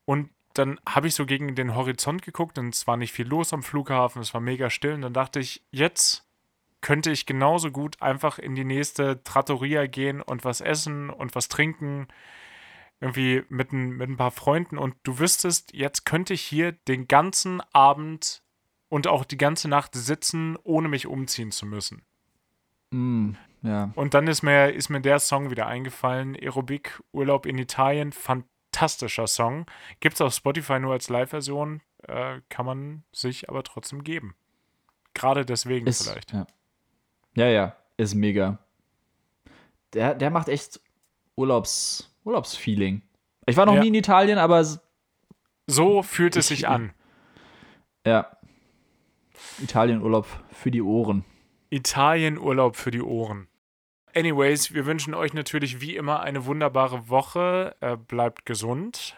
Und 0.06 0.30
dann 0.54 0.80
habe 0.88 1.08
ich 1.08 1.16
so 1.16 1.26
gegen 1.26 1.56
den 1.56 1.76
Horizont 1.76 2.22
geguckt 2.22 2.58
und 2.58 2.74
es 2.74 2.88
war 2.88 2.98
nicht 2.98 3.14
viel 3.14 3.28
los 3.28 3.54
am 3.54 3.64
Flughafen, 3.64 4.22
es 4.22 4.34
war 4.34 4.42
mega 4.42 4.70
still 4.70 4.94
und 4.94 5.02
dann 5.02 5.14
dachte 5.14 5.40
ich, 5.40 5.64
jetzt 5.72 6.26
könnte 6.82 7.12
ich 7.12 7.26
genauso 7.26 7.72
gut 7.72 8.02
einfach 8.02 8.40
in 8.40 8.56
die 8.56 8.64
nächste 8.64 9.24
Trattoria 9.24 9.86
gehen 9.86 10.22
und 10.22 10.46
was 10.46 10.62
essen 10.62 11.10
und 11.10 11.36
was 11.36 11.50
trinken, 11.50 12.08
irgendwie 13.00 13.44
mit 13.50 13.72
ein, 13.72 13.92
mit 13.92 14.10
ein 14.10 14.18
paar 14.18 14.32
Freunden 14.32 14.78
und 14.78 14.96
du 15.04 15.20
wüsstest, 15.20 15.74
jetzt 15.74 16.06
könnte 16.06 16.34
ich 16.34 16.42
hier 16.42 16.72
den 16.72 17.08
ganzen 17.08 17.62
Abend 17.74 18.42
und 18.90 19.08
auch 19.08 19.24
die 19.24 19.38
ganze 19.38 19.70
Nacht 19.70 19.94
sitzen, 19.94 20.58
ohne 20.64 20.90
mich 20.90 21.06
umziehen 21.06 21.52
zu 21.52 21.66
müssen. 21.66 22.02
Mm, 22.92 23.34
ja. 23.62 23.92
Und 23.96 24.14
dann 24.14 24.28
ist 24.28 24.42
mir, 24.42 24.74
ist 24.74 24.90
mir 24.90 25.02
der 25.02 25.20
Song 25.20 25.50
wieder 25.52 25.68
eingefallen, 25.68 26.36
Aerobik, 26.36 27.02
Urlaub 27.12 27.46
in 27.46 27.58
Italien, 27.58 28.12
fantastischer 28.12 29.28
Song. 29.28 29.66
Gibt 30.00 30.16
es 30.16 30.22
auf 30.22 30.34
Spotify 30.34 30.80
nur 30.80 30.94
als 30.94 31.10
Live-Version, 31.10 31.82
äh, 32.08 32.42
kann 32.50 32.66
man 32.66 33.04
sich 33.12 33.50
aber 33.50 33.64
trotzdem 33.64 34.04
geben. 34.04 34.36
Gerade 35.14 35.46
deswegen 35.46 35.88
ist, 35.88 36.08
vielleicht. 36.08 36.32
Ja. 36.32 36.48
ja, 37.36 37.48
ja, 37.48 37.76
ist 37.98 38.16
mega. 38.16 38.60
Der, 39.94 40.16
der 40.16 40.30
macht 40.30 40.48
echt 40.48 40.80
Urlaubs, 41.36 42.16
Urlaubsfeeling. 42.24 43.02
Ich 43.46 43.58
war 43.58 43.66
noch 43.66 43.74
ja. 43.74 43.82
nie 43.82 43.90
in 43.90 43.96
Italien, 43.96 44.38
aber. 44.38 44.66
So 45.68 46.04
fühlt 46.04 46.36
es 46.36 46.48
sich 46.48 46.68
an. 46.68 46.94
Ja. 48.06 48.32
Italienurlaub 49.62 50.26
für 50.52 50.72
die 50.72 50.82
Ohren. 50.82 51.26
Italienurlaub 51.70 52.76
für 52.76 52.92
die 52.92 53.02
Ohren. 53.02 53.49
Anyways, 54.14 54.74
wir 54.74 54.86
wünschen 54.86 55.14
euch 55.14 55.34
natürlich 55.34 55.82
wie 55.82 55.96
immer 55.96 56.22
eine 56.22 56.46
wunderbare 56.46 57.10
Woche. 57.10 57.76
Äh, 57.80 57.98
bleibt 57.98 58.46
gesund. 58.46 59.16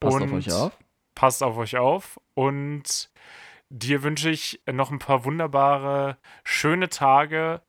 Passt 0.00 0.22
auf 0.22 0.32
euch 0.32 0.52
auf. 0.52 0.78
Passt 1.14 1.42
auf 1.42 1.56
euch 1.56 1.76
auf. 1.76 2.20
Und 2.34 3.10
dir 3.70 4.02
wünsche 4.02 4.30
ich 4.30 4.60
noch 4.70 4.90
ein 4.90 4.98
paar 4.98 5.24
wunderbare, 5.24 6.18
schöne 6.44 6.88
Tage 6.88 7.62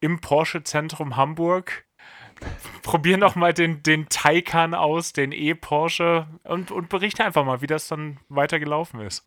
im 0.00 0.20
Porsche-Zentrum 0.20 1.16
Hamburg. 1.16 1.84
Probier 2.82 3.18
noch 3.18 3.34
mal 3.34 3.52
den, 3.52 3.82
den 3.82 4.08
Taycan 4.08 4.74
aus, 4.74 5.12
den 5.12 5.32
E-Porsche 5.32 6.28
und, 6.44 6.70
und 6.70 6.88
berichte 6.88 7.24
einfach 7.24 7.44
mal, 7.44 7.60
wie 7.62 7.66
das 7.66 7.88
dann 7.88 8.20
weiter 8.28 8.60
gelaufen 8.60 9.00
ist. 9.00 9.26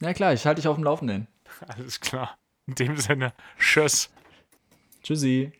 Ja 0.00 0.14
klar, 0.14 0.32
ich 0.32 0.46
halte 0.46 0.60
dich 0.60 0.68
auf 0.68 0.76
dem 0.76 0.84
Laufenden. 0.84 1.26
Alles 1.66 2.00
klar. 2.00 2.38
In 2.66 2.74
dem 2.76 2.96
Sinne, 2.96 3.32
tschüss. 3.58 4.10
Tschüssi. 5.02 5.52